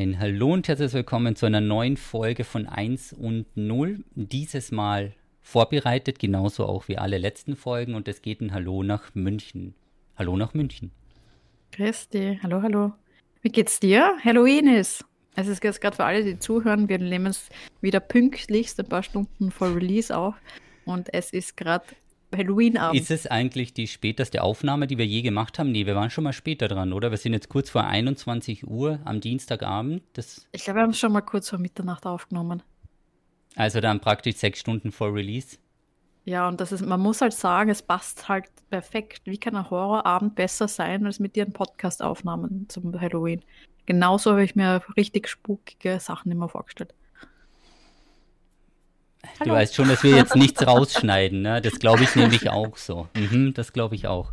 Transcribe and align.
Ein 0.00 0.18
Hallo 0.18 0.54
und 0.54 0.66
herzlich 0.66 0.94
willkommen 0.94 1.36
zu 1.36 1.44
einer 1.44 1.60
neuen 1.60 1.98
Folge 1.98 2.44
von 2.44 2.66
1 2.66 3.12
und 3.12 3.44
0. 3.54 4.02
Dieses 4.14 4.72
Mal 4.72 5.12
vorbereitet, 5.42 6.18
genauso 6.18 6.64
auch 6.64 6.88
wie 6.88 6.96
alle 6.96 7.18
letzten 7.18 7.54
Folgen. 7.54 7.94
Und 7.94 8.08
es 8.08 8.22
geht 8.22 8.40
ein 8.40 8.54
Hallo 8.54 8.82
nach 8.82 9.14
München. 9.14 9.74
Hallo 10.16 10.38
nach 10.38 10.54
München. 10.54 10.90
Christi, 11.70 12.40
hallo, 12.42 12.62
hallo. 12.62 12.94
Wie 13.42 13.50
geht's 13.50 13.78
dir? 13.78 14.16
Halloween 14.24 14.68
ist. 14.68 15.04
Es 15.36 15.48
ist 15.48 15.60
gerade 15.60 15.94
für 15.94 16.04
alle, 16.04 16.24
die 16.24 16.38
zuhören, 16.38 16.88
wir 16.88 16.98
nehmen 16.98 17.26
es 17.26 17.50
wieder 17.82 18.00
pünktlichst 18.00 18.80
ein 18.80 18.88
paar 18.88 19.02
Stunden 19.02 19.50
vor 19.50 19.76
Release 19.76 20.16
auf. 20.16 20.34
Und 20.86 21.12
es 21.12 21.30
ist 21.30 21.58
gerade 21.58 21.84
Halloween-Abend. 22.36 23.00
Ist 23.00 23.10
es 23.10 23.26
eigentlich 23.26 23.74
die 23.74 23.86
späteste 23.86 24.42
Aufnahme, 24.42 24.86
die 24.86 24.98
wir 24.98 25.06
je 25.06 25.22
gemacht 25.22 25.58
haben? 25.58 25.72
Nee, 25.72 25.86
wir 25.86 25.94
waren 25.94 26.10
schon 26.10 26.24
mal 26.24 26.32
später 26.32 26.68
dran, 26.68 26.92
oder? 26.92 27.10
Wir 27.10 27.18
sind 27.18 27.32
jetzt 27.32 27.48
kurz 27.48 27.70
vor 27.70 27.84
21 27.84 28.66
Uhr 28.66 29.00
am 29.04 29.20
Dienstagabend. 29.20 30.02
Das 30.12 30.46
ich 30.52 30.64
glaube, 30.64 30.78
wir 30.78 30.82
haben 30.82 30.90
es 30.90 30.98
schon 30.98 31.12
mal 31.12 31.20
kurz 31.20 31.50
vor 31.50 31.58
Mitternacht 31.58 32.06
aufgenommen. 32.06 32.62
Also 33.56 33.80
dann 33.80 34.00
praktisch 34.00 34.36
sechs 34.36 34.60
Stunden 34.60 34.92
vor 34.92 35.14
Release. 35.14 35.58
Ja, 36.24 36.46
und 36.48 36.60
das 36.60 36.70
ist, 36.70 36.84
man 36.84 37.00
muss 37.00 37.20
halt 37.22 37.32
sagen, 37.32 37.70
es 37.70 37.82
passt 37.82 38.28
halt 38.28 38.46
perfekt. 38.68 39.22
Wie 39.24 39.38
kann 39.38 39.56
ein 39.56 39.70
Horrorabend 39.70 40.34
besser 40.34 40.68
sein, 40.68 41.06
als 41.06 41.18
mit 41.18 41.34
dir 41.34 41.44
einen 41.44 41.52
Podcast 41.52 42.02
aufnahmen 42.02 42.66
zum 42.68 42.98
Halloween? 43.00 43.42
Genauso 43.86 44.32
habe 44.32 44.44
ich 44.44 44.54
mir 44.54 44.82
richtig 44.96 45.28
spukige 45.28 45.98
Sachen 45.98 46.30
immer 46.30 46.48
vorgestellt. 46.48 46.94
Hallo. 49.38 49.50
Du 49.50 49.50
weißt 49.50 49.74
schon, 49.74 49.88
dass 49.88 50.02
wir 50.02 50.16
jetzt 50.16 50.36
nichts 50.36 50.66
rausschneiden, 50.66 51.42
ne? 51.42 51.60
Das 51.60 51.78
glaube 51.78 52.02
ich 52.04 52.14
nämlich 52.16 52.50
auch 52.50 52.76
so. 52.76 53.08
Mhm, 53.14 53.54
das 53.54 53.72
glaube 53.72 53.94
ich 53.94 54.06
auch. 54.06 54.32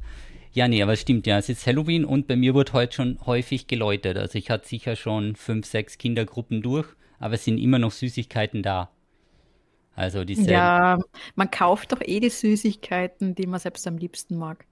Ja, 0.54 0.68
nee, 0.68 0.82
aber 0.82 0.94
es 0.94 1.02
stimmt 1.02 1.28
ja. 1.28 1.38
Es 1.38 1.50
ist 1.50 1.68
Halloween 1.68 2.06
und 2.06 2.28
bei 2.28 2.36
mir 2.36 2.56
wird 2.56 2.74
heute 2.74 2.96
schon 2.96 3.20
häufig 3.26 3.68
geläutet. 3.68 4.18
Also 4.18 4.38
ich 4.38 4.50
hatte 4.50 4.68
sicher 4.68 4.96
schon 4.96 5.36
fünf, 5.36 5.66
sechs 5.66 5.98
Kindergruppen 5.98 6.62
durch, 6.62 6.88
aber 7.20 7.36
es 7.36 7.46
sind 7.46 7.58
immer 7.58 7.80
noch 7.80 7.92
Süßigkeiten 7.92 8.64
da. 8.64 8.90
Also 9.96 10.24
diese. 10.24 10.52
Ja, 10.52 11.00
man 11.36 11.52
kauft 11.52 11.92
doch 11.92 12.02
eh 12.02 12.20
die 12.20 12.30
Süßigkeiten, 12.30 13.36
die 13.36 13.48
man 13.48 13.60
selbst 13.60 13.88
am 13.88 13.98
liebsten 13.98 14.38
mag. 14.38 14.66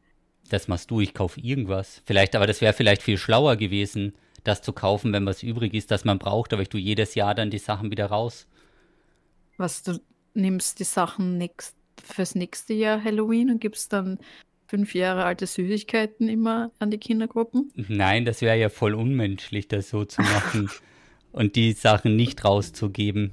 Das 0.49 0.67
machst 0.67 0.91
du, 0.91 1.01
ich 1.01 1.13
kaufe 1.13 1.39
irgendwas. 1.39 2.01
Vielleicht, 2.05 2.35
aber 2.35 2.45
das 2.45 2.61
wäre 2.61 2.73
vielleicht 2.73 3.01
viel 3.01 3.17
schlauer 3.17 3.55
gewesen, 3.55 4.13
das 4.43 4.61
zu 4.61 4.73
kaufen, 4.73 5.11
wenn 5.13 5.25
was 5.25 5.43
übrig 5.43 5.73
ist, 5.73 5.89
das 5.89 6.05
man 6.05 6.19
braucht, 6.19 6.53
aber 6.53 6.61
ich 6.61 6.69
tue 6.69 6.79
jedes 6.79 7.15
Jahr 7.15 7.33
dann 7.33 7.49
die 7.49 7.57
Sachen 7.57 7.89
wieder 7.89 8.05
raus. 8.05 8.47
Was, 9.57 9.83
du 9.83 9.99
nimmst 10.33 10.79
die 10.79 10.83
Sachen 10.83 11.37
nächst, 11.37 11.75
fürs 12.03 12.35
nächste 12.35 12.73
Jahr 12.73 13.03
Halloween 13.03 13.49
und 13.49 13.61
gibst 13.61 13.93
dann 13.93 14.19
fünf 14.67 14.93
Jahre 14.93 15.23
alte 15.23 15.47
Süßigkeiten 15.47 16.27
immer 16.27 16.71
an 16.79 16.91
die 16.91 16.97
Kindergruppen? 16.97 17.71
Nein, 17.75 18.25
das 18.25 18.41
wäre 18.41 18.57
ja 18.57 18.69
voll 18.69 18.93
unmenschlich, 18.93 19.67
das 19.67 19.89
so 19.89 20.05
zu 20.05 20.21
machen 20.21 20.69
und 21.31 21.55
die 21.55 21.73
Sachen 21.73 22.15
nicht 22.15 22.43
rauszugeben, 22.43 23.31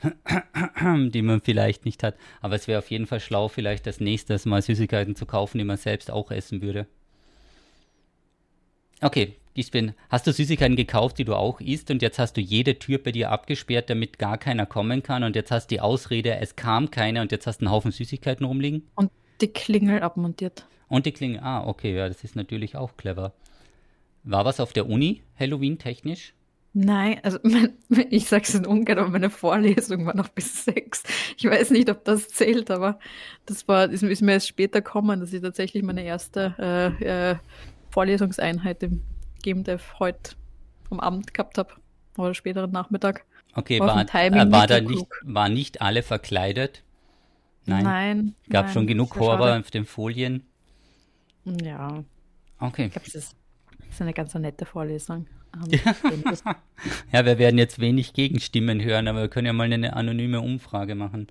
die 0.82 1.22
man 1.22 1.40
vielleicht 1.40 1.84
nicht 1.84 2.02
hat. 2.02 2.16
Aber 2.40 2.54
es 2.54 2.68
wäre 2.68 2.78
auf 2.78 2.90
jeden 2.90 3.06
Fall 3.06 3.20
schlau, 3.20 3.48
vielleicht 3.48 3.86
das 3.86 4.00
nächste 4.00 4.38
Mal 4.48 4.62
Süßigkeiten 4.62 5.16
zu 5.16 5.26
kaufen, 5.26 5.58
die 5.58 5.64
man 5.64 5.76
selbst 5.76 6.10
auch 6.10 6.30
essen 6.30 6.62
würde. 6.62 6.86
Okay, 9.00 9.36
ich 9.58 9.72
bin, 9.72 9.92
hast 10.08 10.26
du 10.26 10.32
Süßigkeiten 10.32 10.76
gekauft, 10.76 11.18
die 11.18 11.24
du 11.24 11.34
auch 11.34 11.60
isst 11.60 11.90
und 11.90 12.00
jetzt 12.00 12.20
hast 12.20 12.36
du 12.36 12.40
jede 12.40 12.78
Tür 12.78 12.98
bei 12.98 13.10
dir 13.10 13.30
abgesperrt, 13.32 13.90
damit 13.90 14.18
gar 14.18 14.38
keiner 14.38 14.66
kommen 14.66 15.02
kann 15.02 15.24
und 15.24 15.34
jetzt 15.34 15.50
hast 15.50 15.70
du 15.70 15.74
die 15.74 15.80
Ausrede, 15.80 16.36
es 16.36 16.54
kam 16.54 16.92
keiner 16.92 17.22
und 17.22 17.32
jetzt 17.32 17.46
hast 17.46 17.60
du 17.60 17.66
einen 17.66 17.72
Haufen 17.72 17.90
Süßigkeiten 17.90 18.46
rumliegen? 18.46 18.86
Und 18.94 19.10
die 19.40 19.48
Klingel 19.48 20.00
abmontiert. 20.02 20.64
Und 20.86 21.06
die 21.06 21.12
Klingel, 21.12 21.40
ah, 21.40 21.66
okay, 21.66 21.94
ja, 21.94 22.08
das 22.08 22.22
ist 22.22 22.36
natürlich 22.36 22.76
auch 22.76 22.96
clever. 22.96 23.32
War 24.22 24.44
was 24.44 24.60
auf 24.60 24.72
der 24.72 24.88
Uni, 24.88 25.22
Halloween 25.38 25.78
technisch? 25.78 26.34
Nein, 26.72 27.18
also 27.24 27.40
mein, 27.42 27.72
ich 28.10 28.28
sage 28.28 28.44
es 28.44 28.54
in 28.54 28.64
Ungarn, 28.64 28.98
aber 29.00 29.10
meine 29.10 29.30
Vorlesung 29.30 30.06
war 30.06 30.14
noch 30.14 30.28
bis 30.28 30.64
sechs. 30.64 31.02
Ich 31.36 31.44
weiß 31.44 31.70
nicht, 31.70 31.90
ob 31.90 32.04
das 32.04 32.28
zählt, 32.28 32.70
aber 32.70 33.00
das 33.44 33.66
war, 33.66 33.90
ist, 33.90 34.04
ist 34.04 34.22
mir 34.22 34.32
erst 34.32 34.46
später 34.46 34.82
gekommen, 34.82 35.18
dass 35.18 35.32
ich 35.32 35.42
tatsächlich 35.42 35.82
meine 35.82 36.04
erste 36.04 36.54
äh, 37.00 37.30
äh, 37.32 37.36
Vorlesungseinheit 37.90 38.84
im 38.84 39.02
GameDev 39.42 39.98
heute 39.98 40.32
am 40.90 41.00
Abend 41.00 41.34
gehabt 41.34 41.58
habe 41.58 41.70
oder 42.16 42.34
späteren 42.34 42.70
Nachmittag. 42.70 43.24
Okay, 43.54 43.80
war, 43.80 44.02
äh, 44.14 44.52
war 44.52 44.66
da 44.66 44.80
nicht, 44.80 45.06
war 45.22 45.48
nicht 45.48 45.80
alle 45.80 46.02
verkleidet? 46.02 46.82
Nein. 47.66 47.84
Nein. 47.84 48.34
Gab 48.48 48.66
nein, 48.66 48.74
schon 48.74 48.86
genug 48.86 49.16
Horror 49.16 49.48
schade. 49.48 49.60
auf 49.60 49.70
den 49.70 49.84
Folien? 49.84 50.44
Ja. 51.44 52.04
Okay. 52.58 52.86
Ich 52.86 52.92
glaube, 52.92 53.06
das 53.06 53.14
ist, 53.14 53.36
das 53.78 53.88
ist 53.90 54.02
eine 54.02 54.12
ganz 54.12 54.34
nette 54.34 54.64
Vorlesung. 54.64 55.26
ja, 57.12 57.24
wir 57.24 57.38
werden 57.38 57.58
jetzt 57.58 57.78
wenig 57.78 58.12
Gegenstimmen 58.12 58.82
hören, 58.82 59.08
aber 59.08 59.22
wir 59.22 59.28
können 59.28 59.46
ja 59.46 59.52
mal 59.52 59.72
eine 59.72 59.96
anonyme 59.96 60.40
Umfrage 60.40 60.94
machen. 60.94 61.28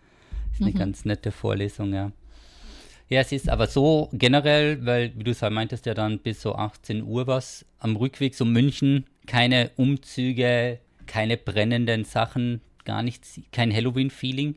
Das 0.50 0.56
ist 0.56 0.62
eine 0.62 0.72
mhm. 0.72 0.80
ganz 0.80 1.06
nette 1.06 1.32
Vorlesung, 1.32 1.94
ja. 1.94 2.12
Ja, 3.10 3.22
es 3.22 3.32
ist 3.32 3.50
aber 3.50 3.68
so 3.68 4.10
generell, 4.12 4.86
weil, 4.86 5.14
wie 5.16 5.24
du 5.24 5.32
es 5.32 5.42
meintest, 5.42 5.86
ja 5.86 5.94
dann 5.94 6.20
bis 6.20 6.42
so 6.42 6.56
18 6.56 7.04
Uhr 7.04 7.26
was 7.26 7.66
am 7.80 7.96
Rückweg 7.96 8.36
so 8.36 8.44
München, 8.44 9.06
keine 9.28 9.72
Umzüge, 9.78 10.80
keine 11.06 11.38
brennenden 11.38 12.04
Sachen, 12.04 12.62
gar 12.84 13.04
nichts, 13.04 13.40
kein 13.52 13.74
Halloween-Feeling. 13.74 14.56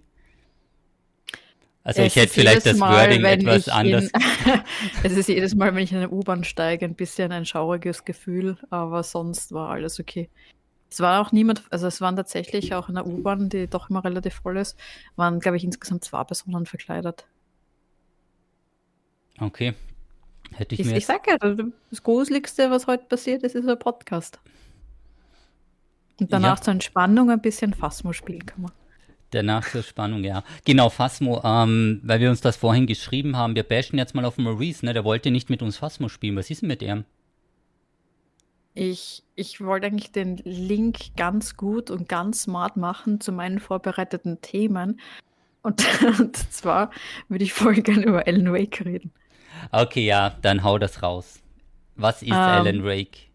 Also 1.84 2.02
es 2.02 2.08
ich 2.08 2.16
hätte 2.16 2.32
vielleicht 2.32 2.66
das 2.66 2.76
Mal, 2.76 3.08
Wording 3.08 3.24
etwas 3.24 3.68
anders. 3.68 4.10
es 5.02 5.12
ist 5.12 5.28
jedes 5.28 5.54
Mal, 5.54 5.74
wenn 5.74 5.82
ich 5.82 5.92
in 5.92 5.98
eine 5.98 6.10
U-Bahn 6.10 6.44
steige, 6.44 6.84
ein 6.84 6.94
bisschen 6.94 7.32
ein 7.32 7.46
schauriges 7.46 8.04
Gefühl, 8.04 8.58
aber 8.68 9.02
sonst 9.02 9.52
war 9.52 9.70
alles 9.70 9.98
okay. 9.98 10.28
Es 10.90 10.98
war 10.98 11.24
auch 11.24 11.30
niemand, 11.30 11.62
also 11.70 11.86
es 11.86 12.00
waren 12.00 12.16
tatsächlich 12.16 12.74
auch 12.74 12.88
in 12.88 12.96
der 12.96 13.06
U-Bahn, 13.06 13.48
die 13.48 13.68
doch 13.68 13.90
immer 13.90 14.04
relativ 14.04 14.34
voll 14.34 14.58
ist, 14.58 14.76
waren, 15.14 15.38
glaube 15.38 15.56
ich, 15.56 15.64
insgesamt 15.64 16.04
zwei 16.04 16.24
Personen 16.24 16.66
verkleidet. 16.66 17.26
Okay. 19.38 19.74
Hätte 20.52 20.74
ich, 20.74 20.80
ich 20.80 20.86
mir. 20.86 20.96
Ich 20.96 21.06
sag 21.06 21.26
ja, 21.26 21.36
das 21.38 22.02
Gruseligste, 22.02 22.70
was 22.70 22.86
heute 22.86 23.04
passiert 23.04 23.42
ist, 23.42 23.54
ist 23.54 23.68
ein 23.68 23.78
Podcast. 23.78 24.40
Und 26.20 26.32
danach 26.32 26.58
ja. 26.58 26.62
zur 26.62 26.72
Entspannung 26.72 27.30
ein 27.30 27.40
bisschen 27.40 27.72
Phasmo 27.72 28.12
spielen 28.12 28.44
kann 28.44 28.62
man. 28.62 28.72
Danach 29.30 29.70
zur 29.70 29.82
Spannung, 29.82 30.24
ja. 30.24 30.42
Genau, 30.64 30.90
Phasmo, 30.90 31.40
ähm, 31.44 32.00
weil 32.02 32.20
wir 32.20 32.30
uns 32.30 32.40
das 32.40 32.56
vorhin 32.56 32.86
geschrieben 32.86 33.36
haben, 33.36 33.54
wir 33.54 33.62
bashen 33.62 33.96
jetzt 33.96 34.14
mal 34.14 34.24
auf 34.24 34.38
Maurice, 34.38 34.84
ne? 34.84 34.92
Der 34.92 35.04
wollte 35.04 35.30
nicht 35.30 35.50
mit 35.50 35.62
uns 35.62 35.76
Phasmo 35.76 36.08
spielen. 36.08 36.36
Was 36.36 36.50
ist 36.50 36.62
denn 36.62 36.68
mit 36.68 36.82
ihm? 36.82 37.04
Ich, 38.74 39.22
ich 39.36 39.60
wollte 39.60 39.86
eigentlich 39.86 40.12
den 40.12 40.36
Link 40.38 41.16
ganz 41.16 41.56
gut 41.56 41.90
und 41.90 42.08
ganz 42.08 42.42
smart 42.42 42.76
machen 42.76 43.20
zu 43.20 43.32
meinen 43.32 43.60
vorbereiteten 43.60 44.40
Themen. 44.40 45.00
Und, 45.62 45.84
und 46.20 46.36
zwar 46.36 46.90
würde 47.28 47.44
ich 47.44 47.52
voll 47.52 47.74
gerne 47.74 48.04
über 48.04 48.26
Alan 48.26 48.52
Wake 48.52 48.84
reden. 48.84 49.12
Okay, 49.72 50.06
ja, 50.06 50.36
dann 50.42 50.62
hau 50.62 50.78
das 50.78 51.02
raus. 51.02 51.40
Was 51.96 52.22
ist 52.22 52.28
ähm, 52.28 52.34
Alan 52.34 52.84
Wake? 52.84 53.30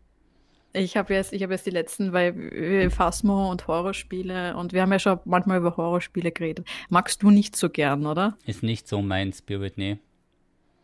Ich 0.73 0.97
habe 0.97 1.13
jetzt, 1.13 1.33
hab 1.33 1.51
jetzt 1.51 1.65
die 1.65 1.71
letzten, 1.71 2.11
weil 2.11 2.89
Phasmo 2.89 3.49
und 3.49 3.65
Horrorspiele 3.67 4.57
und 4.57 4.73
wir 4.73 4.81
haben 4.81 4.91
ja 4.91 4.99
schon 4.99 5.19
manchmal 5.23 5.59
über 5.59 5.77
Horrorspiele 5.77 6.31
geredet. 6.31 6.67
Magst 6.89 7.23
du 7.23 7.29
nicht 7.29 7.55
so 7.55 7.69
gern, 7.69 8.05
oder? 8.05 8.37
Ist 8.45 8.61
nicht 8.61 8.87
so 8.87 9.01
mein 9.01 9.31
Spirit, 9.31 9.77
nee. 9.77 9.99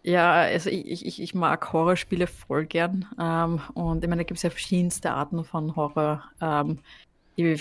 Ja, 0.04 0.34
also 0.34 0.70
ich, 0.70 1.06
ich, 1.06 1.22
ich 1.22 1.36
mag 1.36 1.74
Horrorspiele 1.74 2.28
voll 2.28 2.66
gern. 2.66 3.06
Ähm, 3.20 3.62
und 3.74 4.04
ich 4.04 4.10
meine, 4.10 4.22
da 4.22 4.28
gibt 4.28 4.38
es 4.38 4.44
ja 4.44 4.50
verschiedenste 4.50 5.12
Arten 5.12 5.44
von 5.44 5.76
Horror. 5.76 6.24
Ähm, 6.42 6.80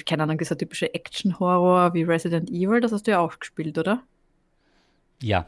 keine 0.04 0.22
Ahnung, 0.22 0.38
dieser 0.38 0.56
typische 0.56 0.92
Action-Horror 0.92 1.94
wie 1.94 2.02
Resident 2.02 2.50
Evil, 2.50 2.80
das 2.80 2.92
hast 2.92 3.06
du 3.06 3.12
ja 3.12 3.20
auch 3.20 3.38
gespielt, 3.38 3.78
oder? 3.78 4.02
Ja, 5.22 5.46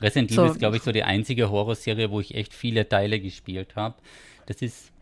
Resident 0.00 0.30
Evil 0.30 0.46
so. 0.46 0.52
ist, 0.52 0.58
glaube 0.58 0.76
ich, 0.76 0.82
so 0.82 0.92
die 0.92 1.02
einzige 1.02 1.50
Horrorserie, 1.50 2.10
wo 2.10 2.20
ich 2.20 2.34
echt 2.34 2.54
viele 2.54 2.88
Teile 2.88 3.20
gespielt 3.20 3.76
habe. 3.76 3.96
Das 4.46 4.62
ist, 4.62 4.92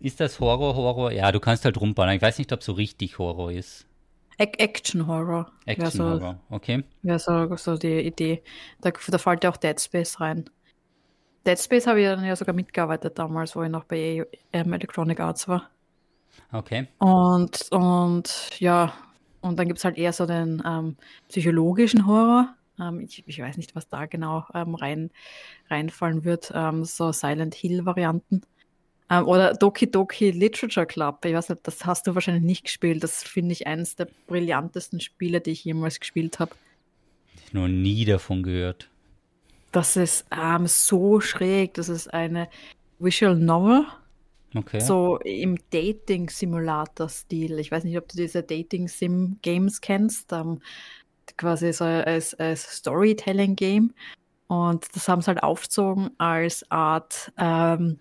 ist 0.00 0.20
das 0.20 0.40
Horror, 0.40 0.76
Horror? 0.76 1.12
Ja, 1.12 1.32
du 1.32 1.40
kannst 1.40 1.64
halt 1.64 1.80
rumballern. 1.80 2.16
Ich 2.16 2.22
weiß 2.22 2.38
nicht, 2.38 2.52
ob 2.52 2.62
so 2.62 2.72
richtig 2.72 3.18
Horror 3.18 3.52
ist. 3.52 3.86
Action 4.38 5.06
Horror. 5.06 5.50
Action 5.66 5.90
so, 5.90 6.34
okay. 6.50 6.82
Ja, 7.02 7.18
so, 7.18 7.54
so 7.56 7.76
die 7.76 8.00
Idee. 8.00 8.42
Da, 8.80 8.90
da 8.90 9.18
fällt 9.18 9.44
ja 9.44 9.50
auch 9.50 9.56
Dead 9.56 9.80
Space 9.80 10.20
rein. 10.20 10.50
Dead 11.46 11.58
Space 11.58 11.86
habe 11.86 12.00
ich 12.00 12.06
dann 12.06 12.24
ja 12.24 12.36
sogar 12.36 12.54
mitgearbeitet 12.54 13.18
damals, 13.18 13.54
wo 13.54 13.62
ich 13.62 13.70
noch 13.70 13.84
bei 13.84 14.26
ähm, 14.52 14.72
Electronic 14.72 15.20
Arts 15.20 15.48
war. 15.48 15.70
Okay. 16.52 16.86
Und, 16.98 17.68
und 17.70 18.50
ja, 18.58 18.92
und 19.40 19.58
dann 19.58 19.66
gibt 19.66 19.78
es 19.78 19.84
halt 19.84 19.98
eher 19.98 20.12
so 20.12 20.26
den 20.26 20.62
ähm, 20.64 20.96
psychologischen 21.28 22.06
Horror. 22.06 22.54
Ähm, 22.80 23.00
ich, 23.00 23.24
ich, 23.26 23.38
weiß 23.38 23.56
nicht, 23.56 23.74
was 23.74 23.88
da 23.88 24.06
genau 24.06 24.44
ähm, 24.54 24.74
rein, 24.74 25.10
reinfallen 25.68 26.24
wird. 26.24 26.52
Ähm, 26.54 26.84
so 26.84 27.12
Silent 27.12 27.54
Hill-Varianten. 27.54 28.42
Ähm, 29.10 29.26
oder 29.26 29.54
Doki 29.54 29.90
Doki 29.90 30.30
Literature 30.30 30.86
Club. 30.86 31.24
Ich 31.24 31.34
weiß 31.34 31.50
nicht, 31.50 31.66
das 31.66 31.84
hast 31.84 32.06
du 32.06 32.14
wahrscheinlich 32.14 32.44
nicht 32.44 32.64
gespielt. 32.64 33.02
Das 33.02 33.22
finde 33.22 33.52
ich 33.52 33.66
eines 33.66 33.96
der 33.96 34.08
brillantesten 34.26 35.00
Spiele, 35.00 35.40
die 35.40 35.50
ich 35.50 35.64
jemals 35.64 36.00
gespielt 36.00 36.38
habe. 36.38 36.52
Ich 37.44 37.52
noch 37.52 37.68
nie 37.68 38.04
davon 38.04 38.42
gehört. 38.42 38.88
Das 39.72 39.96
ist 39.96 40.26
ähm, 40.30 40.66
so 40.66 41.20
schräg. 41.20 41.74
Das 41.74 41.88
ist 41.88 42.12
eine 42.12 42.48
Visual 42.98 43.36
Novel. 43.36 43.86
Okay. 44.54 44.80
So 44.80 45.18
im 45.18 45.58
Dating-Simulator-Stil. 45.70 47.58
Ich 47.58 47.70
weiß 47.70 47.84
nicht, 47.84 47.96
ob 47.96 48.08
du 48.08 48.16
diese 48.16 48.42
Dating-Sim-Games 48.42 49.80
kennst. 49.80 50.32
Ähm, 50.32 50.60
quasi 51.36 51.72
so 51.72 51.84
als, 51.84 52.34
als 52.34 52.78
Storytelling-Game. 52.78 53.92
Und 54.48 54.86
das 54.94 55.08
haben 55.08 55.22
sie 55.22 55.28
halt 55.28 55.42
aufgezogen 55.42 56.10
als 56.18 56.70
Art 56.70 57.32
ähm, 57.38 57.98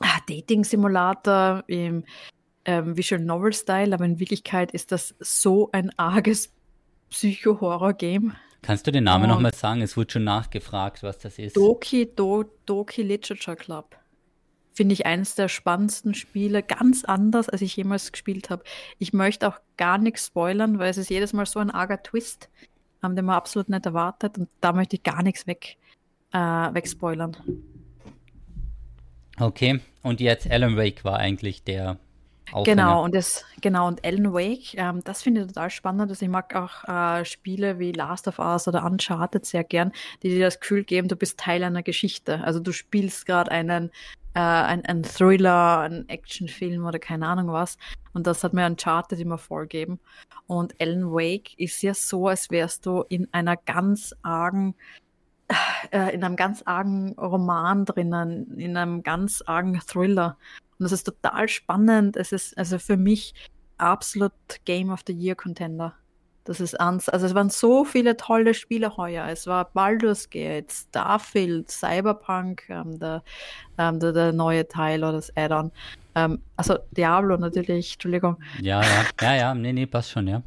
ah, 0.00 0.18
Dating-Simulator 0.28 1.64
im 1.68 2.04
ähm, 2.66 2.96
Visual 2.96 3.22
Novel-Style, 3.22 3.94
aber 3.94 4.04
in 4.04 4.20
Wirklichkeit 4.20 4.72
ist 4.72 4.92
das 4.92 5.14
so 5.20 5.70
ein 5.72 5.90
arges 5.98 6.52
Psycho-Horror-Game. 7.10 8.34
Kannst 8.62 8.86
du 8.86 8.92
den 8.92 9.04
Namen 9.04 9.28
nochmal 9.28 9.52
sagen? 9.54 9.82
Es 9.82 9.96
wurde 9.96 10.12
schon 10.12 10.24
nachgefragt, 10.24 11.02
was 11.02 11.18
das 11.18 11.38
ist. 11.38 11.56
Doki 11.56 12.10
Do, 12.14 12.44
Doki 12.64 13.02
Literature 13.02 13.56
Club. 13.56 13.96
Finde 14.74 14.92
ich 14.92 15.06
eines 15.06 15.34
der 15.36 15.48
spannendsten 15.48 16.14
Spiele, 16.14 16.62
ganz 16.62 17.04
anders, 17.04 17.48
als 17.48 17.62
ich 17.62 17.76
jemals 17.76 18.12
gespielt 18.12 18.50
habe. 18.50 18.64
Ich 18.98 19.12
möchte 19.12 19.48
auch 19.48 19.60
gar 19.76 19.98
nichts 19.98 20.26
spoilern, 20.26 20.78
weil 20.78 20.90
es 20.90 20.98
ist 20.98 21.10
jedes 21.10 21.32
Mal 21.32 21.46
so 21.46 21.60
ein 21.60 21.70
arger 21.70 22.02
Twist, 22.02 22.50
ähm, 23.02 23.14
den 23.16 23.24
man 23.24 23.36
absolut 23.36 23.68
nicht 23.68 23.86
erwartet 23.86 24.36
und 24.36 24.48
da 24.60 24.72
möchte 24.72 24.96
ich 24.96 25.02
gar 25.02 25.22
nichts 25.22 25.46
weg, 25.46 25.76
äh, 26.32 26.38
wegspoilern. 26.38 27.36
Okay, 29.38 29.80
und 30.02 30.20
jetzt 30.20 30.50
Alan 30.50 30.76
Wake 30.76 31.04
war 31.04 31.18
eigentlich 31.18 31.64
der 31.64 31.98
Aufhänger. 32.52 32.82
Genau, 32.82 33.04
und 33.04 33.14
das, 33.14 33.44
genau, 33.60 33.88
und 33.88 34.04
Alan 34.04 34.32
Wake, 34.32 34.74
ähm, 34.74 35.02
das 35.04 35.22
finde 35.22 35.42
ich 35.42 35.46
total 35.48 35.70
spannend. 35.70 36.10
Also 36.10 36.24
ich 36.24 36.30
mag 36.30 36.54
auch 36.54 36.84
äh, 36.84 37.24
Spiele 37.24 37.78
wie 37.78 37.92
Last 37.92 38.28
of 38.28 38.38
Us 38.38 38.68
oder 38.68 38.84
Uncharted 38.84 39.44
sehr 39.44 39.64
gern, 39.64 39.92
die 40.22 40.28
dir 40.28 40.44
das 40.44 40.60
Gefühl 40.60 40.84
geben, 40.84 41.08
du 41.08 41.16
bist 41.16 41.38
Teil 41.38 41.64
einer 41.64 41.82
Geschichte. 41.82 42.44
Also 42.44 42.60
du 42.60 42.72
spielst 42.72 43.26
gerade 43.26 43.50
einen, 43.50 43.90
äh, 44.34 44.40
ein, 44.40 44.84
ein 44.84 45.02
Thriller, 45.02 45.80
einen 45.80 46.08
Actionfilm 46.08 46.84
oder 46.84 46.98
keine 46.98 47.26
Ahnung 47.26 47.52
was. 47.52 47.78
Und 48.12 48.26
das 48.26 48.44
hat 48.44 48.52
mir 48.52 48.66
Uncharted 48.66 49.18
immer 49.20 49.38
vorgegeben. 49.38 50.00
Und 50.46 50.80
Alan 50.80 51.10
Wake 51.12 51.58
ist 51.58 51.82
ja 51.82 51.94
so, 51.94 52.28
als 52.28 52.50
wärst 52.50 52.86
du 52.86 53.04
in 53.08 53.28
einer 53.32 53.56
ganz 53.56 54.14
argen 54.22 54.74
äh, 55.90 56.14
in 56.14 56.24
einem 56.24 56.36
ganz 56.36 56.62
argen 56.62 57.12
Roman 57.18 57.84
drinnen, 57.84 58.58
in 58.58 58.76
einem 58.76 59.02
ganz 59.02 59.42
argen 59.42 59.78
Thriller. 59.80 60.36
Und 60.78 60.84
das 60.84 60.92
ist 60.92 61.04
total 61.04 61.48
spannend. 61.48 62.16
Es 62.16 62.32
ist 62.32 62.56
also 62.56 62.78
für 62.78 62.96
mich 62.96 63.34
absolut 63.78 64.32
Game 64.64 64.90
of 64.90 65.02
the 65.06 65.12
Year 65.12 65.34
Contender. 65.34 65.94
Das 66.44 66.60
ist 66.60 66.78
ans, 66.78 67.08
also 67.08 67.26
es 67.26 67.34
waren 67.34 67.50
so 67.50 67.84
viele 67.84 68.16
tolle 68.16 68.54
Spiele 68.54 68.96
heuer. 68.96 69.26
Es 69.28 69.46
war 69.46 69.70
Baldur's 69.72 70.28
Gate, 70.28 70.70
Starfield, 70.70 71.70
Cyberpunk, 71.70 72.64
ähm, 72.68 72.98
der, 72.98 73.22
ähm, 73.78 73.98
der, 73.98 74.12
der, 74.12 74.32
neue 74.32 74.68
Teil 74.68 75.02
oder 75.02 75.12
das 75.12 75.34
Add-on. 75.36 75.72
Ähm, 76.14 76.40
also 76.56 76.76
Diablo 76.90 77.36
natürlich, 77.36 77.94
Entschuldigung. 77.94 78.36
Ja, 78.60 78.82
ja, 78.82 79.04
ja, 79.20 79.34
ja, 79.34 79.54
nee, 79.54 79.72
nee, 79.72 79.86
passt 79.86 80.10
schon, 80.10 80.28
ja 80.28 80.42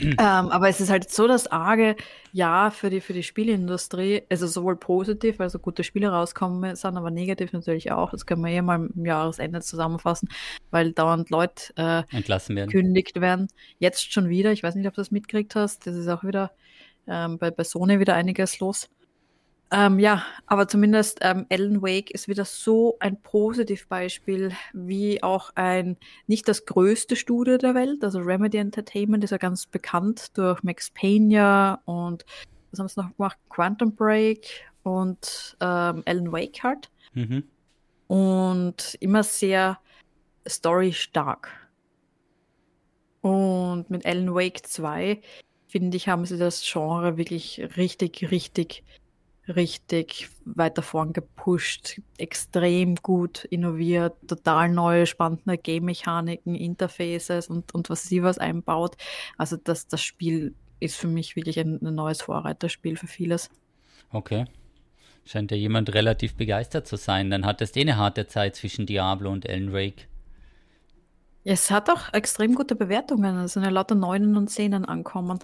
ähm, 0.00 0.16
aber 0.18 0.68
es 0.68 0.80
ist 0.80 0.90
halt 0.90 1.10
so 1.10 1.26
das 1.26 1.46
arge 1.46 1.96
Jahr 2.32 2.70
für 2.70 2.90
die, 2.90 3.00
für 3.00 3.12
die 3.12 3.22
Spielindustrie, 3.22 4.22
also 4.30 4.46
sowohl 4.46 4.76
positiv, 4.76 5.40
also 5.40 5.58
gute 5.58 5.84
Spiele 5.84 6.08
rauskommen 6.08 6.76
sind, 6.76 6.96
aber 6.96 7.10
negativ 7.10 7.52
natürlich 7.52 7.92
auch. 7.92 8.10
Das 8.10 8.26
können 8.26 8.42
wir 8.44 8.50
eh 8.50 8.62
mal 8.62 8.88
im 8.94 9.04
Jahresende 9.04 9.60
zusammenfassen, 9.60 10.28
weil 10.70 10.92
dauernd 10.92 11.30
Leute 11.30 11.72
äh, 11.76 12.02
entlassen 12.14 12.56
werden. 12.56 12.70
Kündigt 12.70 13.20
werden. 13.20 13.48
Jetzt 13.78 14.12
schon 14.12 14.28
wieder, 14.28 14.52
ich 14.52 14.62
weiß 14.62 14.74
nicht, 14.74 14.86
ob 14.86 14.94
du 14.94 15.00
das 15.00 15.10
mitgekriegt 15.10 15.54
hast, 15.54 15.86
das 15.86 15.96
ist 15.96 16.08
auch 16.08 16.24
wieder 16.24 16.52
ähm, 17.06 17.38
bei, 17.38 17.50
bei 17.50 17.64
Sony 17.64 18.00
wieder 18.00 18.14
einiges 18.14 18.58
los. 18.60 18.88
Ähm, 19.72 19.98
ja, 19.98 20.24
aber 20.46 20.68
zumindest 20.68 21.18
ähm, 21.22 21.46
Alan 21.50 21.82
Wake 21.82 22.12
ist 22.12 22.28
wieder 22.28 22.44
so 22.44 22.96
ein 23.00 23.20
Positivbeispiel, 23.20 24.52
wie 24.72 25.22
auch 25.24 25.50
ein, 25.56 25.96
nicht 26.28 26.46
das 26.46 26.66
größte 26.66 27.16
Studio 27.16 27.58
der 27.58 27.74
Welt, 27.74 28.04
also 28.04 28.20
Remedy 28.20 28.58
Entertainment 28.58 29.24
ist 29.24 29.30
ja 29.30 29.38
ganz 29.38 29.66
bekannt 29.66 30.36
durch 30.38 30.62
Max 30.62 30.90
Payne 30.90 31.80
und 31.84 32.24
was 32.70 32.78
haben 32.78 32.88
sie 32.88 33.00
noch 33.00 33.16
gemacht? 33.16 33.38
Quantum 33.48 33.94
Break 33.94 34.46
und 34.84 35.56
ähm, 35.60 36.02
Alan 36.06 36.32
Wake 36.32 36.62
halt. 36.62 36.90
Mhm. 37.14 37.44
Und 38.06 38.96
immer 39.00 39.24
sehr 39.24 39.80
storystark. 40.46 41.50
Und 43.20 43.90
mit 43.90 44.06
Alan 44.06 44.32
Wake 44.32 44.64
2, 44.64 45.20
finde 45.66 45.96
ich, 45.96 46.08
haben 46.08 46.24
sie 46.24 46.38
das 46.38 46.62
Genre 46.64 47.16
wirklich 47.16 47.60
richtig, 47.76 48.30
richtig 48.30 48.84
richtig 49.48 50.28
weiter 50.44 50.82
vorn 50.82 51.12
gepusht, 51.12 52.00
extrem 52.18 52.96
gut 52.96 53.44
innoviert, 53.44 54.14
total 54.26 54.68
neue, 54.70 55.06
spannende 55.06 55.56
Game-Mechaniken, 55.56 56.54
Interfaces 56.54 57.48
und, 57.48 57.74
und 57.74 57.88
was 57.90 58.04
sie 58.04 58.22
was 58.22 58.38
einbaut. 58.38 58.96
Also 59.36 59.56
das, 59.56 59.86
das 59.86 60.02
Spiel 60.02 60.54
ist 60.80 60.96
für 60.96 61.08
mich 61.08 61.36
wirklich 61.36 61.58
ein, 61.58 61.80
ein 61.82 61.94
neues 61.94 62.22
Vorreiterspiel 62.22 62.96
für 62.96 63.06
vieles. 63.06 63.50
Okay. 64.10 64.46
Scheint 65.24 65.50
ja 65.50 65.56
jemand 65.56 65.92
relativ 65.94 66.34
begeistert 66.34 66.86
zu 66.86 66.96
sein. 66.96 67.30
Dann 67.30 67.46
hat 67.46 67.60
es 67.60 67.74
eh 67.76 67.80
eine 67.80 67.96
harte 67.96 68.26
Zeit 68.26 68.56
zwischen 68.56 68.86
Diablo 68.86 69.30
und 69.30 69.48
Alan 69.48 69.72
Wake. 69.72 70.08
Es 71.44 71.70
hat 71.70 71.88
auch 71.90 72.12
extrem 72.12 72.54
gute 72.54 72.74
Bewertungen. 72.74 73.36
Es 73.38 73.52
sind 73.52 73.62
ja 73.62 73.70
lauter 73.70 73.94
Neunen 73.94 74.36
und 74.36 74.48
Zehnen 74.48 74.84
ankommen. 74.84 75.38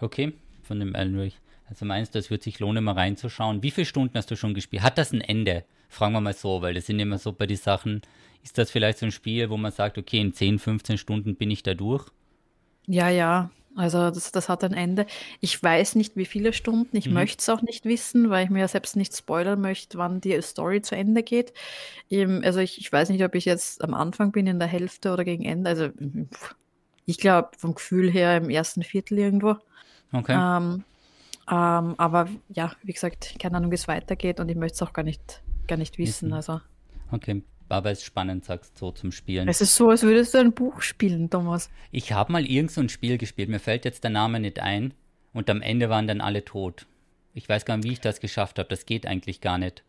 Okay, 0.00 0.32
von 0.62 0.80
dem 0.80 0.94
Alan 0.94 1.18
Wake. 1.18 1.34
Also 1.74 1.86
meinst 1.86 2.14
du, 2.14 2.20
es 2.20 2.30
wird 2.30 2.44
sich 2.44 2.60
lohnen, 2.60 2.84
mal 2.84 2.92
reinzuschauen? 2.92 3.64
Wie 3.64 3.72
viele 3.72 3.84
Stunden 3.84 4.16
hast 4.16 4.30
du 4.30 4.36
schon 4.36 4.54
gespielt? 4.54 4.84
Hat 4.84 4.96
das 4.96 5.12
ein 5.12 5.20
Ende? 5.20 5.64
Fragen 5.88 6.12
wir 6.12 6.20
mal 6.20 6.32
so, 6.32 6.62
weil 6.62 6.72
das 6.72 6.86
sind 6.86 7.00
immer 7.00 7.18
so 7.18 7.32
bei 7.32 7.48
den 7.48 7.56
Sachen. 7.56 8.02
Ist 8.44 8.58
das 8.58 8.70
vielleicht 8.70 8.98
so 8.98 9.06
ein 9.06 9.10
Spiel, 9.12 9.50
wo 9.50 9.56
man 9.56 9.72
sagt, 9.72 9.98
okay, 9.98 10.20
in 10.20 10.32
10, 10.32 10.60
15 10.60 10.98
Stunden 10.98 11.34
bin 11.34 11.50
ich 11.50 11.64
da 11.64 11.74
durch? 11.74 12.06
Ja, 12.86 13.08
ja. 13.08 13.50
Also 13.74 14.12
das, 14.12 14.30
das 14.30 14.48
hat 14.48 14.62
ein 14.62 14.72
Ende. 14.72 15.06
Ich 15.40 15.60
weiß 15.60 15.96
nicht, 15.96 16.14
wie 16.14 16.26
viele 16.26 16.52
Stunden. 16.52 16.96
Ich 16.96 17.08
mhm. 17.08 17.14
möchte 17.14 17.40
es 17.40 17.48
auch 17.48 17.60
nicht 17.60 17.84
wissen, 17.86 18.30
weil 18.30 18.44
ich 18.44 18.50
mir 18.50 18.60
ja 18.60 18.68
selbst 18.68 18.94
nicht 18.94 19.16
spoilern 19.16 19.60
möchte, 19.60 19.98
wann 19.98 20.20
die 20.20 20.40
Story 20.42 20.80
zu 20.80 20.94
Ende 20.94 21.24
geht. 21.24 21.54
also 22.12 22.60
ich, 22.60 22.78
ich 22.78 22.92
weiß 22.92 23.08
nicht, 23.08 23.24
ob 23.24 23.34
ich 23.34 23.46
jetzt 23.46 23.82
am 23.82 23.94
Anfang 23.94 24.30
bin, 24.30 24.46
in 24.46 24.60
der 24.60 24.68
Hälfte 24.68 25.12
oder 25.12 25.24
gegen 25.24 25.44
Ende. 25.44 25.70
Also 25.70 25.88
ich 27.04 27.18
glaube 27.18 27.48
vom 27.58 27.74
Gefühl 27.74 28.12
her 28.12 28.36
im 28.36 28.48
ersten 28.48 28.84
Viertel 28.84 29.18
irgendwo. 29.18 29.56
Okay. 30.12 30.38
Ähm, 30.38 30.84
ähm, 31.50 31.94
aber 31.98 32.28
ja, 32.48 32.72
wie 32.82 32.92
gesagt, 32.92 33.36
keine 33.38 33.56
Ahnung, 33.56 33.70
wie 33.70 33.76
es 33.76 33.88
weitergeht 33.88 34.40
und 34.40 34.48
ich 34.48 34.56
möchte 34.56 34.76
es 34.76 34.82
auch 34.82 34.92
gar 34.92 35.02
nicht, 35.02 35.42
gar 35.66 35.76
nicht 35.76 35.98
wissen. 35.98 36.32
Also. 36.32 36.60
Okay, 37.10 37.42
aber 37.68 37.90
es 37.90 37.98
ist 37.98 38.04
spannend, 38.04 38.44
sagst 38.44 38.74
du, 38.76 38.86
so 38.86 38.92
zum 38.92 39.12
Spielen. 39.12 39.48
Es 39.48 39.60
ist 39.60 39.74
so, 39.74 39.88
als 39.88 40.02
würdest 40.02 40.34
du 40.34 40.38
ein 40.38 40.52
Buch 40.52 40.80
spielen, 40.80 41.28
Thomas. 41.28 41.70
Ich 41.90 42.12
habe 42.12 42.32
mal 42.32 42.46
irgend 42.46 42.70
so 42.70 42.80
ein 42.80 42.88
Spiel 42.88 43.18
gespielt, 43.18 43.48
mir 43.48 43.60
fällt 43.60 43.84
jetzt 43.84 44.04
der 44.04 44.10
Name 44.10 44.40
nicht 44.40 44.60
ein 44.60 44.94
und 45.32 45.50
am 45.50 45.60
Ende 45.60 45.90
waren 45.90 46.06
dann 46.06 46.20
alle 46.20 46.44
tot. 46.44 46.86
Ich 47.34 47.48
weiß 47.48 47.64
gar 47.64 47.76
nicht, 47.76 47.86
wie 47.86 47.92
ich 47.92 48.00
das 48.00 48.20
geschafft 48.20 48.58
habe, 48.58 48.68
das 48.68 48.86
geht 48.86 49.06
eigentlich 49.06 49.40
gar 49.40 49.58
nicht. 49.58 49.82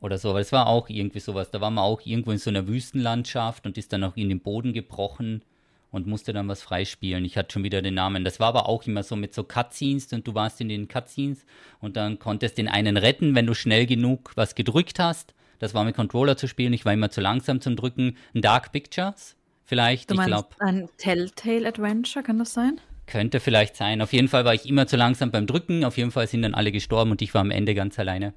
Oder 0.00 0.18
so, 0.18 0.30
aber 0.30 0.40
es 0.40 0.52
war 0.52 0.68
auch 0.68 0.88
irgendwie 0.88 1.20
sowas. 1.20 1.50
Da 1.50 1.60
war 1.60 1.70
man 1.70 1.82
auch 1.82 2.02
irgendwo 2.04 2.30
in 2.30 2.38
so 2.38 2.50
einer 2.50 2.68
Wüstenlandschaft 2.68 3.66
und 3.66 3.76
ist 3.76 3.92
dann 3.92 4.04
auch 4.04 4.16
in 4.16 4.28
den 4.28 4.40
Boden 4.40 4.72
gebrochen 4.72 5.42
und 5.90 6.06
musste 6.06 6.32
dann 6.32 6.48
was 6.48 6.62
freispielen. 6.62 7.24
Ich 7.24 7.36
hatte 7.36 7.52
schon 7.52 7.64
wieder 7.64 7.82
den 7.82 7.94
Namen. 7.94 8.24
Das 8.24 8.40
war 8.40 8.48
aber 8.48 8.68
auch 8.68 8.86
immer 8.86 9.02
so 9.02 9.16
mit 9.16 9.34
so 9.34 9.44
Cutscenes 9.44 10.12
und 10.12 10.26
du 10.26 10.34
warst 10.34 10.60
in 10.60 10.68
den 10.68 10.88
Cutscenes 10.88 11.44
und 11.80 11.96
dann 11.96 12.18
konntest 12.18 12.58
den 12.58 12.68
einen 12.68 12.96
retten, 12.96 13.34
wenn 13.34 13.46
du 13.46 13.54
schnell 13.54 13.86
genug 13.86 14.32
was 14.34 14.54
gedrückt 14.54 14.98
hast. 14.98 15.34
Das 15.58 15.74
war 15.74 15.84
mit 15.84 15.96
Controller 15.96 16.36
zu 16.36 16.46
spielen. 16.46 16.72
Ich 16.72 16.84
war 16.84 16.92
immer 16.92 17.10
zu 17.10 17.20
langsam 17.20 17.60
zum 17.60 17.74
Drücken. 17.76 18.16
Ein 18.34 18.42
Dark 18.42 18.72
Pictures 18.72 19.36
vielleicht, 19.64 20.10
du 20.10 20.14
ich 20.14 20.26
glaube. 20.26 20.48
Ein 20.58 20.88
Telltale 20.96 21.68
Adventure, 21.68 22.22
kann 22.22 22.38
das 22.38 22.54
sein? 22.54 22.80
Könnte 23.06 23.40
vielleicht 23.40 23.76
sein. 23.76 24.02
Auf 24.02 24.12
jeden 24.12 24.28
Fall 24.28 24.44
war 24.44 24.54
ich 24.54 24.68
immer 24.68 24.86
zu 24.86 24.96
langsam 24.96 25.30
beim 25.30 25.46
Drücken. 25.46 25.84
Auf 25.84 25.96
jeden 25.96 26.10
Fall 26.10 26.26
sind 26.26 26.42
dann 26.42 26.54
alle 26.54 26.72
gestorben 26.72 27.10
und 27.10 27.22
ich 27.22 27.32
war 27.34 27.40
am 27.40 27.50
Ende 27.50 27.74
ganz 27.74 27.98
alleine. 27.98 28.34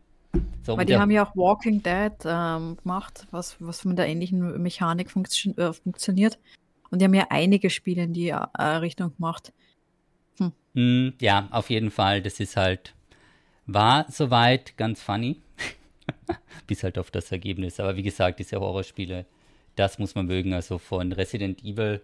So, 0.63 0.77
Weil 0.77 0.86
die 0.86 0.96
haben 0.96 1.12
ja 1.12 1.25
auch 1.25 1.36
Walking 1.36 1.84
Dead 1.84 2.13
ähm, 2.24 2.77
gemacht, 2.77 3.27
was, 3.31 3.58
was 3.60 3.84
mit 3.84 3.98
der 3.98 4.08
ähnlichen 4.08 4.62
Mechanik 4.62 5.12
funktio 5.12 5.53
äh, 5.58 5.74
funktioniert. 5.74 6.38
Und 6.91 7.00
die 7.00 7.05
haben 7.05 7.13
ja 7.13 7.27
einige 7.29 7.69
Spiele 7.69 8.03
in 8.03 8.13
die 8.13 8.29
äh, 8.29 8.63
Richtung 8.63 9.15
gemacht. 9.15 9.53
Hm. 10.38 10.51
Mm, 10.74 11.13
ja, 11.21 11.48
auf 11.51 11.69
jeden 11.69 11.89
Fall. 11.89 12.21
Das 12.21 12.39
ist 12.39 12.57
halt, 12.57 12.93
war 13.65 14.05
soweit 14.12 14.77
ganz 14.77 15.01
funny. 15.01 15.41
Bis 16.67 16.83
halt 16.83 16.98
auf 16.98 17.10
das 17.10 17.31
Ergebnis. 17.31 17.79
Aber 17.79 17.95
wie 17.95 18.03
gesagt, 18.03 18.39
diese 18.39 18.60
Horrorspiele, 18.60 19.25
das 19.77 20.00
muss 20.00 20.15
man 20.15 20.25
mögen. 20.25 20.53
Also 20.53 20.77
von 20.77 21.13
Resident 21.13 21.63
Evil. 21.63 22.01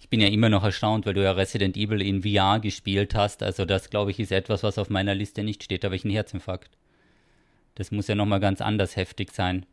Ich 0.00 0.08
bin 0.08 0.22
ja 0.22 0.28
immer 0.28 0.48
noch 0.48 0.64
erstaunt, 0.64 1.04
weil 1.04 1.12
du 1.12 1.22
ja 1.22 1.32
Resident 1.32 1.76
Evil 1.76 2.00
in 2.00 2.22
VR 2.22 2.60
gespielt 2.60 3.14
hast. 3.14 3.42
Also 3.42 3.66
das, 3.66 3.90
glaube 3.90 4.10
ich, 4.10 4.18
ist 4.18 4.32
etwas, 4.32 4.62
was 4.62 4.78
auf 4.78 4.88
meiner 4.88 5.14
Liste 5.14 5.44
nicht 5.44 5.62
steht. 5.62 5.84
Da 5.84 5.88
habe 5.88 5.96
ich 5.96 6.04
einen 6.04 6.14
Herzinfarkt. 6.14 6.70
Das 7.74 7.90
muss 7.90 8.08
ja 8.08 8.14
nochmal 8.14 8.40
ganz 8.40 8.62
anders 8.62 8.96
heftig 8.96 9.32
sein. 9.32 9.66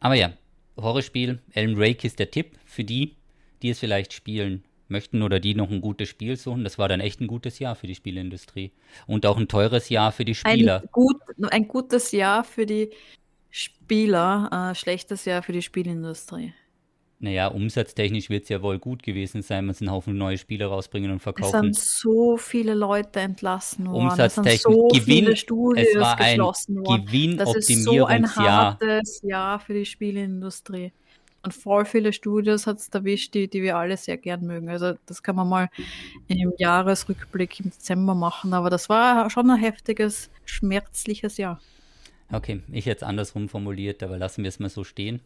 Aber 0.00 0.14
ja, 0.14 0.32
Horrorspiel, 0.76 1.38
Alan 1.54 1.78
Wake 1.78 2.04
ist 2.04 2.18
der 2.18 2.30
Tipp 2.30 2.58
für 2.64 2.84
die, 2.84 3.16
die 3.62 3.70
es 3.70 3.78
vielleicht 3.78 4.12
spielen 4.12 4.64
möchten 4.88 5.22
oder 5.22 5.40
die 5.40 5.54
noch 5.54 5.70
ein 5.70 5.80
gutes 5.80 6.08
Spiel 6.08 6.36
suchen. 6.36 6.64
Das 6.64 6.78
war 6.78 6.88
dann 6.88 7.00
echt 7.00 7.20
ein 7.20 7.26
gutes 7.26 7.58
Jahr 7.58 7.74
für 7.74 7.86
die 7.86 7.94
Spieleindustrie. 7.94 8.72
Und 9.06 9.26
auch 9.26 9.38
ein 9.38 9.48
teures 9.48 9.88
Jahr 9.88 10.12
für 10.12 10.24
die 10.24 10.34
Spieler. 10.34 10.82
Ein, 10.82 10.88
gut, 10.92 11.16
ein 11.50 11.66
gutes 11.66 12.12
Jahr 12.12 12.44
für 12.44 12.66
die 12.66 12.90
Spieler, 13.50 14.70
äh, 14.70 14.74
schlechtes 14.74 15.24
Jahr 15.24 15.42
für 15.42 15.52
die 15.52 15.62
Spielindustrie. 15.62 16.52
Naja, 17.22 17.46
umsatztechnisch 17.46 18.30
wird 18.30 18.42
es 18.42 18.48
ja 18.48 18.62
wohl 18.62 18.80
gut 18.80 19.04
gewesen 19.04 19.42
sein, 19.42 19.66
man 19.66 19.76
einen 19.78 19.92
Haufen 19.92 20.18
neue 20.18 20.36
Spiele 20.38 20.66
rausbringen 20.66 21.12
und 21.12 21.20
verkaufen. 21.20 21.70
Es 21.70 21.76
sind 21.76 21.76
so 21.76 22.36
viele 22.36 22.74
Leute 22.74 23.20
entlassen 23.20 23.86
worden. 23.86 24.08
Umsatztechnisch, 24.08 24.54
es 24.54 24.62
so 24.62 24.88
Gewinn, 24.88 25.04
viele 25.04 25.36
Studios 25.36 25.86
es 25.88 26.00
war 26.00 26.18
ein 26.18 26.40
worden. 26.40 27.06
Gewinnoptimierungsjahr. 27.06 27.46
Das 27.46 27.68
ist 27.68 27.84
so 27.84 28.04
ein 28.06 28.36
hartes 28.36 29.22
Jahr 29.22 29.60
für 29.60 29.72
die 29.72 29.86
Spielindustrie. 29.86 30.90
Und 31.44 31.54
voll 31.54 31.84
viele 31.84 32.12
Studios 32.12 32.66
hat 32.66 32.78
es 32.78 32.88
erwischt, 32.88 33.34
die, 33.34 33.46
die 33.46 33.62
wir 33.62 33.76
alle 33.76 33.96
sehr 33.96 34.16
gern 34.16 34.44
mögen. 34.44 34.68
Also 34.68 34.94
das 35.06 35.22
kann 35.22 35.36
man 35.36 35.48
mal 35.48 35.70
im 36.26 36.52
Jahresrückblick 36.58 37.60
im 37.60 37.70
Dezember 37.70 38.16
machen. 38.16 38.52
Aber 38.52 38.68
das 38.68 38.88
war 38.88 39.30
schon 39.30 39.48
ein 39.48 39.60
heftiges, 39.60 40.28
schmerzliches 40.44 41.36
Jahr. 41.36 41.60
Okay, 42.32 42.62
ich 42.72 42.86
hätte 42.86 43.04
es 43.04 43.08
andersrum 43.08 43.48
formuliert, 43.48 44.02
aber 44.02 44.18
lassen 44.18 44.42
wir 44.42 44.48
es 44.48 44.58
mal 44.58 44.70
so 44.70 44.82
stehen. 44.82 45.20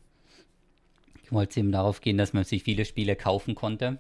Ich 1.27 1.33
wollte 1.33 1.59
eben 1.59 1.73
darauf 1.73 2.01
gehen, 2.01 2.19
dass 2.19 2.33
man 2.33 2.45
sich 2.45 2.63
viele 2.63 2.85
Spiele 2.85 3.17
kaufen 3.17 3.57
konnte. 3.57 3.99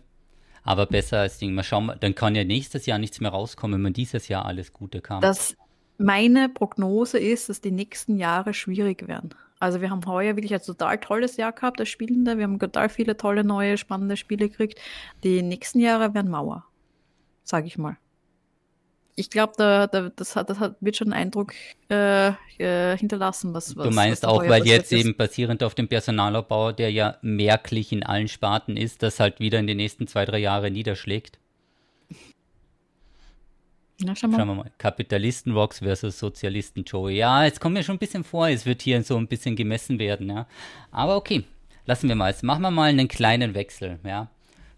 Aber 0.63 0.87
besser 0.87 1.19
als 1.19 1.39
Ding. 1.39 1.55
Mal 1.55 1.65
schauen, 1.65 1.91
dann 1.99 2.15
kann 2.15 2.37
ja 2.37 2.45
nächstes 2.45 2.87
Jahr 2.87 3.01
nichts 3.01 3.21
mehr 3.21 3.33
rauskommen, 3.33 3.75
wenn 3.75 3.83
man 3.83 3.93
dieses 3.93 4.29
Jahr 4.29 4.45
alles 4.45 4.73
Gute 4.73 5.01
kam. 5.01 5.23
Das, 5.23 5.57
meine 5.99 6.49
Prognose 6.49 7.19
ist, 7.19 7.49
dass 7.49 7.61
die 7.61 7.73
nächsten 7.73 8.17
Jahre 8.17 8.55
schwierig 8.55 9.09
werden. 9.09 9.31
Also 9.59 9.81
wir 9.81 9.91
haben 9.91 10.07
heuer 10.07 10.37
wirklich 10.37 10.55
ein 10.55 10.63
total 10.63 10.99
tolles 10.99 11.37
Jahr 11.37 11.51
gehabt 11.51 11.81
als 11.81 11.89
Spielende. 11.89 12.39
Wir 12.39 12.45
haben 12.45 12.61
total 12.61 12.89
viele 12.91 13.17
tolle, 13.17 13.43
neue, 13.43 13.77
spannende 13.77 14.17
Spiele 14.17 14.49
gekriegt. 14.49 14.81
Die 15.25 15.43
nächsten 15.43 15.81
Jahre 15.81 16.15
werden 16.15 16.31
Mauer, 16.31 16.65
sage 17.43 17.67
ich 17.67 17.77
mal 17.77 17.97
ich 19.19 19.31
glaube, 19.31 19.55
da, 19.57 19.87
da, 19.87 20.11
das, 20.15 20.37
hat, 20.37 20.51
das 20.51 20.61
hat, 20.61 20.77
wird 20.81 20.97
schon 20.97 21.13
einen 21.13 21.23
Eindruck 21.23 21.55
äh, 21.89 22.29
äh, 22.59 22.97
hinterlassen, 22.99 23.55
was, 23.55 23.75
was 23.75 23.89
Du 23.89 23.95
meinst 23.95 24.23
was 24.23 24.31
auch, 24.31 24.47
weil 24.47 24.67
jetzt 24.67 24.93
eben 24.93 25.17
basierend 25.17 25.63
auf 25.63 25.75
dem 25.75 25.89
Personalabbau, 25.89 26.73
der 26.73 26.93
ja 26.93 27.17
merklich 27.23 27.93
in 27.93 28.05
allen 28.05 28.29
Sparten 28.29 28.77
ist, 28.77 29.03
das 29.03 29.19
halt 29.19 29.41
wieder 29.41 29.59
in 29.59 29.67
den 29.67 29.79
nächsten 29.79 30.07
zwei, 30.07 30.27
drei 30.27 30.39
Jahren 30.39 30.75
niederschlägt. 30.75 31.39
Na, 33.99 34.15
schauen, 34.15 34.33
wir. 34.33 34.39
schauen 34.39 34.49
wir 34.49 34.55
mal. 34.55 34.71
Kapitalisten 34.77 35.55
Rocks 35.55 35.79
versus 35.79 36.19
Sozialisten 36.19 36.85
Joey. 36.85 37.17
Ja, 37.17 37.45
jetzt 37.45 37.59
kommt 37.59 37.73
mir 37.73 37.83
schon 37.83 37.97
ein 37.97 37.99
bisschen 37.99 38.23
vor, 38.23 38.49
es 38.49 38.67
wird 38.67 38.83
hier 38.83 39.03
so 39.03 39.17
ein 39.17 39.27
bisschen 39.27 39.57
gemessen 39.57 39.99
werden, 39.99 40.29
ja. 40.29 40.47
Aber 40.91 41.17
okay, 41.17 41.45
lassen 41.87 42.09
wir 42.09 42.17
mal. 42.17 42.29
Jetzt 42.29 42.43
machen 42.43 42.61
wir 42.61 42.71
mal 42.71 42.91
einen 42.91 43.09
kleinen 43.09 43.55
Wechsel, 43.55 43.99
ja 44.05 44.29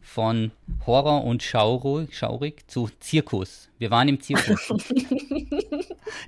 von 0.08 0.52
Horror 0.86 1.24
und 1.24 1.42
schaurig, 1.42 2.16
schaurig 2.16 2.68
zu 2.68 2.88
Zirkus. 2.98 3.68
Wir 3.78 3.90
waren 3.90 4.08
im 4.08 4.20
Zirkus. 4.20 4.68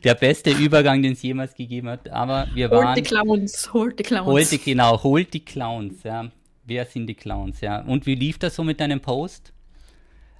Der 0.04 0.14
beste 0.14 0.50
Übergang, 0.50 1.02
den 1.02 1.12
es 1.12 1.22
jemals 1.22 1.54
gegeben 1.54 1.88
hat. 1.88 2.08
Aber 2.10 2.46
wir 2.54 2.70
waren. 2.70 2.88
Holt 2.88 2.98
die 2.98 3.02
Clowns, 3.02 3.72
holt 3.72 3.98
die 3.98 4.02
Clowns. 4.02 4.26
Holt 4.26 4.52
die, 4.52 4.58
genau, 4.58 5.02
holt 5.02 5.32
die 5.32 5.44
Clowns, 5.44 6.02
ja. 6.02 6.30
Wer 6.64 6.84
sind 6.84 7.06
die 7.06 7.14
Clowns, 7.14 7.62
ja. 7.62 7.80
Und 7.80 8.04
wie 8.06 8.14
lief 8.14 8.38
das 8.38 8.54
so 8.54 8.62
mit 8.62 8.80
deinem 8.80 9.00
Post? 9.00 9.52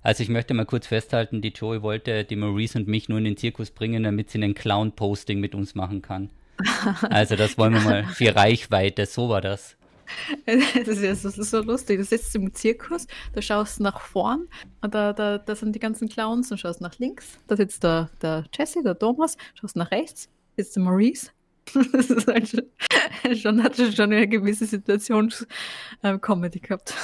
Also 0.03 0.23
ich 0.23 0.29
möchte 0.29 0.55
mal 0.55 0.67
kurz 0.67 0.87
festhalten, 0.87 1.41
die 1.41 1.49
Joey 1.49 1.83
wollte 1.83 2.25
die 2.25 2.37
Maurice 2.37 2.79
und 2.79 2.89
mich 2.89 3.09
nur 3.09 3.19
in 3.19 3.25
den 3.25 3.37
Zirkus 3.37 3.71
bringen, 3.71 4.03
damit 4.03 4.31
sie 4.31 4.39
einen 4.39 4.55
Clown-Posting 4.55 5.41
mit 5.41 5.55
uns 5.55 5.75
machen 5.75 6.03
kann. 6.03 6.31
Also 7.11 7.37
das 7.37 7.57
wollen 7.57 7.73
wir 7.73 7.81
mal 7.81 8.05
für 8.05 8.37
Reichweite, 8.37 9.07
so 9.07 9.31
war 9.31 9.41
das. 9.41 9.77
Das 10.47 10.99
ist, 10.99 11.25
das 11.25 11.39
ist 11.39 11.51
so 11.51 11.61
lustig. 11.61 11.99
Du 11.99 12.05
sitzt 12.05 12.35
im 12.35 12.53
Zirkus, 12.55 13.07
du 13.35 13.43
schaust 13.43 13.81
nach 13.81 14.01
vorn, 14.01 14.49
und 14.81 14.95
da, 14.95 15.13
da, 15.13 15.39
da 15.39 15.55
sind 15.55 15.75
die 15.75 15.79
ganzen 15.79 16.09
Clowns 16.09 16.51
und 16.51 16.59
schaust 16.59 16.81
nach 16.81 16.99
links. 16.99 17.39
Da 17.47 17.57
sitzt 17.57 17.83
der, 17.85 18.11
der 18.23 18.45
Jesse, 18.57 18.83
der 18.83 18.99
Thomas, 18.99 19.37
schaust 19.55 19.77
nach 19.77 19.91
rechts, 19.91 20.29
sitzt 20.57 20.77
der 20.77 20.83
Maurice. 20.83 21.31
Das 21.93 22.11
ist 22.11 22.27
halt 22.27 22.49
schon, 22.49 22.63
schon 23.37 23.63
hat 23.63 23.77
schon 23.77 24.13
eine 24.13 24.27
gewisse 24.27 24.67
Situations-Comedy 24.67 26.59
ähm, 26.59 26.63
gehabt. 26.63 26.95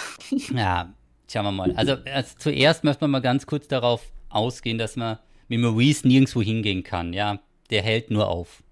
Ja, 0.53 0.93
schauen 1.31 1.45
wir 1.45 1.53
mal. 1.53 1.73
Also, 1.77 1.97
also 2.13 2.35
zuerst 2.39 2.83
möchte 2.83 3.05
man 3.05 3.13
mal 3.13 3.21
ganz 3.21 3.47
kurz 3.47 3.69
darauf 3.69 4.11
ausgehen, 4.29 4.79
dass 4.79 4.97
man 4.97 5.19
mit 5.49 5.61
Maurice 5.61 6.07
nirgendwo 6.07 6.43
hingehen 6.43 6.83
kann. 6.83 7.13
Ja, 7.13 7.41
der 7.71 7.83
hält 7.83 8.11
nur 8.11 8.29
auf. 8.29 8.63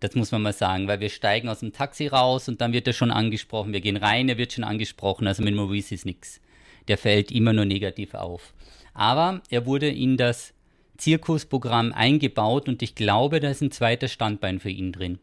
Das 0.00 0.14
muss 0.14 0.30
man 0.30 0.42
mal 0.42 0.52
sagen, 0.52 0.86
weil 0.86 1.00
wir 1.00 1.08
steigen 1.08 1.48
aus 1.48 1.60
dem 1.60 1.72
Taxi 1.72 2.06
raus 2.06 2.48
und 2.48 2.60
dann 2.60 2.72
wird 2.72 2.86
er 2.86 2.92
schon 2.92 3.10
angesprochen. 3.10 3.72
Wir 3.72 3.80
gehen 3.80 3.96
rein, 3.96 4.28
er 4.28 4.38
wird 4.38 4.52
schon 4.52 4.64
angesprochen. 4.64 5.26
Also 5.26 5.42
mit 5.42 5.54
Maurice 5.54 5.94
ist 5.94 6.06
nichts. 6.06 6.40
Der 6.86 6.98
fällt 6.98 7.32
immer 7.32 7.52
nur 7.52 7.64
negativ 7.64 8.14
auf. 8.14 8.54
Aber 8.94 9.42
er 9.50 9.66
wurde 9.66 9.88
in 9.88 10.16
das 10.16 10.54
Zirkusprogramm 10.96 11.92
eingebaut 11.92 12.68
und 12.68 12.82
ich 12.82 12.94
glaube, 12.94 13.40
da 13.40 13.50
ist 13.50 13.60
ein 13.60 13.70
zweites 13.70 14.12
Standbein 14.12 14.60
für 14.60 14.70
ihn 14.70 14.92
drin. 14.92 15.18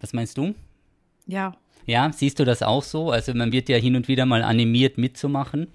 Was 0.00 0.12
meinst 0.12 0.38
du? 0.38 0.54
Ja. 1.26 1.56
Ja, 1.86 2.12
siehst 2.12 2.38
du 2.38 2.44
das 2.44 2.62
auch 2.62 2.82
so? 2.82 3.10
Also 3.10 3.34
man 3.34 3.52
wird 3.52 3.68
ja 3.68 3.76
hin 3.76 3.96
und 3.96 4.08
wieder 4.08 4.26
mal 4.26 4.42
animiert 4.42 4.98
mitzumachen 4.98 5.68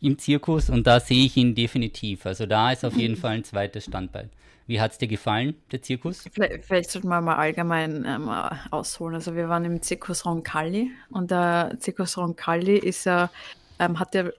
im 0.00 0.18
Zirkus 0.18 0.70
und 0.70 0.86
da 0.86 1.00
sehe 1.00 1.26
ich 1.26 1.36
ihn 1.36 1.54
definitiv. 1.54 2.24
Also 2.24 2.46
da 2.46 2.72
ist 2.72 2.84
auf 2.84 2.96
jeden 2.96 3.16
Fall 3.18 3.36
ein 3.36 3.44
zweites 3.44 3.84
Standbein. 3.84 4.30
Wie 4.70 4.80
hat 4.80 4.92
es 4.92 4.98
dir 4.98 5.08
gefallen, 5.08 5.56
der 5.72 5.82
Zirkus? 5.82 6.22
Vielleicht, 6.32 6.64
vielleicht 6.64 6.90
sollten 6.90 7.08
wir 7.08 7.20
mal 7.20 7.34
allgemein 7.34 8.04
ähm, 8.06 8.28
ausholen. 8.70 9.16
Also 9.16 9.34
wir 9.34 9.48
waren 9.48 9.64
im 9.64 9.82
Zirkus 9.82 10.24
Roncalli 10.24 10.92
und 11.08 11.32
der 11.32 11.74
Zirkus 11.80 12.16
Roncalli 12.16 12.78
ist 12.78 13.04
ähm, 13.04 13.28
hat 13.80 14.14
ja 14.14 14.30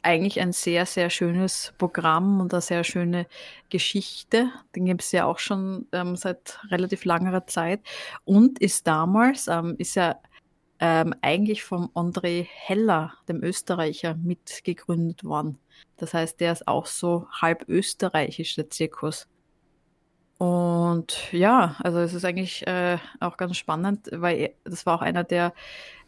eigentlich 0.00 0.40
ein 0.40 0.52
sehr, 0.52 0.86
sehr 0.86 1.10
schönes 1.10 1.74
Programm 1.76 2.40
und 2.40 2.54
eine 2.54 2.62
sehr 2.62 2.84
schöne 2.84 3.26
Geschichte. 3.68 4.50
Den 4.74 4.86
gibt 4.86 5.02
es 5.02 5.12
ja 5.12 5.26
auch 5.26 5.38
schon 5.38 5.86
ähm, 5.92 6.16
seit 6.16 6.58
relativ 6.70 7.04
langer 7.04 7.46
Zeit 7.46 7.80
und 8.24 8.58
ist 8.58 8.86
damals, 8.86 9.46
ähm, 9.46 9.74
ist 9.76 9.94
ja 9.94 10.18
ähm, 10.80 11.14
eigentlich 11.20 11.64
vom 11.64 11.90
André 11.94 12.46
Heller, 12.50 13.12
dem 13.28 13.42
Österreicher, 13.42 14.14
mitgegründet 14.14 15.22
worden. 15.22 15.58
Das 15.98 16.14
heißt, 16.14 16.40
der 16.40 16.52
ist 16.52 16.66
auch 16.66 16.86
so 16.86 17.26
halb 17.30 17.68
österreichisch, 17.68 18.54
der 18.54 18.70
Zirkus. 18.70 19.28
Und 20.38 21.32
ja, 21.32 21.76
also 21.82 21.98
es 22.00 22.12
ist 22.12 22.24
eigentlich 22.24 22.66
äh, 22.66 22.98
auch 23.20 23.36
ganz 23.38 23.56
spannend, 23.56 24.08
weil 24.12 24.54
das 24.64 24.84
war 24.84 24.96
auch 24.96 25.02
einer 25.02 25.24
der 25.24 25.54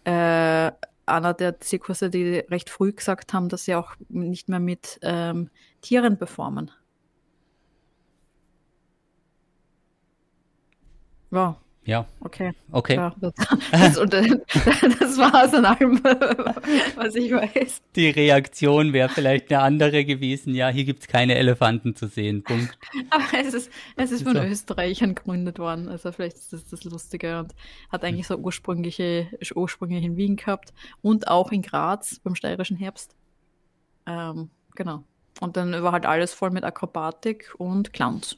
äh, 0.04 0.72
einer 1.06 1.34
der 1.34 1.60
Zirkusse, 1.60 2.10
die 2.10 2.38
recht 2.50 2.70
früh 2.70 2.92
gesagt 2.92 3.32
haben, 3.32 3.48
dass 3.48 3.64
sie 3.64 3.74
auch 3.74 3.94
nicht 4.08 4.48
mehr 4.48 4.60
mit 4.60 4.98
ähm, 5.02 5.50
Tieren 5.80 6.18
performen. 6.18 6.70
Ja. 11.30 11.58
Ja. 11.88 12.04
Okay. 12.20 12.52
Okay. 12.70 12.96
Ja, 12.96 13.14
das, 13.18 13.32
das, 13.72 13.94
das 13.94 15.16
war 15.16 15.44
es 15.44 15.54
an 15.54 15.64
allem, 15.64 16.04
was 16.96 17.14
ich 17.14 17.32
weiß. 17.32 17.80
Die 17.96 18.10
Reaktion 18.10 18.92
wäre 18.92 19.08
vielleicht 19.08 19.50
eine 19.50 19.62
andere 19.62 20.04
gewesen. 20.04 20.54
Ja, 20.54 20.68
hier 20.68 20.84
gibt 20.84 21.00
es 21.00 21.08
keine 21.08 21.36
Elefanten 21.36 21.96
zu 21.96 22.06
sehen. 22.06 22.42
Punkt. 22.42 22.78
Aber 23.08 23.24
es 23.40 23.54
ist, 23.54 23.72
es 23.96 24.12
ist 24.12 24.24
von 24.24 24.34
so. 24.34 24.42
Österreichern 24.42 25.14
gegründet 25.14 25.58
worden. 25.58 25.88
Also 25.88 26.12
vielleicht 26.12 26.36
ist 26.36 26.52
das 26.52 26.66
das 26.66 26.84
Lustige 26.84 27.38
und 27.38 27.54
hat 27.90 28.04
eigentlich 28.04 28.26
so 28.26 28.36
ursprüngliche 28.36 29.28
Ursprünge 29.54 29.98
in 29.98 30.18
Wien 30.18 30.36
gehabt 30.36 30.74
und 31.00 31.28
auch 31.28 31.52
in 31.52 31.62
Graz 31.62 32.20
beim 32.22 32.34
steirischen 32.34 32.76
Herbst. 32.76 33.16
Ähm, 34.04 34.50
genau. 34.74 35.04
Und 35.40 35.56
dann 35.56 35.72
war 35.82 35.92
halt 35.92 36.04
alles 36.04 36.34
voll 36.34 36.50
mit 36.50 36.64
Akrobatik 36.64 37.54
und 37.56 37.94
Clowns. 37.94 38.36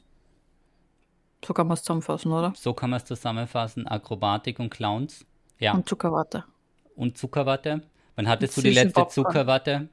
So 1.43 1.53
kann 1.53 1.67
man 1.67 1.75
es 1.75 1.81
zusammenfassen, 1.81 2.31
oder? 2.31 2.53
So 2.55 2.73
kann 2.73 2.91
man 2.91 2.97
es 2.97 3.05
zusammenfassen. 3.05 3.87
Akrobatik 3.87 4.59
und 4.59 4.69
Clowns. 4.69 5.25
Ja. 5.59 5.73
Und 5.73 5.87
Zuckerwatte. 5.87 6.45
Und 6.95 7.17
Zuckerwatte. 7.17 7.81
Wann 8.15 8.27
hattest 8.27 8.57
du 8.57 8.61
die 8.61 8.71
letzte. 8.71 9.07
Zuckerwatte? 9.07 9.89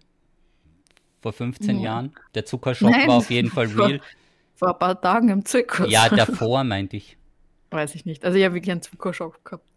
Vor 1.21 1.33
15 1.33 1.79
ja. 1.79 1.85
Jahren. 1.85 2.15
Der 2.35 2.45
Zuckerschock 2.45 2.91
Nein, 2.91 3.09
war 3.09 3.17
auf 3.17 3.31
jeden 3.31 3.51
Fall 3.51 3.67
real. 3.77 4.01
Vor, 4.55 4.69
ein 4.69 4.79
paar 4.79 5.01
Tagen 5.01 5.29
im 5.29 5.45
Zirkus. 5.45 5.91
Ja, 5.91 6.09
davor 6.09 6.65
meinte 6.65 6.97
ich. 6.97 7.17
Weiß 7.71 7.95
ich 7.95 8.05
nicht. 8.05 8.25
Also 8.25 8.39
ich 8.39 8.45
habe 8.45 8.55
wirklich 8.55 8.73
einen 8.73 8.83
Zuckerschock 8.83 9.45
gehabt. 9.45 9.69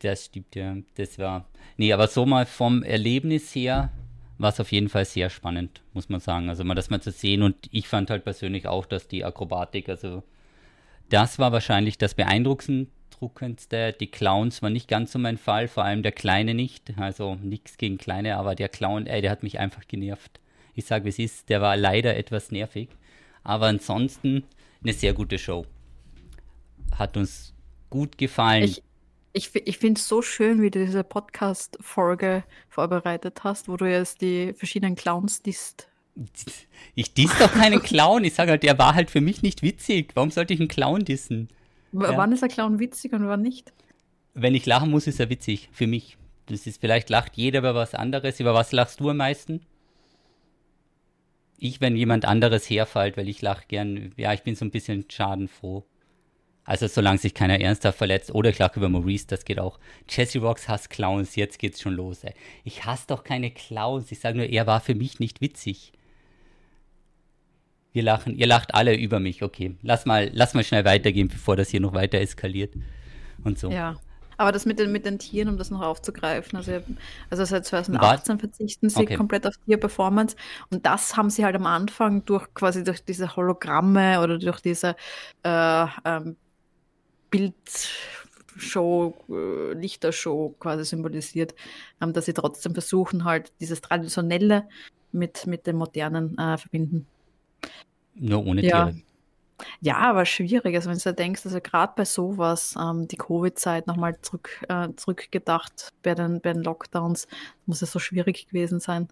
Das 0.00 0.26
stimmt, 0.26 0.54
ja. 0.54 0.76
Das 0.94 1.18
war. 1.18 1.46
Nee, 1.76 1.92
aber 1.92 2.06
so 2.06 2.24
mal 2.26 2.46
vom 2.46 2.82
Erlebnis 2.82 3.54
her 3.54 3.90
war 4.38 4.50
es 4.50 4.60
auf 4.60 4.70
jeden 4.70 4.88
Fall 4.88 5.04
sehr 5.04 5.30
spannend, 5.30 5.82
muss 5.92 6.08
man 6.08 6.20
sagen. 6.20 6.48
Also 6.48 6.64
mal 6.64 6.74
das 6.74 6.90
mal 6.90 7.00
zu 7.00 7.10
sehen. 7.10 7.42
Und 7.42 7.56
ich 7.72 7.88
fand 7.88 8.10
halt 8.10 8.24
persönlich 8.24 8.68
auch, 8.68 8.86
dass 8.86 9.08
die 9.08 9.24
Akrobatik, 9.24 9.88
also 9.88 10.22
das 11.08 11.38
war 11.38 11.52
wahrscheinlich 11.52 11.98
das 11.98 12.14
beeindruckendste. 12.14 13.94
Die 13.98 14.10
Clowns 14.10 14.62
war 14.62 14.70
nicht 14.70 14.88
ganz 14.88 15.12
so 15.12 15.18
mein 15.18 15.38
Fall, 15.38 15.68
vor 15.68 15.84
allem 15.84 16.02
der 16.02 16.12
Kleine 16.12 16.54
nicht. 16.54 16.92
Also 16.98 17.36
nichts 17.36 17.78
gegen 17.78 17.98
Kleine, 17.98 18.36
aber 18.36 18.54
der 18.54 18.68
Clown, 18.68 19.06
ey, 19.06 19.22
der 19.22 19.30
hat 19.30 19.42
mich 19.42 19.58
einfach 19.58 19.86
genervt. 19.88 20.40
Ich 20.74 20.84
sage, 20.84 21.04
wie 21.04 21.08
es 21.08 21.18
ist, 21.18 21.48
der 21.48 21.60
war 21.60 21.76
leider 21.76 22.16
etwas 22.16 22.50
nervig. 22.50 22.88
Aber 23.42 23.66
ansonsten 23.66 24.44
eine 24.82 24.92
sehr 24.92 25.12
gute 25.12 25.38
Show. 25.38 25.66
Hat 26.96 27.16
uns 27.16 27.54
gut 27.90 28.18
gefallen. 28.18 28.64
Ich, 28.64 28.82
ich, 29.32 29.54
ich 29.54 29.78
finde 29.78 29.98
es 29.98 30.08
so 30.08 30.22
schön, 30.22 30.62
wie 30.62 30.70
du 30.70 30.84
diese 30.84 31.04
Podcast-Folge 31.04 32.44
vorbereitet 32.68 33.44
hast, 33.44 33.68
wo 33.68 33.76
du 33.76 33.86
jetzt 33.86 34.20
die 34.20 34.52
verschiedenen 34.52 34.94
Clowns 34.94 35.42
disst. 35.42 35.87
Ich 36.94 37.14
diss 37.14 37.36
doch 37.38 37.52
keinen 37.52 37.80
Clown. 37.80 38.24
Ich 38.24 38.34
sage 38.34 38.52
halt, 38.52 38.62
der 38.62 38.78
war 38.78 38.94
halt 38.94 39.10
für 39.10 39.20
mich 39.20 39.42
nicht 39.42 39.62
witzig. 39.62 40.12
Warum 40.14 40.30
sollte 40.30 40.54
ich 40.54 40.60
einen 40.60 40.68
Clown 40.68 41.04
dissen? 41.04 41.48
W 41.92 42.04
Ja. 42.04 42.16
Wann 42.16 42.32
ist 42.32 42.42
der 42.42 42.48
Clown 42.48 42.78
witzig 42.78 43.12
und 43.12 43.26
wann 43.28 43.42
nicht? 43.42 43.72
Wenn 44.34 44.54
ich 44.54 44.66
lachen 44.66 44.90
muss, 44.90 45.06
ist 45.06 45.20
er 45.20 45.30
witzig. 45.30 45.68
Für 45.72 45.86
mich. 45.86 46.16
Das 46.46 46.66
ist, 46.66 46.80
vielleicht 46.80 47.10
lacht 47.10 47.36
jeder 47.36 47.60
über 47.60 47.74
was 47.74 47.94
anderes. 47.94 48.40
Über 48.40 48.54
was 48.54 48.72
lachst 48.72 49.00
du 49.00 49.10
am 49.10 49.18
meisten? 49.18 49.60
Ich, 51.58 51.80
wenn 51.80 51.96
jemand 51.96 52.24
anderes 52.24 52.68
herfällt, 52.68 53.16
weil 53.16 53.28
ich 53.28 53.42
lache 53.42 53.64
gern. 53.68 54.12
Ja, 54.16 54.32
ich 54.32 54.42
bin 54.42 54.54
so 54.54 54.64
ein 54.64 54.70
bisschen 54.70 55.04
schadenfroh. 55.08 55.84
Also 56.64 56.86
solange 56.86 57.18
sich 57.18 57.32
keiner 57.32 57.60
ernsthaft 57.60 57.98
verletzt. 57.98 58.34
Oder 58.34 58.50
ich 58.50 58.58
lache 58.58 58.78
über 58.78 58.88
Maurice, 58.88 59.26
das 59.26 59.44
geht 59.44 59.58
auch. 59.58 59.78
Jesse 60.08 60.38
Rocks 60.40 60.68
hasst 60.68 60.90
Clowns, 60.90 61.34
jetzt 61.34 61.58
geht's 61.58 61.80
schon 61.80 61.94
los. 61.94 62.24
Ey. 62.24 62.34
Ich 62.64 62.84
hasse 62.84 63.06
doch 63.06 63.24
keine 63.24 63.50
Clowns. 63.50 64.12
Ich 64.12 64.20
sage 64.20 64.36
nur, 64.36 64.46
er 64.46 64.66
war 64.66 64.80
für 64.80 64.94
mich 64.94 65.18
nicht 65.18 65.40
witzig. 65.40 65.92
Wir 67.92 68.02
lachen, 68.02 68.36
ihr 68.36 68.46
lacht 68.46 68.74
alle 68.74 68.94
über 68.96 69.20
mich. 69.20 69.42
Okay, 69.42 69.76
lass 69.82 70.06
mal, 70.06 70.30
lass 70.32 70.54
mal 70.54 70.64
schnell 70.64 70.84
weitergehen, 70.84 71.28
bevor 71.28 71.56
das 71.56 71.68
hier 71.68 71.80
noch 71.80 71.94
weiter 71.94 72.18
eskaliert. 72.18 72.74
Und 73.44 73.58
so. 73.58 73.70
Ja. 73.70 73.96
Aber 74.38 74.52
das 74.52 74.66
mit 74.66 74.78
den, 74.78 74.92
mit 74.92 75.04
den 75.04 75.18
Tieren, 75.18 75.48
um 75.48 75.58
das 75.58 75.72
noch 75.72 75.82
aufzugreifen, 75.82 76.56
also, 76.56 76.80
also 77.28 77.44
seit 77.44 77.66
2018 77.66 78.38
verzichten 78.38 78.88
sie 78.88 79.00
Okay. 79.00 79.16
komplett 79.16 79.44
auf 79.48 79.54
Tierperformance 79.66 80.36
und 80.70 80.86
das 80.86 81.16
haben 81.16 81.28
sie 81.28 81.44
halt 81.44 81.56
am 81.56 81.66
Anfang 81.66 82.24
durch 82.24 82.46
quasi 82.54 82.84
durch 82.84 83.04
diese 83.04 83.34
Hologramme 83.34 84.20
oder 84.20 84.38
durch 84.38 84.60
diese 84.60 84.94
äh, 85.42 85.86
ähm, 86.04 86.36
Bildshow, 87.30 89.12
äh, 89.28 89.72
Lichtershow 89.72 90.54
quasi 90.60 90.84
symbolisiert, 90.84 91.56
ähm, 92.00 92.12
dass 92.12 92.26
sie 92.26 92.32
trotzdem 92.32 92.74
versuchen 92.74 93.24
halt 93.24 93.52
dieses 93.60 93.80
Traditionelle 93.80 94.68
mit, 95.10 95.48
mit 95.48 95.66
dem 95.66 95.76
Modernen 95.78 96.38
äh, 96.38 96.56
verbinden. 96.58 97.08
Nur 98.18 98.46
ohne 98.46 98.64
Ja. 98.64 98.86
Tiere. 98.86 99.02
Ja, 99.80 99.96
aber 99.96 100.24
schwierig. 100.24 100.74
Also 100.76 100.88
wenn 100.88 100.98
du 100.98 101.12
denkst, 101.14 101.44
also 101.44 101.60
gerade 101.60 101.92
bei 101.96 102.04
sowas, 102.04 102.76
ähm, 102.80 103.08
die 103.08 103.16
Covid-Zeit 103.16 103.88
nochmal 103.88 104.16
zurück, 104.20 104.64
äh, 104.68 104.88
zurückgedacht 104.94 105.88
bei 106.02 106.14
den, 106.14 106.40
bei 106.40 106.52
den 106.52 106.62
Lockdowns, 106.62 107.26
muss 107.66 107.82
es 107.82 107.90
so 107.90 107.98
schwierig 107.98 108.46
gewesen 108.46 108.78
sein. 108.78 109.08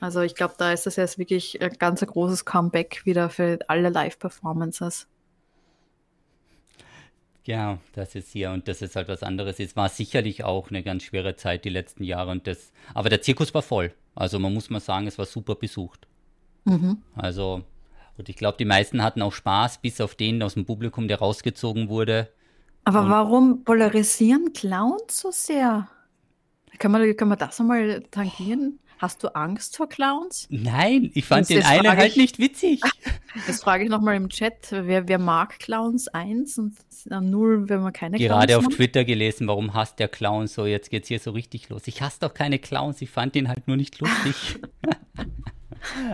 Also 0.00 0.22
ich 0.22 0.34
glaube, 0.34 0.54
da 0.58 0.72
ist 0.72 0.86
das 0.86 0.96
jetzt 0.96 1.18
wirklich 1.18 1.60
ein 1.62 1.76
ganz 1.78 2.00
großes 2.00 2.44
Comeback 2.44 3.02
wieder 3.04 3.30
für 3.30 3.58
alle 3.68 3.90
Live-Performances. 3.90 5.06
Ja, 7.44 7.78
das 7.94 8.14
ist 8.14 8.30
hier 8.32 8.50
und 8.50 8.68
das 8.68 8.82
ist 8.82 8.96
halt 8.96 9.08
was 9.08 9.22
anderes. 9.22 9.60
Es 9.60 9.76
war 9.76 9.88
sicherlich 9.88 10.44
auch 10.44 10.70
eine 10.70 10.82
ganz 10.82 11.04
schwere 11.04 11.36
Zeit 11.36 11.64
die 11.64 11.70
letzten 11.70 12.04
Jahre 12.04 12.30
und 12.30 12.46
das, 12.46 12.72
aber 12.94 13.08
der 13.08 13.22
Zirkus 13.22 13.54
war 13.54 13.62
voll. 13.62 13.92
Also 14.14 14.38
man 14.38 14.52
muss 14.52 14.70
mal 14.70 14.80
sagen, 14.80 15.06
es 15.06 15.18
war 15.18 15.26
super 15.26 15.54
besucht. 15.54 16.06
Mhm. 16.64 17.02
Also, 17.14 17.62
und 18.18 18.28
ich 18.28 18.36
glaube, 18.36 18.56
die 18.58 18.64
meisten 18.64 19.02
hatten 19.02 19.22
auch 19.22 19.32
Spaß, 19.32 19.78
bis 19.82 20.00
auf 20.00 20.14
den 20.14 20.42
aus 20.42 20.54
dem 20.54 20.64
Publikum, 20.66 21.08
der 21.08 21.18
rausgezogen 21.18 21.88
wurde. 21.88 22.28
Aber 22.84 23.02
Und- 23.02 23.10
warum 23.10 23.64
polarisieren 23.64 24.52
Clowns 24.52 25.18
so 25.20 25.30
sehr? 25.30 25.88
Kann 26.78 26.92
man, 26.92 27.14
kann 27.16 27.28
man 27.28 27.38
das 27.38 27.60
einmal 27.60 28.02
tangieren? 28.10 28.78
Hast 28.98 29.22
du 29.22 29.28
Angst 29.34 29.78
vor 29.78 29.88
Clowns? 29.88 30.46
Nein, 30.50 31.10
ich 31.14 31.24
fand 31.24 31.42
Das- 31.42 31.48
den 31.48 31.62
einen 31.64 31.88
halt 31.88 32.08
ich- 32.08 32.16
nicht 32.16 32.38
witzig. 32.38 32.80
Das 33.46 33.62
frage 33.62 33.84
ich 33.84 33.90
nochmal 33.90 34.16
im 34.16 34.28
Chat. 34.28 34.72
Wer, 34.72 35.06
wer 35.06 35.18
mag 35.20 35.60
Clowns 35.60 36.08
1 36.08 36.58
und 36.58 36.74
äh, 37.08 37.20
0, 37.20 37.68
wenn 37.68 37.80
man 37.80 37.92
keine 37.92 38.18
Gerade 38.18 38.48
Clowns 38.48 38.56
auf 38.58 38.64
mag? 38.64 38.72
Twitter 38.76 39.04
gelesen, 39.04 39.46
warum 39.46 39.72
hasst 39.72 40.00
der 40.00 40.08
Clown 40.08 40.48
so, 40.48 40.66
jetzt 40.66 40.90
geht's 40.90 41.06
hier 41.06 41.20
so 41.20 41.30
richtig 41.30 41.68
los. 41.68 41.82
Ich 41.86 42.02
hasse 42.02 42.18
doch 42.20 42.34
keine 42.34 42.58
Clowns, 42.58 43.00
ich 43.02 43.08
fand 43.10 43.36
den 43.36 43.48
halt 43.48 43.68
nur 43.68 43.76
nicht 43.76 44.00
lustig. 44.00 44.58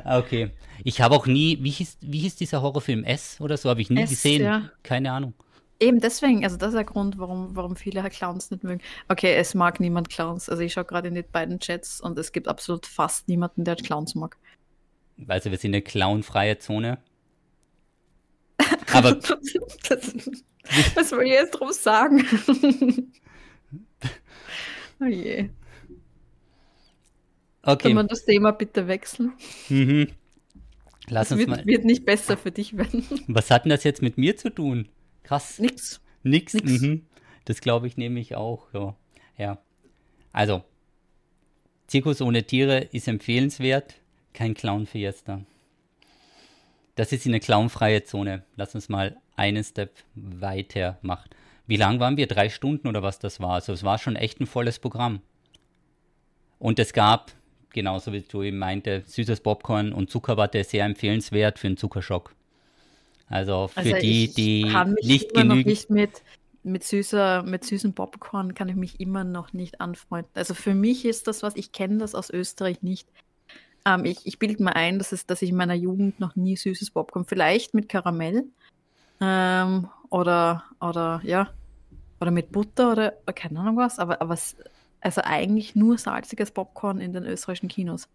okay. 0.05 0.51
Ich 0.85 1.01
habe 1.01 1.15
auch 1.15 1.27
nie, 1.27 1.59
wie 1.63 1.71
hieß, 1.71 1.99
wie 2.01 2.19
hieß 2.19 2.37
dieser 2.37 2.63
Horrorfilm 2.63 3.05
S 3.05 3.41
oder 3.41 3.57
so, 3.57 3.71
habe 3.71 3.81
ich 3.81 3.91
nie 3.91 4.03
S, 4.03 4.11
gesehen. 4.11 4.43
ja. 4.43 4.71
Keine 4.83 5.13
Ahnung. 5.13 5.35
Eben 5.79 6.01
deswegen, 6.01 6.43
also 6.45 6.57
das 6.57 6.69
ist 6.69 6.75
der 6.75 6.85
Grund, 6.85 7.19
warum, 7.19 7.55
warum 7.55 7.77
viele 7.77 8.03
Clowns 8.09 8.51
nicht 8.51 8.65
mögen. 8.65 8.81
Okay, 9.09 9.35
es 9.35 9.55
mag 9.55 9.79
niemand 9.79 10.09
Clowns. 10.09 10.49
Also 10.49 10.63
ich 10.63 10.73
schaue 10.73 10.87
gerade 10.87 11.09
in 11.09 11.15
die 11.15 11.23
beiden 11.23 11.61
Chats 11.61 12.01
und 12.01 12.19
es 12.19 12.33
gibt 12.33 12.49
absolut 12.49 12.87
fast 12.87 13.29
niemanden, 13.29 13.65
der 13.65 13.77
Clowns 13.77 14.15
mag. 14.15 14.39
Also 15.29 15.51
wir 15.51 15.59
sind 15.59 15.75
eine 15.75 15.83
clownfreie 15.83 16.59
Zone. 16.59 16.99
Aber 18.93 19.13
das, 19.89 20.15
was 20.95 21.11
soll 21.11 21.25
ich 21.25 21.33
jetzt 21.33 21.53
drum 21.53 21.73
sagen? 21.73 22.25
oh 25.01 25.05
je. 25.05 25.51
Okay. 27.67 27.89
Kann 27.89 27.95
man 27.95 28.09
das 28.09 28.25
Thema 28.25 28.53
bitte 28.53 28.89
wechseln? 28.89 29.33
Mhm. 29.69 30.09
Lass 31.09 31.31
uns 31.31 31.41
wird, 31.41 31.49
mal. 31.49 31.67
wird 31.67 31.85
nicht 31.85 32.05
besser 32.05 32.37
für 32.37 32.51
dich 32.51 32.77
werden. 32.77 33.05
Was 33.29 33.51
hat 33.51 33.65
denn 33.65 33.71
das 33.71 33.85
jetzt 33.85 34.03
mit 34.03 34.19
mir 34.19 34.37
zu 34.37 34.51
tun? 34.51 34.89
Krass. 35.23 35.59
Nix. 35.59 36.01
Nix. 36.23 36.55
Nix. 36.55 36.81
Mhm. 36.81 37.07
Das 37.45 37.61
glaube 37.61 37.87
ich 37.87 37.97
nämlich 37.97 38.35
auch. 38.35 38.67
Ja. 38.73 38.97
ja. 39.39 39.59
Also, 40.33 40.65
Zirkus 41.87 42.21
ohne 42.21 42.45
Tiere 42.45 42.81
ist 42.93 43.09
empfehlenswert. 43.09 43.95
Kein 44.33 44.55
Clown-Fiesta. 44.55 45.43
Das 46.97 47.13
ist 47.13 47.27
eine 47.27 47.41
clownfreie 47.41 48.05
Zone. 48.05 48.43
Lass 48.57 48.75
uns 48.75 48.89
mal 48.89 49.17
einen 49.37 49.63
Step 49.63 49.95
weiter 50.15 50.99
machen. 51.03 51.31
Wie 51.67 51.77
lang 51.77 52.01
waren 52.01 52.17
wir? 52.17 52.27
Drei 52.27 52.49
Stunden 52.49 52.89
oder 52.89 53.03
was 53.03 53.19
das 53.19 53.41
war? 53.41 53.55
Also 53.55 53.73
es 53.73 53.83
war 53.83 53.99
schon 53.99 54.17
echt 54.17 54.41
ein 54.41 54.47
volles 54.47 54.79
Programm. 54.79 55.21
Und 56.59 56.79
es 56.79 56.93
gab, 56.93 57.33
genauso 57.77 58.13
wie 58.13 58.23
du 58.23 58.43
eben 58.43 58.59
meinte, 58.59 59.05
süßes 59.07 59.41
Popcorn 59.41 59.93
und 59.93 60.11
Zuckerwatte 60.11 60.65
sehr 60.65 60.85
empfehlenswert 60.85 61.61
für 61.61 61.69
einen 61.69 61.77
Zuckerschock. 61.77 62.35
Also 63.29 63.69
für 63.69 63.79
Also 63.81 63.97
die, 63.99 64.25
ich 64.25 64.35
die 64.35 64.73
kann 64.73 64.95
mich 64.95 65.07
nicht 65.07 65.33
immer 65.33 65.45
noch 65.45 65.51
genügend 65.55 65.67
nicht 65.67 65.91
mit, 65.91 66.23
mit, 66.63 66.85
süßer, 66.85 67.43
mit 67.43 67.65
süßem 67.65 67.93
Popcorn 67.93 68.55
kann 68.55 68.69
ich 68.69 68.77
mich 68.77 68.99
immer 68.99 69.25
noch 69.25 69.53
nicht 69.53 69.81
anfreunden. 69.81 70.31
Also 70.35 70.55
für 70.55 70.75
mich 70.75 71.05
ist 71.05 71.27
das 71.29 71.43
was, 71.43 71.55
ich 71.55 71.71
kenne 71.73 71.99
das 71.99 72.15
aus 72.15 72.31
Österreich 72.31 72.83
nicht. 72.83 73.09
Ähm, 73.85 74.05
ich 74.05 74.27
ich 74.27 74.39
bilde 74.39 74.63
mir 74.63 74.75
ein, 74.75 74.99
dass, 74.99 75.13
es, 75.13 75.27
dass 75.27 75.43
ich 75.43 75.51
in 75.51 75.57
meiner 75.57 75.75
Jugend 75.75 76.19
noch 76.19 76.35
nie 76.35 76.57
süßes 76.57 76.91
Popcorn, 76.91 77.25
vielleicht 77.25 77.75
mit 77.75 77.89
Karamell 77.89 78.45
ähm, 79.21 79.89
oder, 80.11 80.65
oder 80.81 81.21
ja, 81.25 81.51
oder 82.21 82.31
mit 82.31 82.51
Butter 82.53 82.93
oder 82.93 83.11
keine 83.35 83.61
Ahnung 83.61 83.77
was, 83.77 83.99
aber, 83.99 84.21
aber 84.23 84.35
es- 84.35 84.57
also 85.01 85.21
eigentlich 85.25 85.75
nur 85.75 85.99
salziges 85.99 86.51
Popcorn 86.51 87.01
in 87.01 87.13
den 87.13 87.25
österreichischen 87.25 87.69
Kinos. 87.69 88.09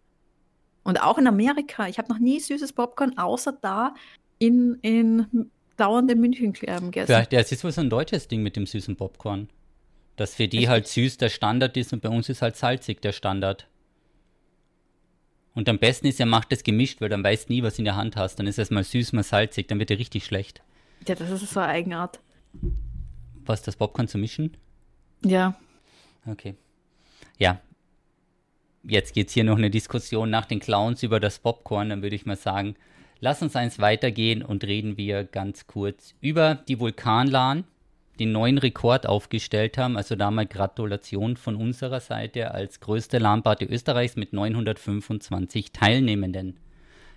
Und 0.84 1.00
auch 1.00 1.18
in 1.18 1.26
Amerika. 1.26 1.86
Ich 1.88 1.98
habe 1.98 2.12
noch 2.12 2.18
nie 2.18 2.40
süßes 2.40 2.72
Popcorn, 2.72 3.16
außer 3.16 3.52
da 3.60 3.94
in, 4.38 4.78
in 4.82 5.50
dauernd 5.76 6.10
in 6.10 6.20
München 6.20 6.52
ähm, 6.62 6.86
gegessen. 6.86 7.06
Vielleicht, 7.06 7.32
das 7.32 7.52
ist 7.52 7.64
wohl 7.64 7.72
so 7.72 7.80
ein 7.80 7.90
deutsches 7.90 8.28
Ding 8.28 8.42
mit 8.42 8.56
dem 8.56 8.66
süßen 8.66 8.96
Popcorn. 8.96 9.48
Dass 10.16 10.34
für 10.34 10.48
die 10.48 10.58
Echt? 10.58 10.68
halt 10.68 10.88
süß 10.88 11.16
der 11.18 11.28
Standard 11.28 11.76
ist 11.76 11.92
und 11.92 12.02
bei 12.02 12.08
uns 12.08 12.28
ist 12.28 12.42
halt 12.42 12.56
salzig 12.56 13.00
der 13.00 13.12
Standard. 13.12 13.68
Und 15.54 15.68
am 15.68 15.78
besten 15.78 16.06
ist, 16.06 16.18
er 16.18 16.26
macht 16.26 16.50
das 16.50 16.62
gemischt, 16.64 17.00
weil 17.00 17.08
dann 17.08 17.22
weißt 17.22 17.50
nie, 17.50 17.62
was 17.62 17.78
in 17.78 17.84
der 17.84 17.96
Hand 17.96 18.16
hast. 18.16 18.36
Dann 18.36 18.46
ist 18.46 18.58
es 18.58 18.70
mal 18.70 18.84
süß, 18.84 19.12
mal 19.12 19.22
salzig, 19.22 19.68
dann 19.68 19.78
wird 19.78 19.90
er 19.90 19.98
richtig 19.98 20.24
schlecht. 20.24 20.62
Ja, 21.06 21.14
das 21.14 21.30
ist 21.30 21.50
so 21.52 21.60
eine 21.60 21.68
Eigenart. 21.70 22.20
Was, 23.44 23.62
das 23.62 23.76
Popcorn 23.76 24.08
zu 24.08 24.18
mischen? 24.18 24.56
Ja. 25.24 25.54
Okay. 26.26 26.54
Ja. 27.42 27.60
Jetzt 28.84 29.14
geht's 29.14 29.32
hier 29.32 29.42
noch 29.42 29.58
eine 29.58 29.68
Diskussion 29.68 30.30
nach 30.30 30.46
den 30.46 30.60
Clowns 30.60 31.02
über 31.02 31.18
das 31.18 31.40
Popcorn. 31.40 31.88
Dann 31.88 32.00
würde 32.00 32.14
ich 32.14 32.24
mal 32.24 32.36
sagen, 32.36 32.76
lass 33.18 33.42
uns 33.42 33.56
eins 33.56 33.80
weitergehen 33.80 34.44
und 34.44 34.62
reden 34.62 34.96
wir 34.96 35.24
ganz 35.24 35.66
kurz 35.66 36.14
über 36.20 36.54
die 36.54 36.78
Vulkanlan, 36.78 37.64
den 38.20 38.30
neuen 38.30 38.58
Rekord 38.58 39.08
aufgestellt 39.08 39.76
haben. 39.76 39.96
Also 39.96 40.14
da 40.14 40.30
mal 40.30 40.46
Gratulation 40.46 41.36
von 41.36 41.56
unserer 41.56 41.98
Seite 41.98 42.52
als 42.52 42.78
größte 42.78 43.18
LAN-Party 43.18 43.64
Österreichs 43.64 44.14
mit 44.14 44.32
925 44.32 45.72
Teilnehmenden. 45.72 46.60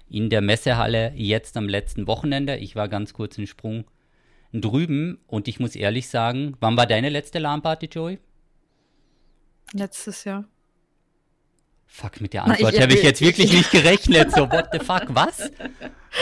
In 0.10 0.32
der 0.32 0.42
Messehalle 0.42 1.14
jetzt 1.16 1.56
am 1.56 1.70
letzten 1.70 2.08
Wochenende. 2.08 2.58
Ich 2.58 2.76
war 2.76 2.88
ganz 2.88 3.14
kurz 3.14 3.38
einen 3.38 3.46
Sprung 3.46 3.86
drüben 4.54 5.20
und 5.28 5.48
ich 5.48 5.60
muss 5.60 5.76
ehrlich 5.76 6.08
sagen, 6.10 6.58
wann 6.62 6.78
war 6.78 6.88
deine 6.88 7.10
letzte 7.10 7.38
LAN-Party, 7.38 7.90
Joey? 7.92 8.18
Letztes 9.74 10.24
Jahr. 10.24 10.46
Fuck, 11.88 12.20
mit 12.22 12.34
der 12.34 12.44
Antwort 12.46 12.80
habe 12.80 12.94
ich 12.94 13.04
jetzt 13.04 13.22
ich- 13.22 13.28
wirklich 13.28 13.54
nicht 13.54 13.72
gerechnet. 13.72 14.32
So, 14.32 14.50
what 14.52 14.68
the 14.74 14.80
fuck, 14.80 15.06
was? 15.10 15.52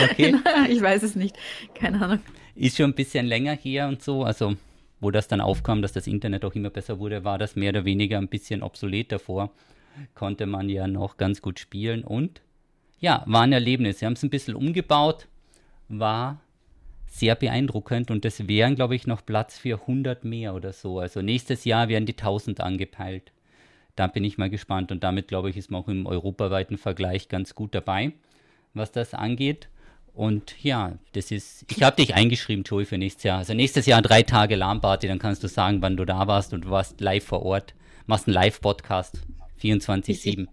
Okay, 0.02 0.34
ich 0.68 0.80
weiß 0.80 1.02
es 1.02 1.14
nicht. 1.16 1.36
Keine 1.74 2.00
Ahnung. 2.00 2.20
ist 2.54 2.76
schon 2.76 2.90
ein 2.90 2.94
bisschen 2.94 3.26
länger 3.26 3.54
her 3.54 3.88
und 3.88 4.02
so. 4.02 4.24
Also, 4.24 4.56
wo 5.00 5.10
das 5.10 5.26
dann 5.28 5.40
aufkam, 5.40 5.82
dass 5.82 5.92
das 5.92 6.06
Internet 6.06 6.44
auch 6.44 6.54
immer 6.54 6.70
besser 6.70 6.98
wurde, 6.98 7.24
war 7.24 7.38
das 7.38 7.56
mehr 7.56 7.70
oder 7.70 7.84
weniger 7.84 8.18
ein 8.18 8.28
bisschen 8.28 8.62
obsolet 8.62 9.10
davor. 9.12 9.50
Konnte 10.14 10.46
man 10.46 10.68
ja 10.68 10.86
noch 10.86 11.16
ganz 11.16 11.40
gut 11.42 11.58
spielen 11.58 12.04
und 12.04 12.40
ja, 13.00 13.22
war 13.26 13.42
ein 13.42 13.52
Erlebnis. 13.52 13.98
Sie 13.98 14.06
haben 14.06 14.14
es 14.14 14.22
ein 14.22 14.30
bisschen 14.30 14.54
umgebaut, 14.54 15.26
war 15.88 16.40
sehr 17.14 17.36
beeindruckend 17.36 18.10
und 18.10 18.24
es 18.24 18.48
wären, 18.48 18.74
glaube 18.74 18.96
ich, 18.96 19.06
noch 19.06 19.24
Platz 19.24 19.56
für 19.56 19.82
100 19.82 20.24
mehr 20.24 20.52
oder 20.52 20.72
so. 20.72 20.98
Also 20.98 21.22
nächstes 21.22 21.64
Jahr 21.64 21.88
werden 21.88 22.06
die 22.06 22.14
1000 22.14 22.60
angepeilt. 22.60 23.30
Da 23.94 24.08
bin 24.08 24.24
ich 24.24 24.36
mal 24.36 24.50
gespannt 24.50 24.90
und 24.90 25.04
damit, 25.04 25.28
glaube 25.28 25.48
ich, 25.48 25.56
ist 25.56 25.70
man 25.70 25.82
auch 25.82 25.88
im 25.88 26.06
europaweiten 26.06 26.76
Vergleich 26.76 27.28
ganz 27.28 27.54
gut 27.54 27.72
dabei, 27.72 28.12
was 28.74 28.90
das 28.90 29.14
angeht. 29.14 29.68
Und 30.12 30.60
ja, 30.60 30.98
das 31.12 31.30
ist, 31.30 31.64
ich 31.70 31.84
habe 31.84 31.96
dich 31.96 32.16
eingeschrieben, 32.16 32.64
Joey, 32.64 32.84
für 32.84 32.98
nächstes 32.98 33.22
Jahr. 33.22 33.38
Also 33.38 33.54
nächstes 33.54 33.86
Jahr 33.86 34.02
drei 34.02 34.24
Tage 34.24 34.54
Alarmparty, 34.54 35.06
dann 35.06 35.20
kannst 35.20 35.44
du 35.44 35.48
sagen, 35.48 35.82
wann 35.82 35.96
du 35.96 36.04
da 36.04 36.26
warst 36.26 36.52
und 36.52 36.64
du 36.64 36.70
warst 36.70 37.00
live 37.00 37.24
vor 37.24 37.42
Ort, 37.44 37.74
machst 38.06 38.26
einen 38.26 38.34
Live-Podcast, 38.34 39.20
24-7. 39.62 40.48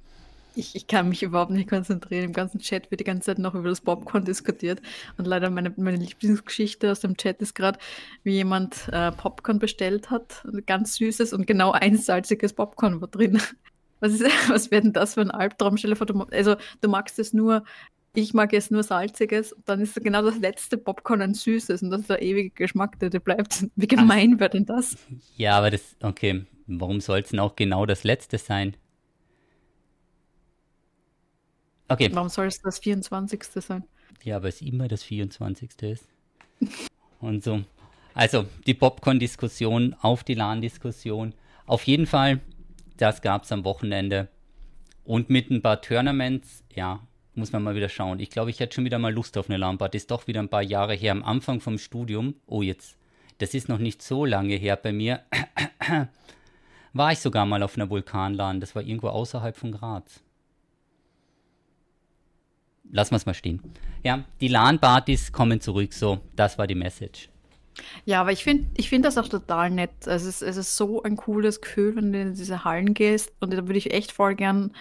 Ich, 0.56 0.76
ich, 0.76 0.88
kann 0.88 1.10
mich 1.10 1.24
überhaupt 1.24 1.52
nicht 1.52 1.70
konzentrieren. 1.70 2.26
Im 2.26 2.34
ganzen 2.34 2.60
Chat 2.60 2.92
wird 2.92 3.00
die 3.00 3.06
ganze 3.06 3.28
Zeit 3.28 3.40
noch 3.40 3.56
über 3.56 3.70
das 3.70 3.82
Popcorn 3.82 4.26
diskutiert. 4.26 4.82
Und 5.18 5.26
leider 5.26 5.50
meine, 5.50 5.74
meine 5.78 5.98
Lieblingsgeschichte 5.98 6.92
aus 6.92 7.00
dem 7.00 7.16
Chat 7.16 7.42
ist 7.42 7.54
gerade, 7.54 7.80
wie 8.24 8.34
jemand 8.34 8.90
äh, 8.92 9.12
Popcorn 9.12 9.60
bestellt 9.60 10.10
hat, 10.10 10.46
ganz 10.66 10.96
süßes 10.96 11.34
und 11.34 11.48
genau 11.48 11.72
ein 11.72 11.98
salziges 11.98 12.54
Popcorn 12.54 13.02
war 13.02 13.08
drin. 13.08 13.42
Was, 14.02 14.14
ist, 14.14 14.24
was 14.50 14.72
wäre 14.72 14.82
denn 14.82 14.94
das 14.94 15.14
für 15.14 15.22
ein 15.22 15.30
Albtraum? 15.30 15.76
Also 16.32 16.56
du 16.82 16.90
magst 16.90 17.20
es 17.20 17.34
nur, 17.34 17.64
ich 18.14 18.34
mag 18.34 18.52
es 18.52 18.72
nur 18.72 18.84
salziges, 18.84 19.56
dann 19.66 19.80
ist 19.80 19.96
genau 20.04 20.22
das 20.22 20.38
letzte 20.40 20.78
Popcorn 20.78 21.22
ein 21.22 21.34
süßes 21.34 21.84
und 21.84 21.92
das 21.92 22.02
ist 22.02 22.10
der 22.10 22.22
ewige 22.22 22.50
Geschmack, 22.50 23.00
der 23.00 23.10
dir 23.10 23.20
bleibt. 23.20 23.68
Wie 23.76 23.88
gemein 23.88 24.40
wäre 24.40 24.50
denn 24.50 24.66
das? 24.66 24.98
Ja, 25.38 25.58
aber 25.58 25.72
das, 25.72 25.96
okay, 26.02 26.46
warum 26.68 27.00
soll 27.00 27.20
es 27.20 27.30
denn 27.30 27.40
auch 27.40 27.56
genau 27.56 27.86
das 27.86 28.04
letzte 28.04 28.38
sein? 28.38 28.76
Okay. 31.92 32.10
Warum 32.14 32.30
soll 32.30 32.48
es 32.48 32.62
das 32.62 32.80
24. 32.80 33.44
sein? 33.44 33.84
Ja, 34.24 34.38
aber 34.38 34.48
es 34.48 34.62
immer 34.62 34.88
das 34.88 35.04
24. 35.04 35.72
ist. 35.82 36.08
Und 37.20 37.44
so. 37.44 37.64
Also, 38.14 38.46
die 38.66 38.74
Popcorn-Diskussion 38.74 39.98
auf 40.02 40.24
die 40.24 40.36
LAN-Diskussion. 40.36 41.34
Auf 41.66 41.84
jeden 41.84 42.06
Fall, 42.06 42.40
das 42.96 43.22
gab 43.22 43.44
es 43.44 43.52
am 43.52 43.66
Wochenende. 43.66 44.30
Und 45.04 45.30
mit 45.30 45.50
ein 45.50 45.62
paar 45.62 45.82
Tournaments, 45.82 46.64
ja, 46.74 47.02
muss 47.36 47.52
man 47.52 47.62
mal 47.62 47.76
wieder 47.76 47.90
schauen. 47.90 48.22
Ich 48.22 48.30
glaube, 48.30 48.52
ich 48.52 48.62
hätte 48.62 48.76
schon 48.76 48.86
wieder 48.86 49.00
mal 49.00 49.14
Lust 49.14 49.38
auf 49.38 49.50
eine 49.50 49.58
LAN-Party. 49.58 49.98
Ist 49.98 50.12
doch 50.12 50.28
wieder 50.28 50.40
ein 50.40 50.50
paar 50.50 50.64
Jahre 50.64 50.94
her. 50.94 51.12
Am 51.12 51.24
Anfang 51.24 51.60
vom 51.60 51.78
Studium, 51.78 52.36
oh 52.48 52.62
jetzt, 52.62 52.96
das 53.40 53.54
ist 53.54 53.68
noch 53.68 53.80
nicht 53.80 54.02
so 54.02 54.24
lange 54.24 54.56
her 54.56 54.78
bei 54.78 54.94
mir, 54.94 55.24
war 56.94 57.12
ich 57.12 57.20
sogar 57.20 57.46
mal 57.46 57.64
auf 57.64 57.76
einer 57.76 57.90
Vulkanlan. 57.90 58.62
Das 58.62 58.76
war 58.76 58.82
irgendwo 58.82 59.10
außerhalb 59.10 59.58
von 59.58 59.74
Graz 59.74 60.24
lassen 62.92 63.12
wir 63.12 63.18
es 63.18 63.26
mal 63.26 63.34
stehen. 63.34 63.62
Ja, 64.04 64.24
die 64.40 64.48
LAN-Partys 64.48 65.32
kommen 65.32 65.62
zurück, 65.62 65.94
so, 65.94 66.20
das 66.36 66.58
war 66.58 66.68
die 66.68 66.76
Message. 66.76 67.30
Ja, 68.06 68.22
aber 68.22 68.32
ich 68.32 68.44
finde 68.44 68.68
ich 68.76 68.90
find 68.90 69.06
das 69.06 69.18
auch 69.18 69.28
total 69.28 69.70
nett. 69.70 69.92
Also 70.06 70.30
es, 70.30 70.42
es 70.42 70.58
ist 70.58 70.76
so 70.76 71.04
ein 71.04 71.16
cooles 71.16 71.62
Gefühl, 71.62 71.96
wenn 71.96 72.12
du 72.12 72.22
in 72.22 72.34
diese 72.34 72.64
Hallen 72.64 72.94
gehst 72.94 73.32
und 73.40 73.54
da 73.54 73.58
würde 73.58 73.78
ich 73.78 73.94
echt 73.94 74.12
voll 74.12 74.36
gern 74.36 74.72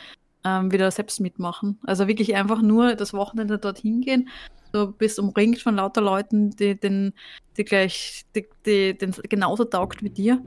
ähm, 0.44 0.72
wieder 0.72 0.90
selbst 0.90 1.20
mitmachen. 1.20 1.78
Also 1.84 2.08
wirklich 2.08 2.34
einfach 2.34 2.62
nur 2.62 2.94
das 2.96 3.12
Wochenende 3.12 3.58
dorthin 3.58 4.00
gehen. 4.00 4.28
Du 4.72 4.92
bist 4.92 5.18
umringt 5.18 5.60
von 5.60 5.76
lauter 5.76 6.00
Leuten, 6.00 6.50
die, 6.50 6.78
den, 6.78 7.12
die 7.56 7.64
gleich 7.64 8.24
die, 8.34 8.46
die, 8.66 8.96
den 8.96 9.12
genauso 9.28 9.64
taugt 9.64 10.02
wie 10.02 10.10
dir, 10.10 10.42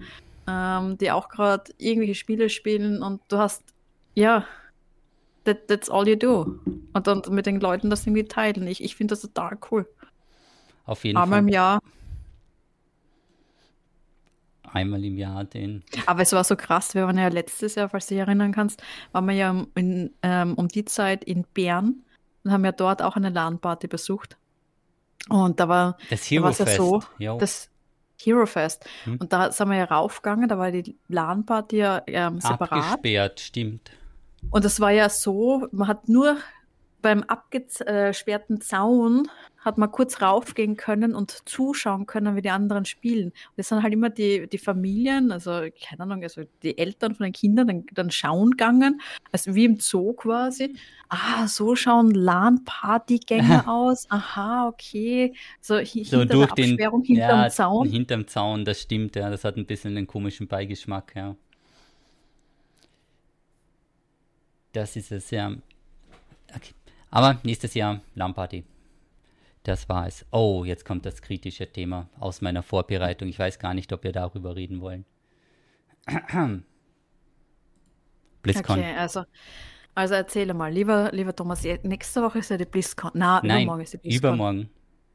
ähm, 0.47 0.97
die 0.97 1.11
auch 1.11 1.29
gerade 1.29 1.71
irgendwelche 1.77 2.15
Spiele 2.15 2.49
spielen 2.49 3.03
und 3.03 3.21
du 3.27 3.37
hast, 3.37 3.63
ja, 4.15 4.45
that, 5.45 5.67
that's 5.67 5.89
all 5.89 6.07
you 6.07 6.15
do. 6.15 6.59
Und 6.93 7.07
dann 7.07 7.21
mit 7.29 7.45
den 7.45 7.59
Leuten 7.59 7.89
das 7.89 8.05
irgendwie 8.05 8.25
teilen. 8.25 8.67
Ich, 8.67 8.83
ich 8.83 8.95
finde 8.95 9.13
das 9.13 9.21
total 9.21 9.57
cool. 9.71 9.87
Auf 10.85 11.03
jeden 11.03 11.17
Einmal 11.17 11.39
Fall. 11.39 11.47
im 11.47 11.47
Jahr. 11.47 11.79
Einmal 14.63 15.03
im 15.03 15.17
Jahr 15.17 15.43
den. 15.43 15.83
Aber 16.07 16.23
es 16.23 16.31
war 16.33 16.43
so 16.43 16.55
krass, 16.55 16.95
wir 16.95 17.05
waren 17.05 17.17
ja 17.17 17.27
letztes 17.27 17.75
Jahr, 17.75 17.89
falls 17.89 18.07
du 18.07 18.15
dich 18.15 18.21
erinnern 18.21 18.51
kannst, 18.51 18.81
waren 19.11 19.25
wir 19.27 19.35
ja 19.35 19.65
in, 19.75 20.11
ähm, 20.23 20.55
um 20.55 20.67
die 20.67 20.83
Zeit 20.85 21.23
in 21.23 21.45
Bern 21.53 22.03
und 22.43 22.51
haben 22.51 22.65
ja 22.65 22.71
dort 22.71 23.01
auch 23.03 23.15
eine 23.15 23.29
LAN-Party 23.29 23.87
besucht. 23.87 24.35
Und 25.29 25.59
da 25.59 25.69
war 25.69 25.97
das 26.09 26.23
Hero 26.29 26.49
da 26.49 26.63
ja 26.65 26.75
so, 26.75 27.03
jo. 27.19 27.37
das 27.37 27.69
Hero 28.21 28.45
Fest. 28.45 28.85
Hm. 29.03 29.17
Und 29.17 29.31
da 29.31 29.51
sind 29.51 29.69
wir 29.69 29.77
ja 29.77 29.85
raufgegangen, 29.85 30.49
da 30.49 30.57
war 30.57 30.71
die 30.71 30.97
LAN-Party 31.07 31.77
ja 31.77 32.01
ähm, 32.07 32.41
separat. 32.41 32.93
Abgesperrt, 32.93 33.39
stimmt. 33.39 33.91
Und 34.51 34.65
das 34.65 34.79
war 34.79 34.91
ja 34.91 35.09
so, 35.09 35.67
man 35.71 35.87
hat 35.87 36.09
nur 36.09 36.37
beim 37.03 37.21
abgesperrten 37.23 38.61
Zaun 38.61 39.29
hat 39.59 39.77
man 39.77 39.91
kurz 39.91 40.21
raufgehen 40.21 40.75
können 40.75 41.15
und 41.15 41.47
zuschauen 41.47 42.05
können, 42.05 42.35
wie 42.35 42.41
die 42.41 42.49
anderen 42.49 42.85
spielen. 42.85 43.27
Und 43.27 43.57
das 43.57 43.69
sind 43.69 43.81
halt 43.81 43.93
immer 43.93 44.09
die, 44.09 44.47
die 44.47 44.57
Familien, 44.57 45.31
also 45.31 45.51
keine 45.51 46.01
Ahnung, 46.01 46.23
also 46.23 46.41
die 46.63 46.77
Eltern 46.77 47.15
von 47.15 47.25
den 47.25 47.33
Kindern 47.33 47.67
dann, 47.67 47.85
dann 47.93 48.11
schauen 48.11 48.51
gegangen, 48.51 48.99
also 49.31 49.55
wie 49.55 49.65
im 49.65 49.79
Zoo 49.79 50.13
quasi. 50.13 50.75
Ah, 51.07 51.47
so 51.47 51.75
schauen 51.75 52.11
LAN-Partygänger 52.11 53.67
aus. 53.67 54.05
Aha, 54.09 54.67
okay. 54.67 55.33
So, 55.61 55.75
so 55.75 55.81
hinter 55.81 56.25
durch 56.25 56.51
der 56.51 56.65
Absperrung 56.65 57.03
den, 57.03 57.15
hinterm 57.15 57.39
ja, 57.39 57.49
Zaun. 57.49 57.87
Hinterm 57.87 58.27
Zaun, 58.27 58.65
das 58.65 58.81
stimmt, 58.81 59.15
ja. 59.15 59.29
Das 59.29 59.43
hat 59.43 59.55
ein 59.55 59.65
bisschen 59.65 59.95
einen 59.95 60.07
komischen 60.07 60.47
Beigeschmack, 60.47 61.13
ja. 61.15 61.35
Das 64.73 64.95
ist 64.95 65.11
es, 65.11 65.31
ja. 65.31 65.51
Okay. 66.55 66.73
Aber 67.09 67.39
nächstes 67.43 67.73
Jahr 67.75 68.01
Lamparty. 68.15 68.63
Das 69.63 69.87
war 69.87 70.07
es. 70.07 70.25
Oh, 70.31 70.65
jetzt 70.65 70.83
kommt 70.83 71.05
das 71.05 71.21
kritische 71.21 71.71
Thema 71.71 72.09
aus 72.19 72.41
meiner 72.41 72.63
Vorbereitung. 72.63 73.29
Ich 73.29 73.39
weiß 73.39 73.59
gar 73.59 73.73
nicht, 73.73 73.93
ob 73.93 74.03
wir 74.03 74.11
darüber 74.11 74.55
reden 74.55 74.81
wollen. 74.81 75.05
BlizzCon. 78.41 78.79
Okay, 78.79 78.93
also, 78.97 79.23
also 79.95 80.15
erzähle 80.15 80.53
mal, 80.53 80.73
lieber, 80.73 81.11
lieber 81.13 81.33
Thomas, 81.33 81.63
nächste 81.83 82.21
Woche 82.21 82.39
ist 82.39 82.49
ja 82.49 82.57
die 82.57 82.65
BlizzCon. 82.65 83.11
Na, 83.13 83.39
Nein, 83.41 83.61
übermorgen 83.61 83.83
ist 83.83 83.93
die 83.93 83.97
BlizzCon. 83.97 84.17
Übermorgen. 84.29 84.69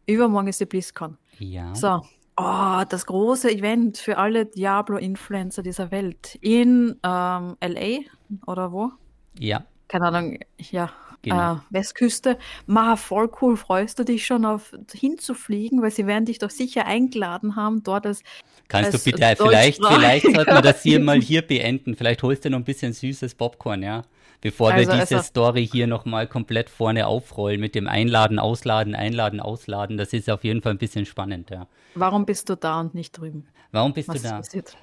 Übermorgen 0.07 0.49
ist 0.49 0.61
die 0.61 0.67
BlizzCon. 0.67 1.19
Ja. 1.39 1.75
So, 1.75 2.01
oh, 2.39 2.85
das 2.89 3.05
große 3.05 3.51
Event 3.51 3.99
für 3.99 4.17
alle 4.17 4.47
Diablo-Influencer 4.47 5.63
dieser 5.63 5.91
Welt 5.91 6.37
in 6.41 6.97
ähm, 7.05 7.57
LA 7.61 7.99
oder 8.47 8.73
wo? 8.73 8.93
Ja. 9.39 9.65
Keine 9.89 10.07
Ahnung, 10.07 10.39
ja. 10.59 10.91
Genau. 11.23 11.55
Äh, 11.55 11.59
Westküste. 11.71 12.39
Ma, 12.67 12.97
voll 12.97 13.31
cool. 13.43 13.57
Freust 13.57 13.99
du 13.99 14.05
dich 14.05 14.25
schon 14.25 14.45
auf 14.45 14.73
hinzufliegen, 14.93 15.83
weil 15.83 15.91
sie 15.91 16.07
werden 16.07 16.27
dich 16.27 16.39
doch 16.39 16.51
sicher 16.51 16.87
eingeladen 16.87 17.57
haben, 17.57 17.83
dort 17.83 18.07
als. 18.07 18.23
Kannst 18.69 18.93
als 18.93 19.03
du 19.03 19.11
bitte, 19.11 19.35
vielleicht, 19.37 19.85
vielleicht 19.85 20.27
sollten 20.27 20.55
wir 20.55 20.63
das 20.63 20.83
hier 20.83 21.01
mal 21.05 21.21
hier 21.21 21.43
beenden. 21.43 21.97
Vielleicht 21.97 22.23
holst 22.23 22.45
du 22.45 22.51
noch 22.51 22.59
ein 22.59 22.65
bisschen 22.65 22.93
süßes 22.93 23.35
Popcorn, 23.35 23.83
ja? 23.83 24.03
Bevor 24.41 24.71
also, 24.71 24.93
wir 24.93 25.01
diese 25.01 25.17
also, 25.17 25.29
Story 25.29 25.67
hier 25.67 25.89
nochmal 25.89 26.29
komplett 26.29 26.71
vorne 26.71 27.09
aufrollen 27.09 27.61
mit 27.61 27.75
dem 27.75 27.89
Einladen, 27.89 28.39
Ausladen, 28.39 28.95
Einladen, 28.95 29.41
Ausladen. 29.41 29.97
Das 29.97 30.13
ist 30.13 30.31
auf 30.31 30.45
jeden 30.45 30.63
Fall 30.63 30.73
ein 30.73 30.79
bisschen 30.79 31.07
spannend, 31.07 31.51
ja. 31.51 31.67
Warum 31.95 32.25
bist 32.25 32.49
du 32.49 32.57
da 32.57 32.79
und 32.79 32.95
nicht 32.95 33.19
drüben? 33.19 33.49
Warum 33.73 33.93
bist 33.93 34.09
Was 34.09 34.23
du 34.23 34.29
da? 34.29 34.37
Passiert? 34.37 34.77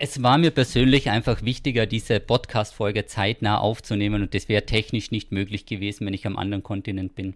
Es 0.00 0.22
war 0.22 0.38
mir 0.38 0.52
persönlich 0.52 1.10
einfach 1.10 1.42
wichtiger, 1.42 1.84
diese 1.84 2.20
Podcast-Folge 2.20 3.06
zeitnah 3.06 3.58
aufzunehmen 3.58 4.22
und 4.22 4.32
das 4.32 4.48
wäre 4.48 4.64
technisch 4.64 5.10
nicht 5.10 5.32
möglich 5.32 5.66
gewesen, 5.66 6.06
wenn 6.06 6.14
ich 6.14 6.24
am 6.24 6.36
anderen 6.36 6.62
Kontinent 6.62 7.16
bin. 7.16 7.34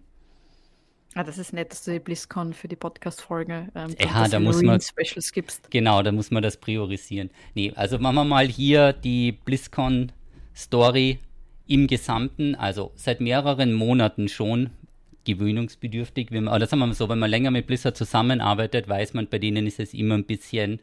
Ah, 1.13 1.25
das 1.25 1.37
ist 1.37 1.51
nett, 1.51 1.71
dass 1.71 1.83
du 1.83 1.91
die 1.91 1.99
BlizzCon 1.99 2.53
für 2.53 2.69
die 2.69 2.77
Podcast-Folge 2.77 3.67
ähm, 3.75 3.95
ja, 3.99 4.29
da 4.29 4.39
muss 4.39 4.61
man, 4.61 4.79
Specials 4.79 5.33
gibst. 5.33 5.69
Genau, 5.71 6.01
da 6.03 6.13
muss 6.13 6.31
man 6.31 6.41
das 6.41 6.55
priorisieren. 6.55 7.31
Nee, 7.53 7.73
also 7.75 7.99
machen 7.99 8.15
wir 8.15 8.23
mal 8.23 8.47
hier 8.47 8.93
die 8.93 9.33
BlizzCon-Story 9.33 11.19
im 11.67 11.87
Gesamten, 11.87 12.55
also 12.55 12.93
seit 12.95 13.19
mehreren 13.19 13.73
Monaten 13.73 14.29
schon 14.29 14.69
gewöhnungsbedürftig. 15.25 16.31
Wenn 16.31 16.45
man, 16.45 16.53
oder 16.53 16.65
sagen 16.65 16.79
wir 16.79 16.87
mal 16.87 16.93
so, 16.93 17.09
wenn 17.09 17.19
man 17.19 17.29
länger 17.29 17.51
mit 17.51 17.67
Blizzard 17.67 17.97
zusammenarbeitet, 17.97 18.87
weiß 18.87 19.15
man, 19.15 19.27
bei 19.27 19.37
denen 19.37 19.67
ist 19.67 19.81
es 19.81 19.93
immer 19.93 20.15
ein 20.15 20.23
bisschen 20.23 20.79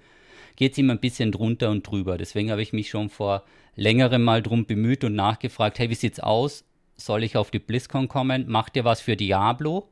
geht 0.61 0.73
es 0.73 0.79
ihm 0.79 0.90
ein 0.90 1.01
bisschen 1.01 1.33
drunter 1.33 1.70
und 1.70 1.87
drüber. 1.87 2.18
Deswegen 2.18 2.51
habe 2.51 2.61
ich 2.61 2.75
mich 2.75 2.90
schon 2.90 3.09
vor 3.09 3.44
längerem 3.77 4.23
mal 4.23 4.42
drum 4.42 4.66
bemüht 4.66 5.05
und 5.05 5.14
nachgefragt, 5.14 5.79
hey, 5.79 5.88
wie 5.88 5.94
sieht's 5.94 6.20
aus? 6.20 6.64
Soll 6.99 7.25
ich 7.25 7.38
auf 7.38 7.51
die 7.51 7.59
BlizzCon 7.59 8.09
kommen? 8.09 8.44
Macht 8.46 8.77
ihr 8.77 8.85
was 8.85 9.01
für 9.01 9.16
Diablo? 9.16 9.88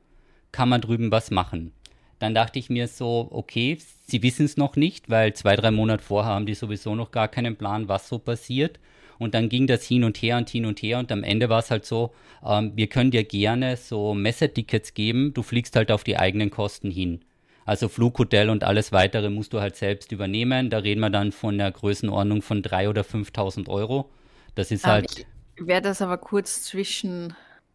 Kann 0.52 0.68
man 0.68 0.82
drüben 0.82 1.10
was 1.10 1.30
machen? 1.30 1.72
Dann 2.18 2.34
dachte 2.34 2.58
ich 2.58 2.68
mir 2.68 2.86
so, 2.86 3.28
okay, 3.30 3.78
sie 4.06 4.22
wissen 4.22 4.44
es 4.44 4.58
noch 4.58 4.76
nicht, 4.76 5.08
weil 5.08 5.32
zwei, 5.32 5.56
drei 5.56 5.70
Monate 5.70 6.04
vorher 6.04 6.34
haben 6.34 6.44
die 6.44 6.54
sowieso 6.54 6.94
noch 6.94 7.12
gar 7.12 7.28
keinen 7.28 7.56
Plan, 7.56 7.88
was 7.88 8.06
so 8.06 8.18
passiert. 8.18 8.78
Und 9.18 9.32
dann 9.32 9.48
ging 9.48 9.66
das 9.66 9.84
hin 9.84 10.04
und 10.04 10.18
her 10.18 10.36
und 10.36 10.50
hin 10.50 10.66
und 10.66 10.82
her 10.82 10.98
und 10.98 11.10
am 11.10 11.24
Ende 11.24 11.48
war 11.48 11.60
es 11.60 11.70
halt 11.70 11.86
so, 11.86 12.12
ähm, 12.44 12.72
wir 12.74 12.88
können 12.88 13.10
dir 13.10 13.24
gerne 13.24 13.78
so 13.78 14.12
Messetickets 14.12 14.92
geben, 14.92 15.32
du 15.32 15.42
fliegst 15.42 15.76
halt 15.76 15.90
auf 15.90 16.04
die 16.04 16.18
eigenen 16.18 16.50
Kosten 16.50 16.90
hin. 16.90 17.20
Also 17.68 17.90
Flughotel 17.90 18.48
und 18.48 18.64
alles 18.64 18.92
weitere 18.92 19.28
musst 19.28 19.52
du 19.52 19.60
halt 19.60 19.76
selbst 19.76 20.10
übernehmen. 20.10 20.70
Da 20.70 20.78
reden 20.78 21.00
wir 21.00 21.10
dann 21.10 21.32
von 21.32 21.58
der 21.58 21.70
Größenordnung 21.70 22.40
von 22.40 22.62
3.000 22.62 22.88
oder 22.88 23.02
5.000 23.02 23.68
Euro. 23.68 24.08
Das 24.54 24.70
ist 24.70 24.86
ähm, 24.86 24.90
halt. 24.90 25.26
Ich 25.56 25.66
werde 25.66 25.88
das 25.88 26.00
aber 26.00 26.16
kurz 26.16 26.62
zwischen. 26.62 27.34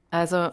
Also 0.10 0.49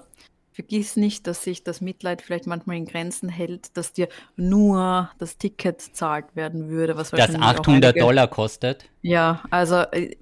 vergiss 0.52 0.96
nicht, 0.96 1.26
dass 1.26 1.42
sich 1.42 1.64
das 1.64 1.80
Mitleid 1.80 2.20
vielleicht 2.20 2.46
manchmal 2.46 2.76
in 2.76 2.84
Grenzen 2.84 3.30
hält, 3.30 3.74
dass 3.78 3.94
dir 3.94 4.10
nur 4.36 5.10
das 5.18 5.38
Ticket 5.38 5.80
zahlt 5.80 6.36
werden 6.36 6.68
würde, 6.68 6.98
was 6.98 7.08
das 7.08 7.34
800 7.34 7.98
Dollar 7.98 8.28
kostet. 8.28 8.90
Ja, 9.00 9.42
also 9.50 9.76
äh, 9.92 10.16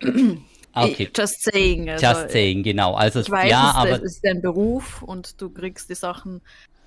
okay. 0.72 1.10
Just 1.14 1.42
saying. 1.42 1.90
Also, 1.90 2.06
Just 2.06 2.30
saying, 2.30 2.62
genau. 2.62 2.94
Also, 2.94 3.20
ich 3.20 3.30
weiß, 3.30 3.50
ja, 3.50 3.72
es, 3.72 3.76
aber 3.76 3.90
es 3.90 4.02
ist 4.04 4.24
dein 4.24 4.40
Beruf 4.40 5.02
und 5.02 5.38
du 5.42 5.50
kriegst 5.50 5.90
die 5.90 5.94
Sachen, 5.94 6.40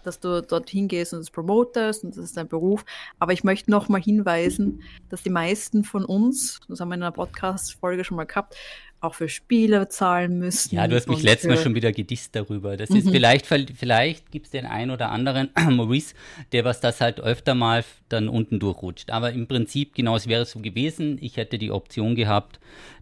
dass 0.07 0.19
du 0.19 0.41
dorthin 0.41 0.87
gehst 0.87 1.13
und 1.13 1.19
es 1.19 1.29
promotest 1.29 2.03
und 2.03 2.15
das 2.15 2.23
ist 2.23 2.37
dein 2.37 2.47
Beruf. 2.47 2.85
Aber 3.19 3.33
ich 3.33 3.43
möchte 3.43 3.69
noch 3.69 3.89
mal 3.89 4.01
hinweisen, 4.01 4.81
dass 5.09 5.21
die 5.21 5.29
meisten 5.29 5.83
von 5.83 6.05
uns, 6.05 6.59
das 6.67 6.79
haben 6.79 6.89
wir 6.89 6.95
in 6.95 7.03
einer 7.03 7.11
Podcast-Folge 7.11 8.03
schon 8.03 8.17
mal 8.17 8.25
gehabt, 8.25 8.55
auch 8.99 9.13
für 9.13 9.29
Spiele 9.29 9.89
zahlen 9.89 10.39
müssen. 10.39 10.73
Ja, 10.73 10.87
du 10.87 10.95
hast 10.95 11.07
mich 11.07 11.21
letztes 11.21 11.49
Mal 11.49 11.57
schon 11.57 11.75
wieder 11.75 11.91
gedisst 11.91 12.35
darüber. 12.35 12.77
Das 12.77 12.89
mhm. 12.89 12.97
ist 12.97 13.09
vielleicht, 13.09 13.45
vielleicht 13.45 14.31
gibt 14.31 14.47
es 14.47 14.51
den 14.51 14.65
einen 14.65 14.91
oder 14.91 15.11
anderen 15.11 15.49
Maurice, 15.69 16.15
der 16.51 16.65
was 16.65 16.79
das 16.79 16.99
halt 16.99 17.19
öfter 17.19 17.53
mal 17.53 17.83
dann 18.09 18.27
unten 18.27 18.59
durchrutscht. 18.59 19.11
Aber 19.11 19.31
im 19.31 19.47
Prinzip 19.47 19.93
genau 19.93 20.15
es 20.15 20.27
wäre 20.27 20.45
so 20.45 20.59
gewesen. 20.59 21.19
Ich 21.21 21.37
hätte 21.37 21.59
die 21.59 21.71
Option 21.71 22.15
gehabt, 22.15 22.59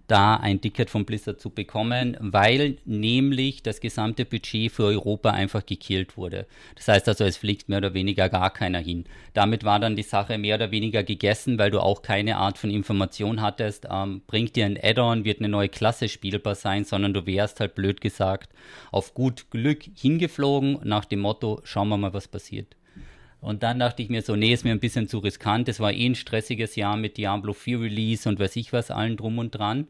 da 0.07 0.35
ein 0.35 0.61
Ticket 0.61 0.89
von 0.89 1.05
Blizzard 1.05 1.39
zu 1.39 1.49
bekommen, 1.49 2.17
weil 2.19 2.77
nämlich 2.85 3.63
das 3.63 3.79
gesamte 3.79 4.25
Budget 4.25 4.71
für 4.71 4.83
Europa 4.83 5.31
einfach 5.31 5.65
gekillt 5.65 6.17
wurde. 6.17 6.45
Das 6.75 6.87
heißt 6.87 7.07
also, 7.07 7.23
es 7.23 7.37
fliegt 7.37 7.69
mehr 7.69 7.79
oder 7.79 7.93
weniger 7.93 8.29
gar 8.29 8.51
keiner 8.51 8.79
hin. 8.79 9.05
Damit 9.33 9.63
war 9.63 9.79
dann 9.79 9.95
die 9.95 10.03
Sache 10.03 10.37
mehr 10.37 10.55
oder 10.55 10.71
weniger 10.71 11.03
gegessen, 11.03 11.57
weil 11.57 11.71
du 11.71 11.79
auch 11.79 12.01
keine 12.01 12.37
Art 12.37 12.57
von 12.57 12.69
Information 12.69 13.41
hattest, 13.41 13.87
ähm, 13.91 14.21
bringt 14.27 14.55
dir 14.55 14.65
ein 14.65 14.79
Add-on, 14.81 15.25
wird 15.25 15.39
eine 15.39 15.49
neue 15.49 15.69
Klasse 15.69 16.09
spielbar 16.09 16.55
sein, 16.55 16.85
sondern 16.85 17.13
du 17.13 17.25
wärst 17.25 17.59
halt 17.59 17.75
blöd 17.75 18.01
gesagt 18.01 18.51
auf 18.91 19.13
gut 19.13 19.49
Glück 19.49 19.83
hingeflogen 19.95 20.79
nach 20.83 21.05
dem 21.05 21.19
Motto, 21.19 21.61
schauen 21.63 21.89
wir 21.89 21.97
mal, 21.97 22.13
was 22.13 22.27
passiert. 22.27 22.75
Und 23.45 23.61
dann 23.61 23.77
dachte 23.77 24.01
ich 24.01 24.09
mir 24.09 24.23
so, 24.23 24.35
nee, 24.35 24.53
ist 24.53 24.65
mir 24.65 24.71
ein 24.71 24.79
bisschen 24.79 25.07
zu 25.07 25.19
riskant. 25.19 25.69
Es 25.69 25.79
war 25.79 25.93
eh 25.93 26.07
ein 26.07 26.15
stressiges 26.15 26.75
Jahr 26.75 26.97
mit 26.97 27.17
Diablo 27.17 27.53
4 27.53 27.79
Release 27.79 28.27
und 28.27 28.39
weiß 28.39 28.55
ich 28.55 28.73
was, 28.73 28.89
allen 28.89 29.17
drum 29.17 29.37
und 29.37 29.51
dran. 29.51 29.87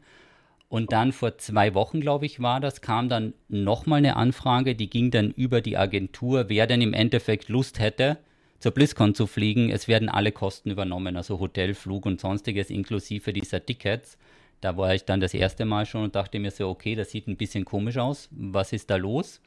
Und 0.67 0.91
dann 0.91 1.13
vor 1.13 1.37
zwei 1.37 1.73
Wochen, 1.73 2.01
glaube 2.01 2.25
ich, 2.25 2.41
war 2.41 2.59
das, 2.59 2.81
kam 2.81 3.07
dann 3.07 3.33
nochmal 3.47 3.99
eine 3.99 4.17
Anfrage, 4.17 4.75
die 4.75 4.89
ging 4.89 5.09
dann 5.09 5.31
über 5.31 5.61
die 5.61 5.77
Agentur, 5.77 6.49
wer 6.49 6.67
denn 6.67 6.81
im 6.81 6.93
Endeffekt 6.93 7.47
Lust 7.47 7.79
hätte, 7.79 8.17
zur 8.59 8.73
BlizzCon 8.73 9.15
zu 9.15 9.25
fliegen. 9.25 9.69
Es 9.69 9.87
werden 9.87 10.09
alle 10.09 10.33
Kosten 10.33 10.69
übernommen, 10.69 11.15
also 11.15 11.39
Hotel, 11.39 11.75
Flug 11.75 12.05
und 12.05 12.19
sonstiges 12.19 12.69
inklusive 12.69 13.31
dieser 13.31 13.65
Tickets. 13.65 14.17
Da 14.59 14.75
war 14.75 14.93
ich 14.93 15.05
dann 15.05 15.21
das 15.21 15.33
erste 15.33 15.63
Mal 15.63 15.85
schon 15.85 16.03
und 16.03 16.15
dachte 16.17 16.39
mir 16.39 16.51
so, 16.51 16.67
okay, 16.67 16.95
das 16.95 17.11
sieht 17.11 17.29
ein 17.29 17.37
bisschen 17.37 17.63
komisch 17.63 17.95
aus. 17.95 18.27
Was 18.31 18.73
ist 18.73 18.89
da 18.89 18.97
los? 18.97 19.39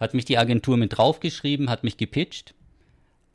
Hat 0.00 0.14
mich 0.14 0.24
die 0.24 0.38
Agentur 0.38 0.78
mit 0.78 0.96
draufgeschrieben, 0.96 1.68
hat 1.68 1.84
mich 1.84 1.98
gepitcht 1.98 2.54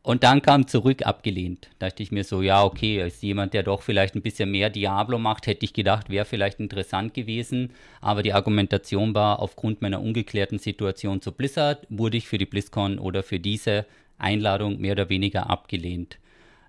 und 0.04 0.24
dann 0.24 0.42
kam 0.42 0.68
zurück 0.68 1.06
abgelehnt. 1.06 1.70
Da 1.80 1.88
dachte 1.88 2.04
ich 2.04 2.12
mir 2.12 2.26
so, 2.26 2.42
ja, 2.42 2.64
okay, 2.64 3.02
als 3.02 3.22
jemand, 3.22 3.54
der 3.54 3.64
doch 3.64 3.82
vielleicht 3.82 4.16
ein 4.16 4.22
bisschen 4.22 4.52
mehr 4.52 4.70
Diablo 4.70 5.18
macht, 5.18 5.48
hätte 5.48 5.64
ich 5.64 5.74
gedacht, 5.74 6.10
wäre 6.10 6.26
vielleicht 6.26 6.60
interessant 6.60 7.14
gewesen. 7.14 7.72
Aber 8.02 8.22
die 8.22 8.34
Argumentation 8.34 9.16
war, 9.16 9.40
aufgrund 9.40 9.82
meiner 9.82 10.02
ungeklärten 10.02 10.60
Situation 10.60 11.22
zu 11.22 11.32
Blizzard, 11.32 11.88
wurde 11.90 12.18
ich 12.18 12.28
für 12.28 12.38
die 12.38 12.46
BlizzCon 12.46 13.00
oder 13.00 13.24
für 13.24 13.40
diese 13.40 13.86
Einladung 14.18 14.80
mehr 14.80 14.92
oder 14.92 15.08
weniger 15.08 15.50
abgelehnt. 15.50 16.18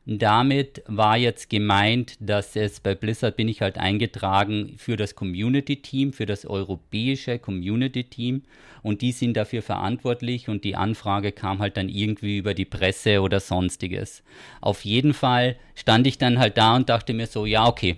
Damit 0.06 0.82
war 0.86 1.16
jetzt 1.16 1.48
gemeint, 1.48 2.16
dass 2.20 2.56
es 2.56 2.80
bei 2.80 2.94
Blizzard 2.94 3.36
bin 3.36 3.48
ich 3.48 3.62
halt 3.62 3.78
eingetragen 3.78 4.74
für 4.76 4.98
das 4.98 5.14
Community 5.14 5.76
Team, 5.76 6.12
für 6.12 6.26
das 6.26 6.44
europäische 6.44 7.38
Community 7.38 8.04
Team 8.04 8.42
und 8.82 9.00
die 9.00 9.12
sind 9.12 9.34
dafür 9.34 9.62
verantwortlich 9.62 10.50
und 10.50 10.62
die 10.64 10.76
Anfrage 10.76 11.32
kam 11.32 11.60
halt 11.60 11.78
dann 11.78 11.88
irgendwie 11.88 12.36
über 12.36 12.52
die 12.52 12.66
Presse 12.66 13.22
oder 13.22 13.40
sonstiges. 13.40 14.22
Auf 14.60 14.84
jeden 14.84 15.14
Fall 15.14 15.56
stand 15.74 16.06
ich 16.06 16.18
dann 16.18 16.38
halt 16.38 16.58
da 16.58 16.76
und 16.76 16.90
dachte 16.90 17.14
mir 17.14 17.26
so, 17.26 17.46
ja, 17.46 17.66
okay, 17.66 17.96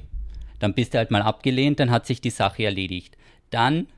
dann 0.61 0.75
bist 0.75 0.95
du 0.95 0.99
halt 0.99 1.11
mal 1.11 1.23
abgelehnt, 1.23 1.81
dann 1.81 1.91
hat 1.91 2.07
sich 2.07 2.21
die 2.21 2.31
Sache 2.31 2.65
erledigt. 2.65 3.17
Dann, 3.51 3.89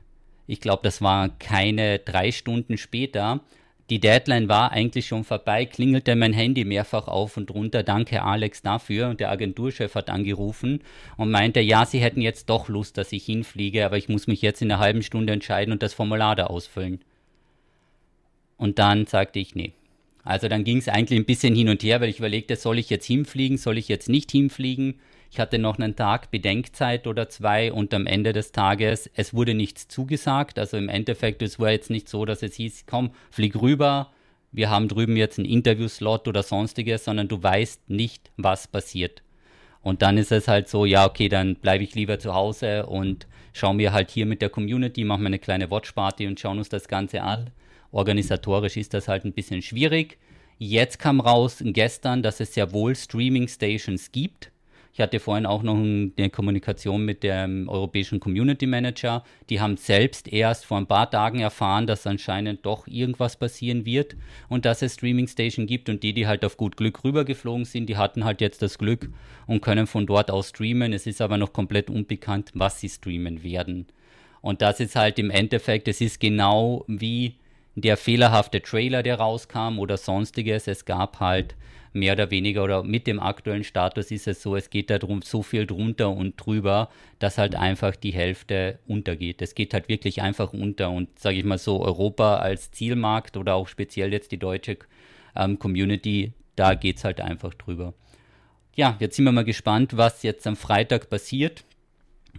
ich 0.47 0.61
glaube, 0.61 0.81
das 0.81 1.03
war 1.03 1.29
keine 1.29 1.99
drei 1.99 2.31
Stunden 2.31 2.79
später, 2.79 3.41
die 3.89 3.99
Deadline 3.99 4.49
war 4.49 4.71
eigentlich 4.71 5.07
schon 5.07 5.23
vorbei, 5.23 5.65
klingelte 5.65 6.15
mein 6.15 6.33
Handy 6.33 6.63
mehrfach 6.63 7.07
auf 7.07 7.37
und 7.37 7.51
runter. 7.51 7.83
Danke 7.83 8.21
Alex 8.23 8.61
dafür. 8.61 9.09
Und 9.09 9.19
der 9.19 9.31
Agenturchef 9.31 9.95
hat 9.95 10.09
angerufen 10.09 10.81
und 11.17 11.31
meinte, 11.31 11.59
ja, 11.59 11.85
sie 11.85 11.99
hätten 11.99 12.21
jetzt 12.21 12.49
doch 12.49 12.69
Lust, 12.69 12.97
dass 12.97 13.11
ich 13.11 13.25
hinfliege, 13.25 13.85
aber 13.85 13.97
ich 13.97 14.09
muss 14.09 14.27
mich 14.27 14.41
jetzt 14.41 14.61
in 14.61 14.71
einer 14.71 14.79
halben 14.79 15.01
Stunde 15.01 15.33
entscheiden 15.33 15.71
und 15.71 15.81
das 15.81 15.93
Formular 15.93 16.35
da 16.35 16.45
ausfüllen. 16.45 17.01
Und 18.57 18.77
dann 18.77 19.05
sagte 19.05 19.39
ich, 19.39 19.55
nee. 19.55 19.73
Also 20.23 20.47
dann 20.47 20.63
ging 20.63 20.77
es 20.77 20.89
eigentlich 20.89 21.19
ein 21.19 21.25
bisschen 21.25 21.55
hin 21.55 21.69
und 21.69 21.81
her, 21.81 22.01
weil 22.01 22.09
ich 22.09 22.19
überlegte, 22.19 22.55
soll 22.55 22.77
ich 22.77 22.89
jetzt 22.89 23.05
hinfliegen, 23.05 23.57
soll 23.57 23.77
ich 23.77 23.87
jetzt 23.87 24.09
nicht 24.09 24.31
hinfliegen? 24.31 24.99
Ich 25.31 25.39
hatte 25.39 25.59
noch 25.59 25.77
einen 25.77 25.95
Tag 25.95 26.31
Bedenkzeit 26.31 27.05
oder 27.05 27.29
zwei 27.29 27.71
und 27.71 27.93
am 27.93 28.07
Ende 28.07 28.33
des 28.33 28.51
Tages, 28.51 29.09
es 29.15 29.33
wurde 29.33 29.53
nichts 29.53 29.87
zugesagt. 29.87 30.57
Also 30.57 30.77
im 30.77 30.89
Endeffekt, 30.89 31.41
es 31.41 31.59
war 31.59 31.71
jetzt 31.71 31.89
nicht 31.89 32.09
so, 32.09 32.25
dass 32.25 32.41
es 32.41 32.55
hieß, 32.55 32.85
komm, 32.87 33.11
flieg 33.29 33.55
rüber, 33.61 34.11
wir 34.51 34.69
haben 34.69 34.87
drüben 34.87 35.15
jetzt 35.15 35.37
einen 35.37 35.47
Interviewslot 35.47 36.27
oder 36.27 36.41
sonstiges, 36.41 37.05
sondern 37.05 37.27
du 37.27 37.41
weißt 37.41 37.89
nicht, 37.89 38.31
was 38.37 38.67
passiert. 38.67 39.21
Und 39.81 40.01
dann 40.01 40.17
ist 40.17 40.31
es 40.31 40.47
halt 40.47 40.67
so, 40.67 40.85
ja, 40.85 41.05
okay, 41.05 41.29
dann 41.29 41.55
bleibe 41.55 41.83
ich 41.83 41.95
lieber 41.95 42.19
zu 42.19 42.33
Hause 42.33 42.87
und 42.87 43.27
schauen 43.53 43.77
wir 43.77 43.93
halt 43.93 44.09
hier 44.09 44.25
mit 44.25 44.41
der 44.41 44.49
Community, 44.49 45.03
machen 45.03 45.21
wir 45.21 45.27
eine 45.27 45.39
kleine 45.39 45.69
Watchparty 45.69 46.27
und 46.27 46.39
schauen 46.39 46.57
uns 46.57 46.69
das 46.69 46.87
Ganze 46.87 47.21
an. 47.21 47.51
Organisatorisch 47.91 48.77
ist 48.77 48.93
das 48.93 49.07
halt 49.07 49.23
ein 49.25 49.33
bisschen 49.33 49.61
schwierig. 49.61 50.17
Jetzt 50.57 50.99
kam 50.99 51.21
raus 51.21 51.61
gestern, 51.63 52.21
dass 52.23 52.39
es 52.39 52.55
ja 52.55 52.71
wohl 52.73 52.95
Streaming 52.95 53.47
Stations 53.47 54.11
gibt. 54.11 54.51
Ich 54.91 54.99
hatte 54.99 55.19
vorhin 55.19 55.45
auch 55.45 55.63
noch 55.63 55.77
eine 55.77 56.29
Kommunikation 56.29 57.05
mit 57.05 57.23
dem 57.23 57.69
europäischen 57.69 58.19
Community 58.19 58.65
Manager. 58.65 59.23
Die 59.49 59.61
haben 59.61 59.77
selbst 59.77 60.27
erst 60.27 60.65
vor 60.65 60.77
ein 60.77 60.87
paar 60.87 61.09
Tagen 61.09 61.39
erfahren, 61.39 61.87
dass 61.87 62.07
anscheinend 62.07 62.65
doch 62.65 62.87
irgendwas 62.87 63.37
passieren 63.37 63.85
wird 63.85 64.15
und 64.49 64.65
dass 64.65 64.81
es 64.81 64.95
Streaming 64.95 65.27
Station 65.27 65.67
gibt. 65.67 65.89
Und 65.89 66.03
die, 66.03 66.13
die 66.13 66.27
halt 66.27 66.43
auf 66.43 66.57
gut 66.57 66.75
Glück 66.75 67.03
rübergeflogen 67.03 67.65
sind, 67.65 67.87
die 67.87 67.97
hatten 67.97 68.25
halt 68.25 68.41
jetzt 68.41 68.61
das 68.61 68.77
Glück 68.77 69.09
und 69.47 69.61
können 69.61 69.87
von 69.87 70.05
dort 70.05 70.31
aus 70.31 70.49
streamen. 70.49 70.91
Es 70.91 71.07
ist 71.07 71.21
aber 71.21 71.37
noch 71.37 71.53
komplett 71.53 71.89
unbekannt, 71.89 72.51
was 72.53 72.79
sie 72.79 72.89
streamen 72.89 73.43
werden. 73.43 73.85
Und 74.41 74.61
das 74.61 74.79
ist 74.79 74.95
halt 74.95 75.19
im 75.19 75.29
Endeffekt, 75.29 75.87
es 75.87 76.01
ist 76.01 76.19
genau 76.19 76.85
wie 76.87 77.35
der 77.75 77.97
fehlerhafte 77.97 78.61
Trailer, 78.61 79.03
der 79.03 79.19
rauskam 79.19 79.79
oder 79.79 79.97
sonstiges. 79.97 80.67
Es 80.67 80.85
gab 80.85 81.19
halt 81.19 81.55
mehr 81.93 82.13
oder 82.13 82.31
weniger 82.31 82.63
oder 82.63 82.83
mit 82.83 83.07
dem 83.07 83.19
aktuellen 83.19 83.63
Status 83.63 84.11
ist 84.11 84.27
es 84.27 84.41
so, 84.41 84.55
es 84.55 84.69
geht 84.69 84.89
darum 84.89 85.21
so 85.21 85.41
viel 85.41 85.65
drunter 85.65 86.09
und 86.09 86.35
drüber, 86.35 86.89
dass 87.19 87.37
halt 87.37 87.55
einfach 87.55 87.95
die 87.95 88.11
Hälfte 88.11 88.79
untergeht. 88.87 89.41
Es 89.41 89.55
geht 89.55 89.73
halt 89.73 89.89
wirklich 89.89 90.21
einfach 90.21 90.53
unter 90.53 90.91
und 90.91 91.19
sage 91.19 91.37
ich 91.37 91.43
mal 91.43 91.57
so, 91.57 91.81
Europa 91.83 92.37
als 92.37 92.71
Zielmarkt 92.71 93.37
oder 93.37 93.55
auch 93.55 93.67
speziell 93.67 94.13
jetzt 94.13 94.31
die 94.31 94.39
deutsche 94.39 94.77
ähm, 95.35 95.59
Community, 95.59 96.33
da 96.55 96.75
geht 96.75 96.97
es 96.97 97.03
halt 97.03 97.21
einfach 97.21 97.53
drüber. 97.53 97.93
Ja, 98.75 98.95
jetzt 98.99 99.15
sind 99.15 99.25
wir 99.25 99.31
mal 99.31 99.43
gespannt, 99.43 99.97
was 99.97 100.23
jetzt 100.23 100.45
am 100.47 100.55
Freitag 100.55 101.09
passiert. 101.09 101.63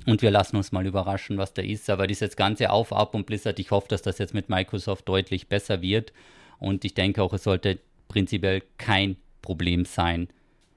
Und 0.07 0.23
wir 0.23 0.31
lassen 0.31 0.57
uns 0.57 0.73
mal 0.73 0.87
überraschen, 0.87 1.37
was 1.37 1.53
da 1.53 1.63
ist. 1.63 1.91
Aber 1.91 2.07
dieses 2.07 2.37
ganze 2.37 2.71
Auf, 2.71 2.93
Ab 2.93 3.15
und 3.15 3.27
Blizzard, 3.27 3.59
ich 3.59 3.71
hoffe, 3.71 3.89
dass 3.89 4.03
das 4.03 4.19
jetzt 4.19 4.35
mit 4.35 4.49
Microsoft 4.49 5.09
deutlich 5.09 5.49
besser 5.49 5.83
wird. 5.83 6.13
Und 6.59 6.85
ich 6.85 6.95
denke 6.95 7.23
auch, 7.23 7.33
es 7.33 7.43
sollte 7.43 7.79
prinzipiell 8.09 8.63
kein 8.79 9.17
Problem 9.43 9.85
sein, 9.85 10.29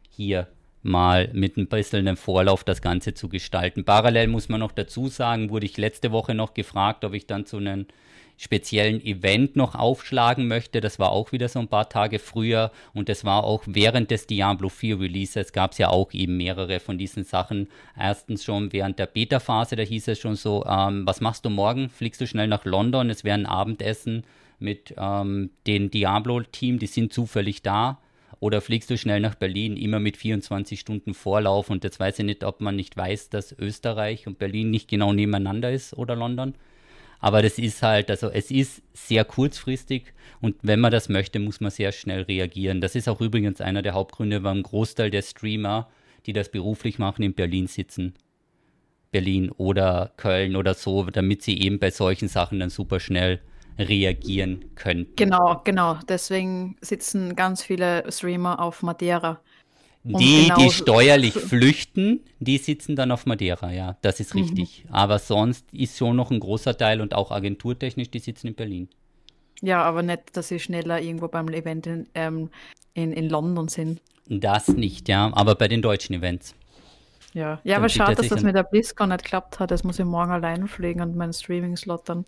hier 0.09 0.47
mal 0.83 1.29
mit 1.33 1.57
ein 1.57 1.67
bisschen 1.67 2.15
Vorlauf 2.17 2.63
das 2.63 2.81
Ganze 2.81 3.13
zu 3.13 3.29
gestalten. 3.29 3.85
Parallel 3.85 4.27
muss 4.27 4.49
man 4.49 4.59
noch 4.59 4.73
dazu 4.73 5.07
sagen, 5.07 5.49
wurde 5.49 5.65
ich 5.65 5.77
letzte 5.77 6.11
Woche 6.11 6.35
noch 6.35 6.53
gefragt, 6.53 7.05
ob 7.05 7.13
ich 7.13 7.25
dann 7.25 7.45
zu 7.45 7.57
einem 7.57 7.87
speziellen 8.37 8.99
Event 9.05 9.55
noch 9.55 9.75
aufschlagen 9.75 10.47
möchte. 10.47 10.81
Das 10.81 10.99
war 10.99 11.11
auch 11.11 11.31
wieder 11.31 11.47
so 11.47 11.59
ein 11.59 11.67
paar 11.67 11.87
Tage 11.87 12.19
früher 12.19 12.71
und 12.93 13.07
das 13.07 13.23
war 13.23 13.43
auch 13.43 13.63
während 13.65 14.11
des 14.11 14.27
Diablo 14.27 14.69
4 14.69 14.99
Releases 14.99 15.53
gab 15.53 15.71
es 15.71 15.77
ja 15.77 15.89
auch 15.89 16.11
eben 16.13 16.35
mehrere 16.35 16.79
von 16.79 16.97
diesen 16.97 17.23
Sachen. 17.23 17.69
Erstens 17.97 18.43
schon 18.43 18.73
während 18.73 18.99
der 18.99 19.05
Beta-Phase, 19.05 19.75
da 19.75 19.83
hieß 19.83 20.09
es 20.09 20.19
schon 20.19 20.35
so, 20.35 20.65
ähm, 20.65 21.05
was 21.05 21.21
machst 21.21 21.45
du 21.45 21.49
morgen? 21.49 21.89
Fliegst 21.89 22.19
du 22.19 22.27
schnell 22.27 22.47
nach 22.47 22.65
London? 22.65 23.09
Es 23.09 23.23
wäre 23.23 23.35
ein 23.35 23.45
Abendessen 23.45 24.23
mit 24.59 24.93
ähm, 24.97 25.51
dem 25.67 25.91
Diablo-Team, 25.91 26.79
die 26.79 26.87
sind 26.87 27.13
zufällig 27.13 27.61
da 27.61 27.99
oder 28.43 28.59
fliegst 28.59 28.89
du 28.89 28.97
schnell 28.97 29.21
nach 29.21 29.35
Berlin, 29.35 29.77
immer 29.77 30.01
mit 30.01 30.17
24 30.17 30.77
Stunden 30.77 31.13
Vorlauf? 31.13 31.69
Und 31.69 31.85
jetzt 31.85 31.97
weiß 31.97 32.19
ich 32.19 32.25
nicht, 32.25 32.43
ob 32.43 32.59
man 32.59 32.75
nicht 32.75 32.97
weiß, 32.97 33.29
dass 33.29 33.57
Österreich 33.57 34.27
und 34.27 34.37
Berlin 34.37 34.69
nicht 34.69 34.89
genau 34.89 35.13
nebeneinander 35.13 35.71
ist 35.71 35.93
oder 35.93 36.17
London. 36.17 36.53
Aber 37.21 37.41
das 37.41 37.57
ist 37.57 37.81
halt, 37.81 38.11
also 38.11 38.29
es 38.29 38.51
ist 38.51 38.81
sehr 38.91 39.23
kurzfristig 39.23 40.13
und 40.41 40.57
wenn 40.61 40.81
man 40.81 40.91
das 40.91 41.07
möchte, 41.07 41.39
muss 41.39 41.61
man 41.61 41.71
sehr 41.71 41.93
schnell 41.93 42.23
reagieren. 42.23 42.81
Das 42.81 42.95
ist 42.95 43.07
auch 43.07 43.21
übrigens 43.21 43.61
einer 43.61 43.81
der 43.81 43.93
Hauptgründe, 43.93 44.43
warum 44.43 44.61
Großteil 44.61 45.09
der 45.09 45.21
Streamer, 45.21 45.89
die 46.25 46.33
das 46.33 46.51
beruflich 46.51 46.99
machen, 46.99 47.23
in 47.23 47.35
Berlin 47.35 47.67
sitzen. 47.67 48.13
Berlin 49.11 49.51
oder 49.51 50.11
Köln 50.17 50.57
oder 50.57 50.73
so, 50.73 51.05
damit 51.05 51.43
sie 51.43 51.61
eben 51.61 51.79
bei 51.79 51.91
solchen 51.91 52.27
Sachen 52.27 52.59
dann 52.59 52.69
super 52.69 52.99
schnell 52.99 53.39
reagieren 53.77 54.65
könnten. 54.75 55.15
Genau, 55.15 55.61
genau. 55.63 55.97
Deswegen 56.07 56.77
sitzen 56.81 57.35
ganz 57.35 57.63
viele 57.63 58.11
Streamer 58.11 58.59
auf 58.59 58.83
Madeira. 58.83 59.39
Die, 60.05 60.43
genau 60.43 60.57
die 60.57 60.69
steuerlich 60.69 61.33
flüchten, 61.33 62.25
die 62.39 62.57
sitzen 62.57 62.97
dann 62.97 63.11
auf 63.11 63.25
Madeira, 63.25 63.71
ja, 63.71 63.95
das 64.01 64.19
ist 64.19 64.35
mhm. 64.35 64.41
richtig. 64.41 64.83
Mhm. 64.83 64.93
Aber 64.93 65.17
sonst 65.17 65.73
ist 65.73 65.97
schon 65.97 66.17
noch 66.17 66.29
ein 66.29 66.41
großer 66.41 66.77
Teil 66.77 66.99
und 66.99 67.13
auch 67.13 67.31
agenturtechnisch, 67.31 68.11
die 68.11 68.19
sitzen 68.19 68.47
in 68.47 68.55
Berlin. 68.55 68.89
Ja, 69.61 69.81
aber 69.81 70.03
nicht, 70.03 70.35
dass 70.35 70.49
sie 70.49 70.59
schneller 70.59 70.99
irgendwo 70.99 71.29
beim 71.29 71.47
Event 71.47 71.87
in, 71.87 72.07
ähm, 72.15 72.49
in, 72.93 73.13
in 73.13 73.29
London 73.29 73.69
sind. 73.69 74.01
Das 74.27 74.67
nicht, 74.67 75.07
ja, 75.07 75.31
aber 75.33 75.55
bei 75.55 75.69
den 75.69 75.81
deutschen 75.81 76.15
Events. 76.15 76.53
Ja, 77.33 77.61
ja 77.63 77.77
aber 77.77 77.87
schade, 77.87 78.15
dass 78.15 78.27
das 78.27 78.43
mit 78.43 78.55
der 78.55 78.63
BlizzCon 78.63 79.07
nicht 79.09 79.23
geklappt 79.23 79.59
hat. 79.59 79.71
Das 79.71 79.85
muss 79.85 79.99
ich 79.99 80.05
morgen 80.05 80.31
allein 80.31 80.67
pflegen 80.67 81.01
und 81.01 81.15
meinen 81.15 81.33
Streaming-Slot 81.33 82.09
dann. 82.09 82.25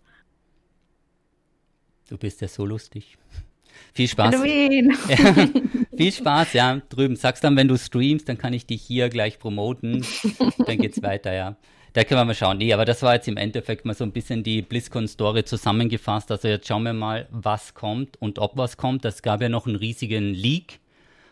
Du 2.08 2.16
bist 2.16 2.40
ja 2.40 2.48
so 2.48 2.64
lustig. 2.64 3.16
Viel 3.92 4.08
Spaß. 4.08 4.34
Halloween. 4.34 4.96
Ja, 5.08 5.48
viel 5.96 6.12
Spaß, 6.12 6.52
ja. 6.54 6.80
Drüben. 6.88 7.16
Sagst 7.16 7.44
dann, 7.44 7.56
wenn 7.56 7.68
du 7.68 7.76
streamst, 7.76 8.28
dann 8.28 8.38
kann 8.38 8.54
ich 8.54 8.66
dich 8.66 8.82
hier 8.82 9.10
gleich 9.10 9.38
promoten. 9.38 10.04
dann 10.66 10.78
geht's 10.78 11.02
weiter, 11.02 11.34
ja. 11.34 11.56
Da 11.92 12.04
können 12.04 12.20
wir 12.20 12.24
mal 12.26 12.34
schauen. 12.34 12.58
Nee, 12.58 12.72
aber 12.72 12.84
das 12.84 13.02
war 13.02 13.14
jetzt 13.14 13.28
im 13.28 13.36
Endeffekt 13.36 13.84
mal 13.84 13.94
so 13.94 14.04
ein 14.04 14.12
bisschen 14.12 14.42
die 14.42 14.62
BlizzCon-Story 14.62 15.44
zusammengefasst. 15.44 16.30
Also 16.30 16.48
jetzt 16.48 16.68
schauen 16.68 16.82
wir 16.82 16.92
mal, 16.92 17.26
was 17.30 17.74
kommt 17.74 18.20
und 18.20 18.38
ob 18.38 18.56
was 18.56 18.76
kommt. 18.76 19.04
Es 19.04 19.22
gab 19.22 19.40
ja 19.40 19.48
noch 19.48 19.66
einen 19.66 19.76
riesigen 19.76 20.34
Leak 20.34 20.80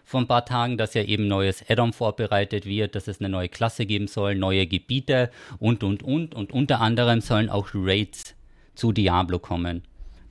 vor 0.04 0.20
ein 0.20 0.26
paar 0.26 0.44
Tagen, 0.44 0.76
dass 0.76 0.94
ja 0.94 1.02
eben 1.02 1.28
neues 1.28 1.64
Add-on 1.68 1.92
vorbereitet 1.92 2.66
wird, 2.66 2.94
dass 2.94 3.08
es 3.08 3.20
eine 3.20 3.28
neue 3.28 3.48
Klasse 3.48 3.86
geben 3.86 4.06
soll, 4.06 4.34
neue 4.34 4.66
Gebiete 4.66 5.30
und, 5.58 5.82
und, 5.82 6.02
und. 6.02 6.34
Und 6.34 6.52
unter 6.52 6.80
anderem 6.80 7.20
sollen 7.20 7.50
auch 7.50 7.70
Raids 7.74 8.34
zu 8.74 8.92
Diablo 8.92 9.38
kommen. 9.38 9.82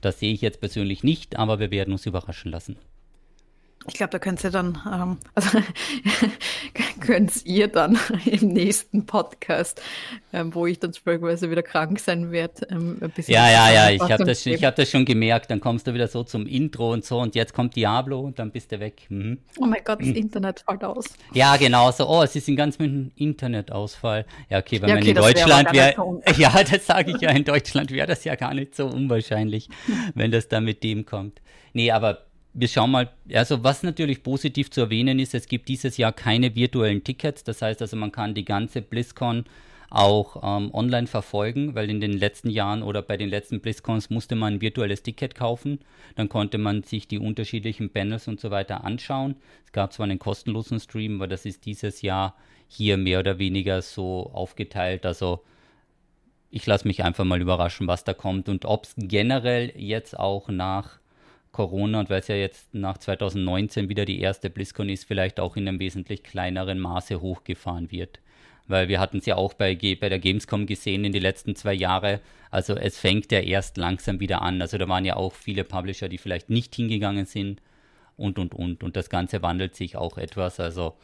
Das 0.04 0.18
sehe 0.18 0.34
ich 0.34 0.42
jetzt 0.42 0.60
persönlich 0.60 1.02
nicht, 1.02 1.36
aber 1.36 1.60
wir 1.60 1.70
werden 1.70 1.92
uns 1.92 2.04
überraschen 2.04 2.50
lassen. 2.50 2.76
Ich 3.86 3.94
glaube, 3.94 4.10
da 4.10 4.18
könnt 4.18 4.42
ihr 4.44 4.50
dann, 4.50 4.78
ähm, 4.90 5.18
also 5.34 5.58
könnt 7.00 7.44
ihr 7.44 7.68
dann 7.68 7.98
im 8.24 8.48
nächsten 8.48 9.06
Podcast, 9.06 9.82
ähm, 10.32 10.54
wo 10.54 10.66
ich 10.66 10.78
dann 10.78 10.92
möglicherweise 11.04 11.50
wieder 11.50 11.62
krank 11.62 12.00
sein 12.00 12.30
werde, 12.32 12.66
ähm, 12.70 12.98
ein 13.00 13.10
bisschen. 13.10 13.34
Ja, 13.34 13.50
ja, 13.50 13.72
ja, 13.72 13.90
ich 13.90 14.00
habe 14.00 14.24
das, 14.24 14.44
hab 14.44 14.76
das 14.76 14.90
schon 14.90 15.04
gemerkt. 15.04 15.50
Dann 15.50 15.60
kommst 15.60 15.86
du 15.86 15.94
wieder 15.94 16.08
so 16.08 16.24
zum 16.24 16.46
Intro 16.46 16.92
und 16.92 17.04
so 17.04 17.20
und 17.20 17.34
jetzt 17.34 17.52
kommt 17.52 17.76
Diablo 17.76 18.20
und 18.20 18.38
dann 18.38 18.50
bist 18.50 18.72
du 18.72 18.80
weg. 18.80 19.06
Mhm. 19.08 19.38
Oh 19.58 19.66
mein 19.66 19.82
Gott, 19.84 20.00
das. 20.00 20.08
Internet 20.08 20.64
fällt 20.66 20.84
aus. 20.84 21.06
Ja, 21.32 21.56
genau 21.56 21.90
so. 21.90 22.08
Oh, 22.08 22.22
es 22.22 22.34
ist 22.36 22.48
ein 22.48 22.56
ganz 22.56 22.78
mit 22.78 22.90
dem 22.90 23.10
Internetausfall. 23.16 24.24
Ja, 24.48 24.58
okay, 24.58 24.80
wenn 24.80 24.88
ja, 24.88 24.96
okay, 24.96 25.14
man 25.14 25.16
in 25.16 25.34
Deutschland 25.34 25.72
wäre. 25.72 25.96
Wär, 25.96 26.34
ja, 26.38 26.62
das 26.62 26.86
sage 26.86 27.12
ich 27.12 27.20
ja, 27.20 27.30
in 27.30 27.44
Deutschland 27.44 27.90
wäre 27.90 28.06
das 28.06 28.24
ja 28.24 28.34
gar 28.34 28.54
nicht 28.54 28.74
so 28.74 28.86
unwahrscheinlich, 28.86 29.68
wenn 30.14 30.30
das 30.30 30.48
dann 30.48 30.64
mit 30.64 30.82
dem 30.82 31.04
kommt. 31.04 31.40
Nee, 31.72 31.90
aber 31.90 32.26
wir 32.54 32.68
schauen 32.68 32.92
mal, 32.92 33.10
also 33.32 33.64
was 33.64 33.82
natürlich 33.82 34.22
positiv 34.22 34.70
zu 34.70 34.82
erwähnen 34.82 35.18
ist, 35.18 35.34
es 35.34 35.48
gibt 35.48 35.68
dieses 35.68 35.96
Jahr 35.96 36.12
keine 36.12 36.54
virtuellen 36.54 37.02
Tickets. 37.02 37.42
Das 37.42 37.60
heißt 37.60 37.82
also, 37.82 37.96
man 37.96 38.12
kann 38.12 38.34
die 38.34 38.44
ganze 38.44 38.80
BlizzCon 38.80 39.44
auch 39.90 40.36
ähm, 40.42 40.72
online 40.72 41.06
verfolgen, 41.06 41.74
weil 41.74 41.90
in 41.90 42.00
den 42.00 42.12
letzten 42.12 42.50
Jahren 42.50 42.82
oder 42.82 43.02
bei 43.02 43.16
den 43.16 43.28
letzten 43.28 43.60
BlizzCons 43.60 44.10
musste 44.10 44.36
man 44.36 44.54
ein 44.54 44.60
virtuelles 44.60 45.02
Ticket 45.02 45.34
kaufen. 45.34 45.80
Dann 46.14 46.28
konnte 46.28 46.58
man 46.58 46.84
sich 46.84 47.08
die 47.08 47.18
unterschiedlichen 47.18 47.90
Panels 47.90 48.28
und 48.28 48.40
so 48.40 48.50
weiter 48.50 48.84
anschauen. 48.84 49.36
Es 49.64 49.72
gab 49.72 49.92
zwar 49.92 50.04
einen 50.04 50.18
kostenlosen 50.18 50.80
Stream, 50.80 51.16
aber 51.16 51.28
das 51.28 51.44
ist 51.46 51.66
dieses 51.66 52.02
Jahr 52.02 52.36
hier 52.68 52.96
mehr 52.96 53.18
oder 53.20 53.38
weniger 53.38 53.82
so 53.82 54.30
aufgeteilt. 54.32 55.06
Also 55.06 55.44
ich 56.50 56.66
lasse 56.66 56.86
mich 56.86 57.02
einfach 57.02 57.24
mal 57.24 57.40
überraschen, 57.40 57.88
was 57.88 58.04
da 58.04 58.14
kommt 58.14 58.48
und 58.48 58.64
ob 58.64 58.84
es 58.84 58.94
generell 58.96 59.72
jetzt 59.76 60.18
auch 60.18 60.48
nach 60.48 60.98
Corona 61.54 62.00
und 62.00 62.10
weil 62.10 62.20
es 62.20 62.28
ja 62.28 62.34
jetzt 62.34 62.74
nach 62.74 62.98
2019 62.98 63.88
wieder 63.88 64.04
die 64.04 64.20
erste 64.20 64.50
BlizzCon 64.50 64.88
ist, 64.90 65.04
vielleicht 65.04 65.40
auch 65.40 65.56
in 65.56 65.66
einem 65.66 65.78
wesentlich 65.78 66.22
kleineren 66.22 66.80
Maße 66.80 67.20
hochgefahren 67.20 67.90
wird. 67.90 68.18
Weil 68.66 68.88
wir 68.88 68.98
hatten 68.98 69.18
es 69.18 69.26
ja 69.26 69.36
auch 69.36 69.54
bei, 69.54 69.74
bei 69.74 70.08
der 70.08 70.18
Gamescom 70.18 70.66
gesehen 70.66 71.04
in 71.04 71.12
den 71.12 71.22
letzten 71.22 71.54
zwei 71.54 71.72
Jahren. 71.72 72.18
Also 72.50 72.74
es 72.74 72.98
fängt 72.98 73.30
ja 73.30 73.40
erst 73.40 73.76
langsam 73.76 74.20
wieder 74.20 74.42
an. 74.42 74.60
Also 74.60 74.78
da 74.78 74.88
waren 74.88 75.04
ja 75.04 75.16
auch 75.16 75.32
viele 75.32 75.64
Publisher, 75.64 76.08
die 76.08 76.18
vielleicht 76.18 76.50
nicht 76.50 76.74
hingegangen 76.74 77.26
sind 77.26 77.62
und, 78.16 78.38
und, 78.38 78.54
und. 78.54 78.82
Und 78.82 78.96
das 78.96 79.08
Ganze 79.08 79.42
wandelt 79.42 79.76
sich 79.76 79.96
auch 79.96 80.18
etwas. 80.18 80.58
Also 80.58 80.94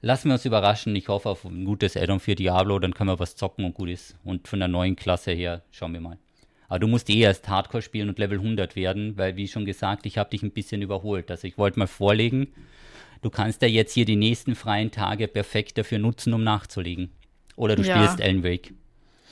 lassen 0.00 0.28
wir 0.28 0.34
uns 0.34 0.44
überraschen. 0.44 0.96
Ich 0.96 1.08
hoffe 1.08 1.28
auf 1.28 1.44
ein 1.44 1.64
gutes 1.64 1.96
Addon 1.96 2.20
für 2.20 2.34
Diablo, 2.34 2.78
dann 2.78 2.94
können 2.94 3.10
wir 3.10 3.20
was 3.20 3.36
zocken 3.36 3.64
und 3.64 3.74
gut 3.74 3.90
ist. 3.90 4.16
Und 4.24 4.48
von 4.48 4.58
der 4.58 4.68
neuen 4.68 4.96
Klasse 4.96 5.32
her 5.32 5.62
schauen 5.70 5.92
wir 5.92 6.00
mal. 6.00 6.18
Aber 6.68 6.78
du 6.78 6.86
musst 6.86 7.08
eh 7.08 7.20
erst 7.20 7.48
Hardcore 7.48 7.82
spielen 7.82 8.08
und 8.08 8.18
Level 8.18 8.38
100 8.38 8.76
werden, 8.76 9.16
weil, 9.16 9.36
wie 9.36 9.48
schon 9.48 9.64
gesagt, 9.64 10.04
ich 10.06 10.18
habe 10.18 10.30
dich 10.30 10.42
ein 10.42 10.50
bisschen 10.50 10.82
überholt. 10.82 11.30
Also 11.30 11.46
ich 11.48 11.56
wollte 11.56 11.78
mal 11.78 11.86
vorlegen, 11.86 12.48
du 13.22 13.30
kannst 13.30 13.62
ja 13.62 13.68
jetzt 13.68 13.94
hier 13.94 14.04
die 14.04 14.16
nächsten 14.16 14.54
freien 14.54 14.90
Tage 14.90 15.28
perfekt 15.28 15.78
dafür 15.78 15.98
nutzen, 15.98 16.34
um 16.34 16.44
nachzulegen. 16.44 17.10
Oder 17.56 17.74
du 17.74 17.82
ja. 17.82 17.96
spielst 17.96 18.20
Alan 18.20 18.44
Wake. 18.44 18.74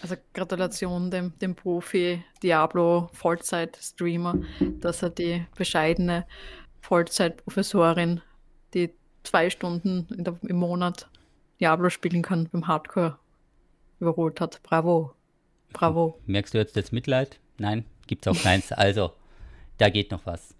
Also 0.02 0.16
Gratulation 0.34 1.10
dem, 1.10 1.38
dem 1.38 1.54
Profi 1.54 2.22
Diablo 2.42 3.08
Vollzeit-Streamer, 3.12 4.40
dass 4.80 5.02
er 5.02 5.10
die 5.10 5.44
bescheidene 5.56 6.26
Vollzeit-Professorin, 6.80 8.20
die 8.74 8.90
zwei 9.24 9.50
Stunden 9.50 10.06
der, 10.10 10.38
im 10.42 10.56
Monat 10.56 11.08
Diablo 11.60 11.90
spielen 11.90 12.22
kann, 12.22 12.48
beim 12.50 12.66
Hardcore 12.66 13.18
überholt 14.00 14.40
hat. 14.40 14.62
Bravo. 14.62 15.12
Bravo. 15.72 16.18
Merkst 16.26 16.54
du 16.54 16.58
jetzt 16.58 16.76
das 16.76 16.92
Mitleid? 16.92 17.38
Nein, 17.58 17.84
gibt 18.06 18.26
es 18.26 18.32
auch 18.32 18.42
keins. 18.42 18.72
Also, 18.76 19.12
da 19.78 19.90
geht 19.90 20.10
noch 20.10 20.24
was. 20.26 20.54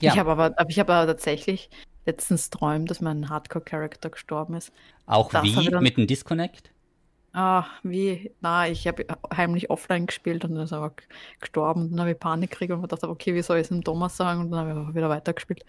Ja. 0.00 0.12
Ich 0.12 0.18
habe 0.18 0.30
aber, 0.30 0.54
ich 0.68 0.78
habe 0.78 0.92
aber 0.92 1.06
tatsächlich 1.06 1.70
letztens 2.06 2.50
träumt, 2.50 2.90
dass 2.90 3.00
mein 3.00 3.28
Hardcore-Charakter 3.28 4.10
gestorben 4.10 4.54
ist. 4.54 4.72
Auch 5.06 5.30
das 5.30 5.42
wie? 5.42 5.68
Dann, 5.68 5.82
mit 5.82 5.96
einem 5.96 6.06
Disconnect? 6.06 6.70
Ah, 7.32 7.66
wie? 7.82 8.32
Na, 8.40 8.68
ich 8.68 8.86
habe 8.86 9.06
heimlich 9.34 9.70
offline 9.70 10.06
gespielt 10.06 10.44
und 10.44 10.54
dann 10.54 10.64
ist 10.64 10.72
er 10.72 10.92
gestorben. 11.40 11.82
Und 11.82 11.90
dann 11.92 12.00
habe 12.00 12.12
ich 12.12 12.18
Panik 12.18 12.50
gekriegt 12.50 12.72
und 12.72 12.90
dachte, 12.90 13.08
okay, 13.08 13.34
wie 13.34 13.42
soll 13.42 13.58
ich 13.58 13.62
es 13.62 13.68
dem 13.68 13.84
Thomas 13.84 14.16
sagen? 14.16 14.40
Und 14.40 14.50
dann 14.50 14.66
habe 14.66 14.88
ich 14.88 14.94
wieder 14.94 15.08
weitergespielt. 15.08 15.64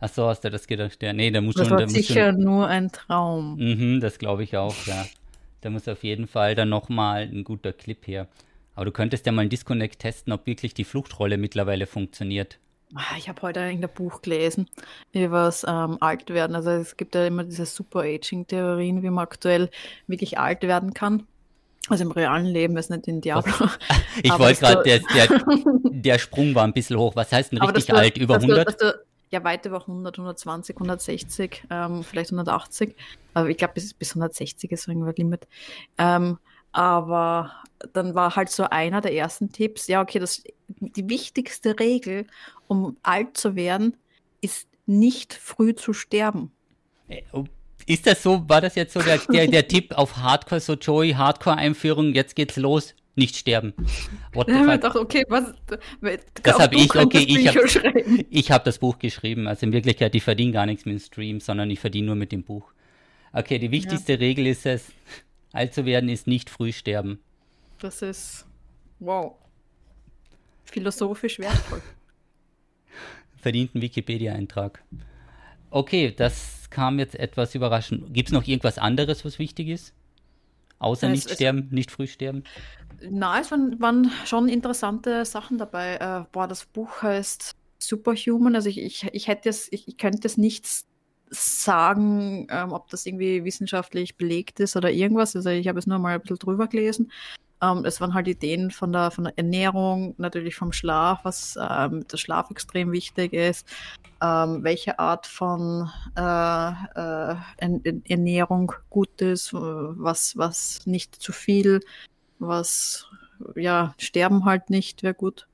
Ach 0.00 0.08
so, 0.08 0.26
hast 0.26 0.42
du 0.44 0.50
das 0.50 0.66
gedacht? 0.66 1.02
Ja, 1.02 1.12
nee, 1.12 1.30
da 1.30 1.40
muss 1.40 1.56
das 1.56 1.68
schon. 1.68 1.78
Das 1.78 1.92
war 1.92 2.02
sicher 2.02 2.32
schon... 2.32 2.40
nur 2.40 2.66
ein 2.68 2.90
Traum. 2.90 3.56
Mhm, 3.56 4.00
das 4.00 4.18
glaube 4.18 4.44
ich 4.44 4.56
auch, 4.56 4.74
ja. 4.86 5.04
Da 5.60 5.70
muss 5.70 5.88
auf 5.88 6.02
jeden 6.04 6.26
Fall 6.26 6.54
dann 6.54 6.68
nochmal 6.68 7.22
ein 7.22 7.44
guter 7.44 7.72
Clip 7.72 8.06
her. 8.06 8.28
Aber 8.74 8.86
du 8.86 8.92
könntest 8.92 9.26
ja 9.26 9.32
mal 9.32 9.42
einen 9.42 9.50
Disconnect 9.50 9.98
testen, 9.98 10.32
ob 10.32 10.46
wirklich 10.46 10.74
die 10.74 10.84
Fluchtrolle 10.84 11.36
mittlerweile 11.36 11.86
funktioniert. 11.86 12.58
Ah, 12.94 13.16
ich 13.16 13.28
habe 13.28 13.42
heute 13.42 13.60
ein 13.60 13.80
Buch 13.94 14.20
gelesen 14.22 14.68
über 15.12 15.44
das 15.44 15.64
ähm, 15.68 15.98
Altwerden. 16.00 16.56
Also 16.56 16.70
es 16.70 16.96
gibt 16.96 17.14
ja 17.14 17.26
immer 17.26 17.44
diese 17.44 17.66
Super-Aging-Theorien, 17.66 19.02
wie 19.02 19.10
man 19.10 19.22
aktuell 19.22 19.70
wirklich 20.06 20.38
alt 20.38 20.62
werden 20.62 20.92
kann. 20.92 21.26
Also 21.88 22.04
im 22.04 22.10
realen 22.10 22.46
Leben 22.46 22.76
ist 22.76 22.90
nicht 22.90 23.06
in 23.08 23.20
Diablo. 23.20 23.52
Ich 24.22 24.38
wollte 24.38 24.60
gerade, 24.60 24.82
der, 24.82 24.98
der, 24.98 25.40
der, 25.84 26.18
Sprung 26.18 26.54
war 26.54 26.64
ein 26.64 26.72
bisschen 26.72 26.98
hoch. 26.98 27.14
Was 27.16 27.32
heißt 27.32 27.52
denn 27.52 27.60
richtig 27.60 27.86
du, 27.86 27.94
alt? 27.94 28.18
Über 28.18 28.36
100? 28.36 28.80
Du, 28.80 28.92
ja, 29.32 29.44
weit 29.44 29.64
über 29.66 29.80
100, 29.80 30.18
120, 30.18 30.76
160, 30.76 31.64
ähm, 31.70 32.02
vielleicht 32.02 32.30
180. 32.30 32.94
Aber 33.34 33.48
ich 33.48 33.56
glaube, 33.56 33.74
bis, 33.74 33.94
bis 33.94 34.10
160 34.10 34.72
ist 34.72 34.88
irgendwann 34.88 35.14
Limit. 35.14 35.46
Ähm, 35.98 36.38
aber 36.72 37.52
dann 37.92 38.14
war 38.14 38.36
halt 38.36 38.50
so 38.50 38.64
einer 38.64 39.00
der 39.00 39.14
ersten 39.14 39.52
Tipps, 39.52 39.86
ja, 39.86 40.02
okay, 40.02 40.18
das, 40.18 40.42
die 40.68 41.08
wichtigste 41.08 41.78
Regel, 41.78 42.26
um 42.68 42.96
alt 43.02 43.36
zu 43.36 43.56
werden, 43.56 43.96
ist 44.40 44.68
nicht 44.86 45.34
früh 45.34 45.74
zu 45.74 45.92
sterben. 45.92 46.52
Äh, 47.08 47.22
ist 47.86 48.06
das 48.06 48.22
so, 48.22 48.48
war 48.48 48.60
das 48.60 48.74
jetzt 48.74 48.92
so 48.92 49.00
der, 49.00 49.18
der, 49.18 49.46
der 49.46 49.68
Tipp 49.68 49.92
auf 49.96 50.16
Hardcore, 50.16 50.60
so 50.60 50.74
Joey, 50.74 51.12
Hardcore-Einführung, 51.12 52.14
jetzt 52.14 52.36
geht's 52.36 52.56
los? 52.56 52.94
Nicht 53.14 53.36
sterben. 53.36 53.74
What 54.32 54.48
the 54.48 54.54
fuck? 54.54 54.80
Doch, 54.80 54.94
okay, 54.94 55.24
was, 55.28 55.52
das 56.42 56.58
habe 56.58 56.76
ich, 56.76 56.94
okay, 56.94 57.18
ich 58.30 58.48
habe 58.48 58.54
hab 58.54 58.64
das 58.64 58.78
Buch 58.78 58.98
geschrieben. 58.98 59.46
Also 59.46 59.66
in 59.66 59.72
Wirklichkeit, 59.72 60.14
ich 60.14 60.22
verdiene 60.22 60.52
gar 60.52 60.66
nichts 60.66 60.84
mit 60.84 60.94
dem 60.94 61.00
Stream, 61.00 61.40
sondern 61.40 61.70
ich 61.70 61.80
verdiene 61.80 62.08
nur 62.08 62.16
mit 62.16 62.32
dem 62.32 62.42
Buch. 62.42 62.72
Okay, 63.32 63.58
die 63.58 63.70
wichtigste 63.70 64.12
ja. 64.12 64.18
Regel 64.18 64.46
ist 64.46 64.66
es, 64.66 64.92
alt 65.52 65.74
zu 65.74 65.84
werden 65.84 66.08
ist 66.08 66.26
nicht 66.26 66.50
früh 66.50 66.72
sterben. 66.72 67.20
Das 67.78 68.02
ist, 68.02 68.46
wow, 68.98 69.34
philosophisch 70.64 71.38
wertvoll. 71.38 71.82
Verdient 73.36 73.74
ein 73.74 73.82
Wikipedia-Eintrag. 73.82 74.82
Okay, 75.70 76.12
das 76.14 76.68
kam 76.70 76.98
jetzt 76.98 77.14
etwas 77.14 77.54
überraschend. 77.54 78.12
Gibt 78.12 78.28
es 78.28 78.32
noch 78.32 78.46
irgendwas 78.46 78.78
anderes, 78.78 79.24
was 79.24 79.38
wichtig 79.38 79.68
ist? 79.68 79.94
Außer 80.78 81.08
es, 81.08 81.12
nicht 81.12 81.30
sterben, 81.30 81.68
nicht 81.70 81.90
früh 81.90 82.06
sterben? 82.06 82.44
Na, 83.08 83.40
es 83.40 83.50
waren, 83.50 83.80
waren 83.80 84.10
schon 84.24 84.48
interessante 84.48 85.24
Sachen 85.24 85.58
dabei. 85.58 85.96
Äh, 85.96 86.24
boah, 86.32 86.46
das 86.46 86.66
Buch 86.66 87.02
heißt 87.02 87.54
Superhuman. 87.78 88.54
Also 88.54 88.68
ich, 88.68 88.78
ich, 88.78 89.08
ich 89.12 89.28
hätte 89.28 89.48
es, 89.48 89.68
ich, 89.72 89.88
ich 89.88 89.96
könnte 89.96 90.26
es 90.26 90.36
nicht 90.36 90.66
sagen, 91.30 92.46
ähm, 92.50 92.72
ob 92.72 92.88
das 92.90 93.06
irgendwie 93.06 93.44
wissenschaftlich 93.44 94.16
belegt 94.16 94.60
ist 94.60 94.76
oder 94.76 94.90
irgendwas. 94.90 95.36
Also 95.36 95.50
ich 95.50 95.68
habe 95.68 95.78
es 95.78 95.86
nur 95.86 95.98
mal 95.98 96.14
ein 96.14 96.20
bisschen 96.20 96.38
drüber 96.38 96.66
gelesen. 96.66 97.10
Ähm, 97.62 97.84
es 97.84 98.00
waren 98.00 98.14
halt 98.14 98.26
Ideen 98.26 98.70
von 98.70 98.92
der, 98.92 99.10
von 99.10 99.24
der 99.24 99.38
Ernährung, 99.38 100.14
natürlich 100.18 100.56
vom 100.56 100.72
Schlaf, 100.72 101.20
was 101.24 101.58
ähm, 101.60 102.06
der 102.08 102.16
Schlaf 102.16 102.50
extrem 102.50 102.90
wichtig 102.90 103.32
ist, 103.32 103.66
ähm, 104.22 104.64
welche 104.64 104.98
Art 104.98 105.26
von 105.26 105.90
äh, 106.16 106.20
äh, 106.20 107.36
Ernährung 108.08 108.72
gut 108.88 109.20
ist, 109.20 109.52
was, 109.52 110.36
was 110.36 110.86
nicht 110.86 111.14
zu 111.16 111.32
viel, 111.32 111.80
was 112.40 113.08
ja, 113.54 113.94
sterben 113.98 114.44
halt 114.44 114.70
nicht 114.70 115.02
wäre 115.02 115.14
gut. 115.14 115.46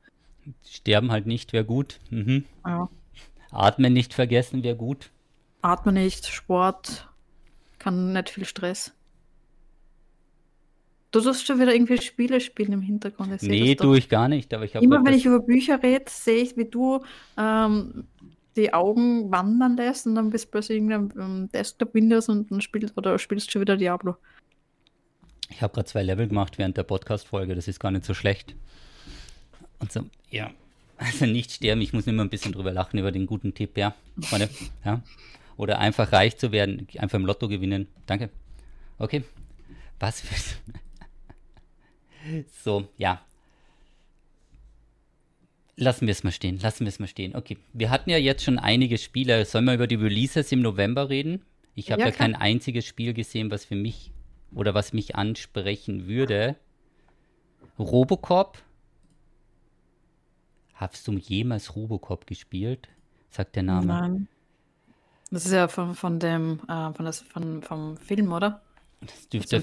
Sterben 0.65 1.11
halt 1.11 1.27
nicht 1.27 1.53
wäre 1.53 1.65
gut. 1.65 1.99
Mhm. 2.11 2.45
Ja. 2.65 2.89
Atmen 3.51 3.93
nicht 3.93 4.15
vergessen 4.15 4.63
wäre 4.63 4.77
gut. 4.77 5.11
Atmen 5.63 5.95
nicht, 5.95 6.27
Sport, 6.27 7.09
kann 7.79 8.13
nicht 8.13 8.31
viel 8.31 8.45
Stress. 8.45 8.93
Du 11.11 11.21
sollst 11.21 11.47
schon 11.47 11.61
wieder 11.61 11.75
irgendwie 11.75 12.01
Spiele 12.01 12.41
spielen 12.41 12.73
im 12.73 12.83
Hintergrund. 12.83 13.43
Nee, 13.43 13.75
tue 13.75 13.99
ich 13.99 14.09
gar 14.09 14.29
nicht. 14.29 14.53
Aber 14.53 14.65
ich 14.65 14.75
Immer 14.75 15.05
wenn 15.05 15.15
ich 15.15 15.25
über 15.25 15.41
Bücher 15.41 15.83
rede, 15.83 16.05
sehe 16.09 16.43
ich, 16.43 16.57
wie 16.57 16.67
du 16.67 17.03
ähm, 17.39 18.05
die 18.57 18.75
Augen 18.75 19.31
wandern 19.31 19.77
lässt 19.77 20.07
und 20.07 20.17
dann 20.17 20.31
bist 20.31 20.47
du 20.47 20.51
plötzlich 20.51 20.79
irgendein 20.79 21.49
Desktop 21.53 21.95
Windows 21.95 22.29
und 22.29 22.51
dann 22.51 22.61
spielst 22.61 22.97
oder 22.99 23.19
spielst 23.19 23.51
schon 23.51 23.63
wieder 23.63 23.77
Diablo. 23.77 24.17
Ich 25.49 25.63
habe 25.63 25.73
gerade 25.73 25.87
zwei 25.87 26.03
Level 26.03 26.29
gemacht 26.29 26.59
während 26.59 26.77
der 26.77 26.83
Podcast-Folge, 26.83 27.55
das 27.55 27.69
ist 27.69 27.79
gar 27.81 27.91
nicht 27.91 28.05
so 28.05 28.15
schlecht. 28.15 28.55
Und 29.79 29.93
so, 29.93 30.05
ja, 30.31 30.51
also 30.97 31.27
nicht 31.27 31.53
sterben, 31.53 31.81
ich 31.81 31.93
muss 31.93 32.07
immer 32.07 32.25
ein 32.25 32.31
bisschen 32.31 32.53
drüber 32.53 32.73
lachen 32.73 32.99
über 32.99 33.13
den 33.13 33.27
guten 33.27 33.55
Tipp, 33.55 33.77
ja. 33.77 33.95
Freunde, 34.21 34.49
ja. 34.85 35.03
Oder 35.57 35.79
einfach 35.79 36.13
reich 36.13 36.37
zu 36.37 36.53
werden, 36.53 36.87
einfach 36.99 37.19
im 37.19 37.27
Lotto 37.27 37.49
gewinnen. 37.49 37.87
Danke. 38.07 38.31
Okay. 38.99 39.25
Was 39.99 40.21
für. 40.21 40.35
so, 42.63 42.89
ja. 42.99 43.23
Lassen 45.79 46.07
wir 46.07 46.13
es 46.13 46.25
mal 46.25 46.33
stehen, 46.33 46.59
lassen 46.59 46.81
wir 46.81 46.89
es 46.89 46.99
mal 46.99 47.07
stehen. 47.07 47.37
Okay, 47.37 47.59
wir 47.75 47.91
hatten 47.91 48.09
ja 48.09 48.17
jetzt 48.17 48.43
schon 48.43 48.59
einige 48.59 48.97
Spiele. 48.97 49.45
Sollen 49.45 49.67
wir 49.67 49.75
über 49.75 49.87
die 49.87 49.97
Releases 49.97 50.51
im 50.53 50.63
November 50.63 51.11
reden? 51.11 51.43
Ich 51.75 51.93
habe 51.93 52.01
ja, 52.01 52.09
ja 52.09 52.15
kein 52.15 52.35
einziges 52.35 52.87
Spiel 52.87 53.13
gesehen, 53.13 53.51
was 53.51 53.67
für 53.67 53.75
mich 53.77 54.11
oder 54.53 54.75
was 54.75 54.93
mich 54.93 55.17
ansprechen 55.17 56.07
würde. 56.07 56.57
Robocop. 57.79 58.59
Hast 60.75 61.09
du 61.09 61.13
jemals 61.13 61.75
Robocop 61.75 62.27
gespielt? 62.27 62.89
Sagt 63.31 63.57
der 63.57 63.63
Name. 63.63 63.87
Nein. 63.87 64.29
Das 65.31 65.45
ist 65.45 65.53
ja 65.53 65.69
von, 65.69 65.95
von 65.95 66.21
dem, 66.21 66.61
äh, 66.69 66.93
von 66.93 67.05
das, 67.05 67.21
von, 67.21 67.63
vom 67.63 67.97
Film, 67.97 68.33
oder? 68.33 68.63
Das 69.07 69.29
dürfte, 69.29 69.63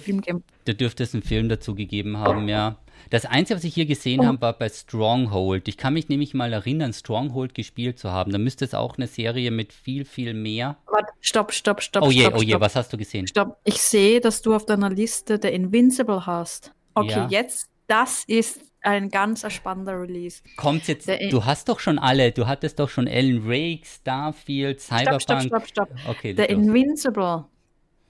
da 0.65 0.73
dürfte 0.73 1.03
es 1.03 1.13
einen 1.13 1.23
Film 1.23 1.49
dazu 1.49 1.75
gegeben 1.75 2.17
haben, 2.17 2.47
ja. 2.47 2.77
Das 3.09 3.25
Einzige, 3.25 3.57
was 3.57 3.63
ich 3.63 3.73
hier 3.73 3.85
gesehen 3.85 4.21
oh. 4.21 4.25
habe, 4.25 4.41
war 4.41 4.53
bei 4.53 4.69
Stronghold. 4.69 5.67
Ich 5.67 5.77
kann 5.77 5.93
mich 5.93 6.09
nämlich 6.09 6.33
mal 6.33 6.53
erinnern, 6.53 6.93
Stronghold 6.93 7.53
gespielt 7.53 7.99
zu 7.99 8.11
haben. 8.11 8.31
Da 8.31 8.37
müsste 8.37 8.65
es 8.65 8.73
auch 8.73 8.97
eine 8.97 9.07
Serie 9.07 9.51
mit 9.51 9.73
viel, 9.73 10.05
viel 10.05 10.33
mehr. 10.33 10.77
Warte, 10.87 11.11
stopp, 11.19 11.53
stopp, 11.53 11.81
stopp. 11.81 12.03
Oh 12.03 12.11
je, 12.11 12.21
stopp, 12.21 12.37
oh 12.37 12.41
je, 12.41 12.59
was 12.59 12.75
hast 12.75 12.93
du 12.93 12.97
gesehen? 12.97 13.27
Stopp. 13.27 13.59
Ich 13.63 13.81
sehe, 13.81 14.21
dass 14.21 14.41
du 14.41 14.55
auf 14.55 14.65
deiner 14.65 14.89
Liste 14.89 15.39
der 15.39 15.53
Invincible 15.53 16.25
hast. 16.25 16.71
Okay, 16.95 17.09
ja. 17.09 17.27
jetzt, 17.29 17.69
das 17.87 18.23
ist 18.27 18.61
ein 18.81 19.09
ganz 19.09 19.45
spannender 19.51 19.99
Release. 19.99 20.41
Kommt 20.57 20.87
jetzt, 20.87 21.07
der 21.07 21.29
du 21.29 21.45
hast 21.45 21.69
doch 21.69 21.79
schon 21.79 21.97
alle, 21.97 22.31
du 22.31 22.47
hattest 22.47 22.79
doch 22.79 22.89
schon 22.89 23.07
Alan 23.07 23.47
Wake, 23.47 23.85
Starfield, 23.85 24.81
Cyberpunk. 24.81 25.21
Stopp, 25.21 25.41
stopp, 25.41 25.67
stopp, 25.67 25.89
stopp. 25.89 26.09
Okay, 26.09 26.33
der 26.33 26.49
Invincible 26.49 27.45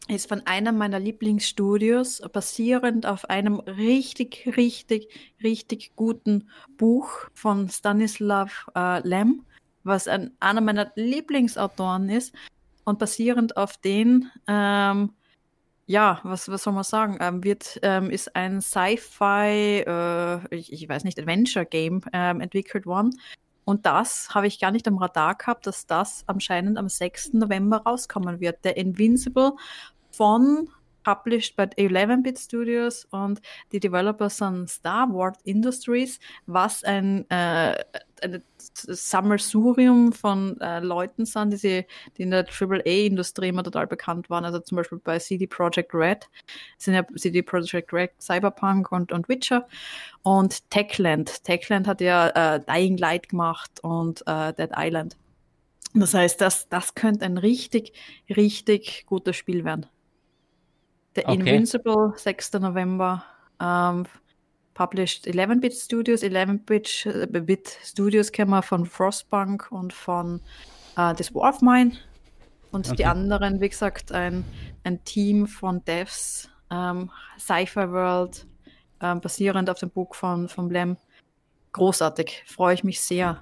ist 0.08 0.28
von 0.28 0.46
einem 0.46 0.78
meiner 0.78 1.00
Lieblingsstudios, 1.00 2.22
basierend 2.32 3.06
auf 3.06 3.30
einem 3.30 3.60
richtig, 3.60 4.54
richtig, 4.58 5.08
richtig 5.42 5.96
guten 5.96 6.50
Buch 6.78 7.10
von 7.34 7.70
Stanislav 7.70 8.68
äh, 8.76 9.08
Lem, 9.08 9.46
was 9.84 10.08
ein, 10.08 10.32
einer 10.40 10.62
meiner 10.62 10.92
Lieblingsautoren 10.96 12.10
ist. 12.10 12.34
Und 12.86 13.00
basierend 13.00 13.56
auf 13.56 13.78
den, 13.78 14.30
ähm, 14.46 15.14
ja, 15.86 16.20
was, 16.24 16.50
was 16.50 16.64
soll 16.64 16.74
man 16.74 16.84
sagen, 16.84 17.18
ähm, 17.22 17.44
wird, 17.44 17.80
ähm, 17.82 18.10
ist 18.10 18.36
ein 18.36 18.62
Sci-Fi, 18.62 19.86
äh, 19.88 20.56
ich, 20.56 20.74
ich, 20.74 20.90
weiß 20.90 21.06
nicht, 21.06 21.18
Adventure-Game 21.18 22.02
ähm, 22.12 22.42
entwickelt 22.42 22.86
worden. 22.86 23.18
Und 23.66 23.86
das 23.86 24.36
habe 24.36 24.48
ich 24.48 24.60
gar 24.60 24.72
nicht 24.72 24.88
am 24.88 24.98
Radar 24.98 25.36
gehabt, 25.36 25.68
dass 25.68 25.86
das 25.86 26.24
anscheinend 26.28 26.78
am 26.78 26.90
6. 26.90 27.34
November 27.34 27.78
rauskommen 27.78 28.40
wird. 28.42 28.66
Der 28.66 28.76
Invincible 28.76 29.54
von 30.16 30.70
published 31.04 31.58
by 31.58 31.64
11-Bit 31.64 32.40
Studios 32.40 33.06
und 33.12 33.42
die 33.72 33.80
Developers 33.80 34.38
sind 34.38 34.70
Star 34.70 35.08
Wars 35.14 35.38
Industries, 35.44 36.20
was 36.46 36.84
ein 36.86 37.30
äh, 37.30 37.76
ein 38.24 38.44
Sammelsurium 38.74 40.14
von 40.14 40.60
äh, 40.62 40.80
Leuten 40.80 41.26
sind, 41.26 41.52
die, 41.52 41.58
sie, 41.58 41.86
die 42.18 42.24
in 42.24 42.32
der 42.32 42.46
AAA-Industrie 42.48 43.50
immer 43.50 43.64
total 43.64 43.88
bekannt 43.88 44.30
waren. 44.30 44.46
Also 44.46 44.60
zum 44.60 44.78
Beispiel 44.78 45.00
bei 45.04 45.20
CD 45.20 45.46
Projekt 45.46 45.94
Red 45.94 46.30
sind 46.78 46.94
ja 46.94 47.06
CD 47.16 47.42
Projekt 47.42 47.94
Red, 47.94 48.12
Cyberpunk 48.20 48.92
und, 48.92 49.12
und 49.12 49.30
Witcher 49.30 49.68
und 50.24 50.70
Techland. 50.70 51.44
Techland 51.44 51.88
hat 51.88 52.02
ja 52.02 52.56
äh, 52.56 52.62
Dying 52.62 52.98
Light 52.98 53.30
gemacht 53.30 53.72
und 53.82 54.24
äh, 54.26 54.54
Dead 54.54 54.72
Island. 54.76 55.18
Das 55.94 56.14
heißt, 56.14 56.42
das, 56.42 56.68
das 56.70 56.96
könnte 56.96 57.26
ein 57.26 57.38
richtig, 57.38 57.94
richtig 58.30 59.06
gutes 59.06 59.36
Spiel 59.36 59.64
werden. 59.64 59.86
The 61.16 61.26
okay. 61.26 61.34
Invincible, 61.34 62.14
6. 62.16 62.54
November. 62.54 63.24
Um, 63.60 64.06
published 64.74 65.26
11-Bit 65.26 65.74
Studios. 65.74 66.24
11-Bit 66.24 67.06
äh, 67.06 67.42
Bit 67.42 67.78
Studios 67.84 68.32
kennen 68.32 68.52
wir 68.52 68.62
von 68.62 68.86
Frostpunk 68.86 69.72
und 69.72 69.94
von 69.94 70.42
uh, 70.98 71.14
The 71.16 71.24
Dwarf 71.24 71.62
Mine. 71.62 71.94
Und 72.72 72.88
okay. 72.88 72.96
die 72.98 73.06
anderen, 73.06 73.62
wie 73.62 73.70
gesagt, 73.70 74.12
ein, 74.12 74.44
ein 74.84 75.04
Team 75.04 75.46
von 75.46 75.86
Devs, 75.86 76.50
um, 76.70 77.12
Cypher 77.38 77.92
World, 77.92 78.48
um, 79.00 79.22
basierend 79.22 79.70
auf 79.70 79.80
dem 79.80 79.92
Buch 79.92 80.16
von, 80.16 80.50
von 80.50 80.70
Blem. 80.70 80.98
Großartig, 81.74 82.44
freue 82.48 82.74
ich 82.74 82.84
mich 82.84 83.02
sehr. 83.02 83.42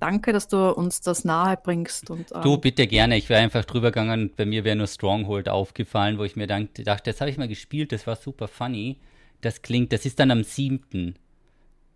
Danke, 0.00 0.32
dass 0.32 0.48
du 0.48 0.72
uns 0.72 1.00
das 1.00 1.24
nahe 1.24 1.56
bringst. 1.56 2.10
Und, 2.10 2.30
ähm, 2.32 2.42
du, 2.42 2.58
bitte 2.58 2.86
gerne. 2.86 3.16
Ich 3.16 3.28
wäre 3.28 3.40
einfach 3.40 3.64
drüber 3.64 3.90
gegangen. 3.90 4.30
Bei 4.36 4.46
mir 4.46 4.64
wäre 4.64 4.76
nur 4.76 4.86
Stronghold 4.86 5.48
aufgefallen, 5.48 6.18
wo 6.18 6.24
ich 6.24 6.36
mir 6.36 6.46
dachte, 6.46 6.84
das 6.84 7.20
habe 7.20 7.30
ich 7.30 7.38
mal 7.38 7.48
gespielt, 7.48 7.92
das 7.92 8.06
war 8.06 8.16
super 8.16 8.48
funny. 8.48 8.98
Das 9.40 9.62
klingt, 9.62 9.92
das 9.92 10.04
ist 10.04 10.18
dann 10.18 10.30
am 10.30 10.44
7. 10.44 11.14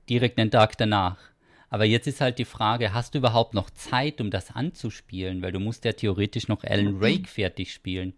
Direkt 0.08 0.38
einen 0.38 0.50
Tag 0.50 0.76
danach. 0.78 1.18
Aber 1.70 1.84
jetzt 1.84 2.06
ist 2.06 2.20
halt 2.20 2.38
die 2.38 2.44
Frage, 2.44 2.92
hast 2.92 3.14
du 3.14 3.18
überhaupt 3.18 3.54
noch 3.54 3.70
Zeit, 3.70 4.20
um 4.20 4.30
das 4.30 4.54
anzuspielen? 4.54 5.40
Weil 5.40 5.52
du 5.52 5.58
musst 5.58 5.84
ja 5.84 5.92
theoretisch 5.92 6.48
noch 6.48 6.64
Alan 6.64 7.00
Wake 7.00 7.28
fertig 7.28 7.72
spielen. 7.72 8.12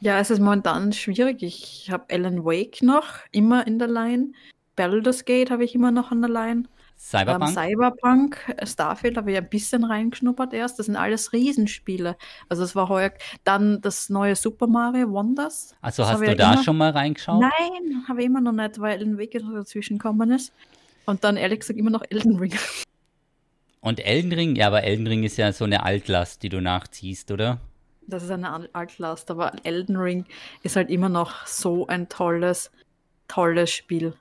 Ja, 0.00 0.18
es 0.18 0.30
ist 0.30 0.40
momentan 0.40 0.92
schwierig. 0.92 1.42
Ich 1.42 1.90
habe 1.90 2.06
Alan 2.10 2.44
Wake 2.44 2.82
noch 2.82 3.06
immer 3.32 3.66
in 3.66 3.78
der 3.78 3.88
Line. 3.88 4.32
Baldur's 4.76 5.24
Gate 5.24 5.50
habe 5.50 5.64
ich 5.64 5.74
immer 5.74 5.90
noch 5.90 6.10
an 6.10 6.22
der 6.22 6.30
Line. 6.30 6.64
Cyberpunk? 6.96 7.50
Ähm, 7.50 7.54
Cyberpunk, 7.54 8.56
Starfield 8.64 9.16
habe 9.16 9.30
ich 9.30 9.36
ein 9.36 9.48
bisschen 9.48 9.84
reingeschnuppert 9.84 10.52
erst. 10.52 10.78
Das 10.78 10.86
sind 10.86 10.96
alles 10.96 11.32
Riesenspiele. 11.32 12.16
Also 12.48 12.64
es 12.64 12.74
war 12.74 12.88
heuer 12.88 13.12
dann 13.44 13.80
das 13.80 14.08
neue 14.08 14.34
Super 14.34 14.66
Mario 14.66 15.10
Wonders. 15.10 15.74
Also 15.80 16.02
das 16.02 16.12
hast 16.12 16.22
du 16.22 16.34
da 16.34 16.54
immer, 16.54 16.62
schon 16.62 16.76
mal 16.76 16.90
reingeschaut? 16.90 17.40
Nein, 17.40 18.04
habe 18.08 18.20
ich 18.20 18.26
immer 18.26 18.40
noch 18.40 18.52
nicht, 18.52 18.80
weil 18.80 18.98
Elden 18.98 19.18
Weg 19.18 19.32
dazwischen 19.32 19.98
gekommen 19.98 20.32
ist. 20.32 20.52
Und 21.04 21.22
dann 21.22 21.36
ehrlich 21.36 21.60
gesagt 21.60 21.78
immer 21.78 21.90
noch 21.90 22.02
Elden 22.08 22.36
Ring. 22.38 22.54
Und 23.80 24.04
Elden 24.04 24.32
Ring? 24.32 24.56
Ja, 24.56 24.66
aber 24.66 24.82
Elden 24.82 25.06
Ring 25.06 25.22
ist 25.22 25.36
ja 25.36 25.52
so 25.52 25.64
eine 25.64 25.84
Altlast, 25.84 26.42
die 26.42 26.48
du 26.48 26.60
nachziehst, 26.60 27.30
oder? 27.30 27.60
Das 28.08 28.22
ist 28.22 28.30
eine 28.30 28.68
Altlast, 28.72 29.30
aber 29.30 29.52
Elden 29.62 29.96
Ring 29.96 30.24
ist 30.62 30.76
halt 30.76 30.90
immer 30.90 31.08
noch 31.08 31.46
so 31.46 31.86
ein 31.86 32.08
tolles, 32.08 32.70
tolles 33.28 33.70
Spiel. 33.70 34.14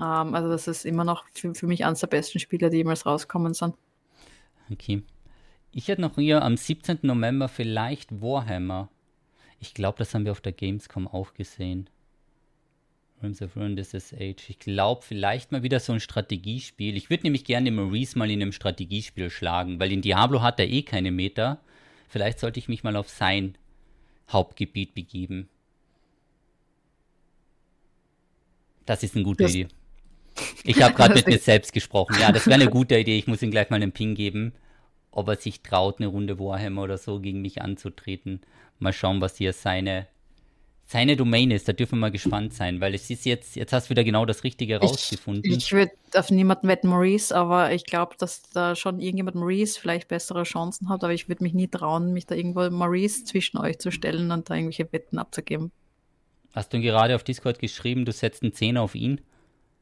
Ähm, 0.00 0.34
also 0.34 0.48
das 0.48 0.68
ist 0.68 0.84
immer 0.84 1.04
noch 1.04 1.24
für, 1.32 1.54
für 1.54 1.66
mich 1.66 1.84
eines 1.84 2.00
der 2.00 2.06
besten 2.06 2.38
Spiele, 2.38 2.70
die 2.70 2.78
jemals 2.78 3.06
rauskommen 3.06 3.54
sind. 3.54 3.74
Okay. 4.70 5.02
Ich 5.72 5.88
hätte 5.88 6.00
noch 6.00 6.14
hier 6.14 6.42
am 6.42 6.56
17. 6.56 7.00
November 7.02 7.48
vielleicht 7.48 8.20
Warhammer. 8.20 8.88
Ich 9.60 9.74
glaube, 9.74 9.98
das 9.98 10.14
haben 10.14 10.24
wir 10.24 10.32
auf 10.32 10.40
der 10.40 10.52
Gamescom 10.52 11.08
auch 11.08 11.34
gesehen. 11.34 11.90
Realms 13.20 13.42
of 13.42 13.56
Ruin, 13.56 13.76
This 13.76 13.94
is 13.94 14.14
Age. 14.14 14.48
Ich 14.48 14.58
glaube, 14.60 15.02
vielleicht 15.02 15.50
mal 15.50 15.62
wieder 15.62 15.80
so 15.80 15.92
ein 15.92 16.00
Strategiespiel. 16.00 16.96
Ich 16.96 17.10
würde 17.10 17.24
nämlich 17.24 17.44
gerne 17.44 17.70
Maurice 17.70 18.16
mal 18.16 18.30
in 18.30 18.40
einem 18.40 18.52
Strategiespiel 18.52 19.30
schlagen, 19.30 19.80
weil 19.80 19.92
in 19.92 20.02
Diablo 20.02 20.40
hat 20.40 20.60
er 20.60 20.68
eh 20.68 20.82
keine 20.82 21.10
Meter. 21.10 21.60
Vielleicht 22.08 22.38
sollte 22.38 22.60
ich 22.60 22.68
mich 22.68 22.84
mal 22.84 22.96
auf 22.96 23.08
sein 23.08 23.58
Hauptgebiet 24.28 24.94
begeben. 24.94 25.48
Das 28.86 29.02
ist 29.02 29.16
eine 29.16 29.24
gute 29.24 29.44
das, 29.44 29.54
Idee. 29.54 29.68
Ich 30.64 30.82
habe 30.82 30.94
gerade 30.94 31.14
mit 31.14 31.26
mir 31.26 31.38
selbst 31.38 31.72
gesprochen. 31.72 32.16
Ja, 32.20 32.32
das 32.32 32.46
wäre 32.46 32.60
eine 32.60 32.70
gute 32.70 32.98
Idee. 32.98 33.18
Ich 33.18 33.26
muss 33.26 33.42
ihm 33.42 33.50
gleich 33.50 33.70
mal 33.70 33.76
einen 33.76 33.92
Ping 33.92 34.14
geben, 34.14 34.52
ob 35.10 35.28
er 35.28 35.36
sich 35.36 35.62
traut, 35.62 35.98
eine 35.98 36.08
Runde 36.08 36.38
Warhammer 36.38 36.82
oder 36.82 36.98
so 36.98 37.20
gegen 37.20 37.42
mich 37.42 37.62
anzutreten. 37.62 38.40
Mal 38.78 38.92
schauen, 38.92 39.20
was 39.20 39.36
hier 39.36 39.52
seine, 39.52 40.06
seine 40.84 41.16
Domain 41.16 41.50
ist. 41.50 41.68
Da 41.68 41.72
dürfen 41.72 41.96
wir 41.96 42.02
mal 42.02 42.10
gespannt 42.10 42.54
sein, 42.54 42.80
weil 42.80 42.94
es 42.94 43.10
ist 43.10 43.24
jetzt, 43.24 43.56
jetzt 43.56 43.72
hast 43.72 43.86
du 43.86 43.90
wieder 43.90 44.04
genau 44.04 44.24
das 44.24 44.44
Richtige 44.44 44.78
rausgefunden. 44.78 45.50
Ich, 45.50 45.56
ich 45.58 45.72
würde 45.72 45.92
auf 46.14 46.30
niemanden 46.30 46.68
wetten 46.68 46.88
Maurice, 46.88 47.34
aber 47.34 47.72
ich 47.72 47.84
glaube, 47.84 48.14
dass 48.18 48.42
da 48.50 48.76
schon 48.76 49.00
irgendjemand 49.00 49.36
Maurice 49.36 49.80
vielleicht 49.80 50.08
bessere 50.08 50.44
Chancen 50.44 50.88
hat, 50.88 51.02
aber 51.02 51.12
ich 51.12 51.28
würde 51.28 51.42
mich 51.42 51.54
nie 51.54 51.68
trauen, 51.68 52.12
mich 52.12 52.26
da 52.26 52.34
irgendwo 52.34 52.68
Maurice 52.70 53.24
zwischen 53.24 53.58
euch 53.58 53.78
zu 53.78 53.90
stellen 53.90 54.30
und 54.30 54.48
da 54.48 54.54
irgendwelche 54.54 54.92
Wetten 54.92 55.18
abzugeben. 55.18 55.72
Hast 56.54 56.72
du 56.72 56.80
gerade 56.80 57.14
auf 57.14 57.24
Discord 57.24 57.58
geschrieben, 57.58 58.04
du 58.04 58.12
setzt 58.12 58.42
einen 58.42 58.52
Zehner 58.52 58.82
auf 58.82 58.94
ihn? 58.94 59.20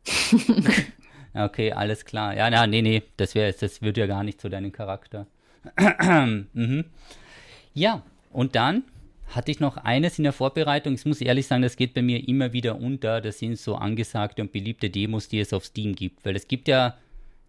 okay, 1.35 1.73
alles 1.73 2.05
klar. 2.05 2.37
Ja, 2.37 2.51
na, 2.51 2.67
nee, 2.67 2.83
nee, 2.83 3.03
das 3.17 3.35
wäre 3.35 3.53
das 3.53 3.83
würde 3.83 4.01
ja 4.01 4.07
gar 4.07 4.25
nicht 4.25 4.41
zu 4.41 4.49
deinem 4.49 4.73
Charakter. 4.73 5.27
mhm. 6.53 6.85
Ja, 7.75 8.03
und 8.33 8.55
dann 8.55 8.85
hatte 9.29 9.51
ich 9.51 9.61
noch 9.61 9.77
eines 9.77 10.19
in 10.19 10.25
der 10.25 10.33
Vorbereitung. 10.33 10.95
Ich 10.95 11.05
muss 11.05 11.21
ehrlich 11.21 11.47
sagen, 11.47 11.63
das 11.63 11.77
geht 11.77 11.95
bei 11.95 12.03
mir 12.03 12.27
immer 12.29 12.53
wieder 12.53 12.79
unter. 12.81 13.21
Das 13.21 13.39
sind 13.39 13.59
so 13.59 13.75
angesagte 13.75 14.43
und 14.43 14.53
beliebte 14.53 14.89
Demos, 14.89 15.29
die 15.29 15.41
es 15.41 15.53
auf 15.53 15.65
Steam 15.65 15.95
gibt. 15.95 16.25
Weil 16.25 16.37
es 16.37 16.47
gibt 16.47 16.69
ja 16.69 16.97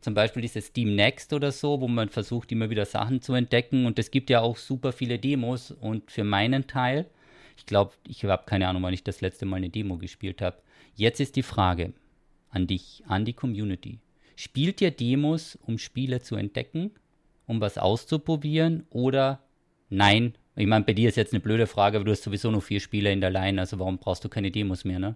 zum 0.01 0.13
Beispiel 0.13 0.41
dieses 0.41 0.67
Steam 0.67 0.95
Next 0.95 1.33
oder 1.33 1.51
so, 1.51 1.79
wo 1.81 1.87
man 1.87 2.09
versucht, 2.09 2.51
immer 2.51 2.69
wieder 2.69 2.85
Sachen 2.85 3.21
zu 3.21 3.33
entdecken. 3.33 3.85
Und 3.85 3.99
es 3.99 4.11
gibt 4.11 4.29
ja 4.29 4.41
auch 4.41 4.57
super 4.57 4.91
viele 4.91 5.19
Demos. 5.19 5.71
Und 5.71 6.11
für 6.11 6.23
meinen 6.23 6.67
Teil, 6.67 7.05
ich 7.57 7.65
glaube, 7.65 7.93
ich 8.07 8.23
habe 8.25 8.43
keine 8.45 8.67
Ahnung, 8.67 8.83
wann 8.83 8.93
ich 8.93 9.03
das 9.03 9.21
letzte 9.21 9.45
Mal 9.45 9.57
eine 9.57 9.69
Demo 9.69 9.97
gespielt 9.97 10.41
habe. 10.41 10.57
Jetzt 10.95 11.19
ist 11.19 11.35
die 11.35 11.43
Frage 11.43 11.93
an 12.49 12.67
dich, 12.67 13.03
an 13.07 13.25
die 13.25 13.33
Community. 13.33 13.99
Spielt 14.35 14.81
ihr 14.81 14.91
Demos, 14.91 15.57
um 15.65 15.77
Spiele 15.77 16.21
zu 16.21 16.35
entdecken, 16.35 16.91
um 17.45 17.61
was 17.61 17.77
auszuprobieren 17.77 18.85
oder 18.89 19.39
nein, 19.89 20.33
ich 20.55 20.67
meine, 20.67 20.85
bei 20.85 20.93
dir 20.93 21.07
ist 21.07 21.17
jetzt 21.17 21.33
eine 21.33 21.39
blöde 21.39 21.67
Frage, 21.67 21.97
aber 21.97 22.05
du 22.05 22.11
hast 22.11 22.23
sowieso 22.23 22.49
nur 22.49 22.61
vier 22.61 22.79
Spieler 22.79 23.11
in 23.11 23.21
der 23.21 23.29
Line, 23.29 23.61
also 23.61 23.77
warum 23.79 23.99
brauchst 23.99 24.25
du 24.25 24.29
keine 24.29 24.49
Demos 24.49 24.85
mehr, 24.85 24.99
ne? 24.99 25.15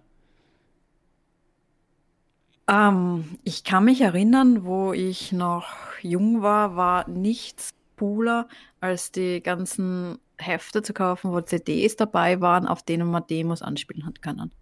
Ähm, 2.68 3.38
ich 3.42 3.64
kann 3.64 3.84
mich 3.84 4.00
erinnern, 4.00 4.64
wo 4.64 4.92
ich 4.92 5.32
noch 5.32 5.66
jung 6.00 6.42
war, 6.42 6.76
war 6.76 7.08
nichts 7.08 7.70
cooler, 7.98 8.48
als 8.80 9.12
die 9.12 9.42
ganzen 9.42 10.18
Hefte 10.38 10.82
zu 10.82 10.92
kaufen, 10.92 11.32
wo 11.32 11.40
CDs 11.40 11.96
dabei 11.96 12.40
waren, 12.40 12.66
auf 12.66 12.82
denen 12.82 13.10
man 13.10 13.26
Demos 13.28 13.62
anspielen 13.62 14.06
hat 14.06 14.22
können. 14.22 14.52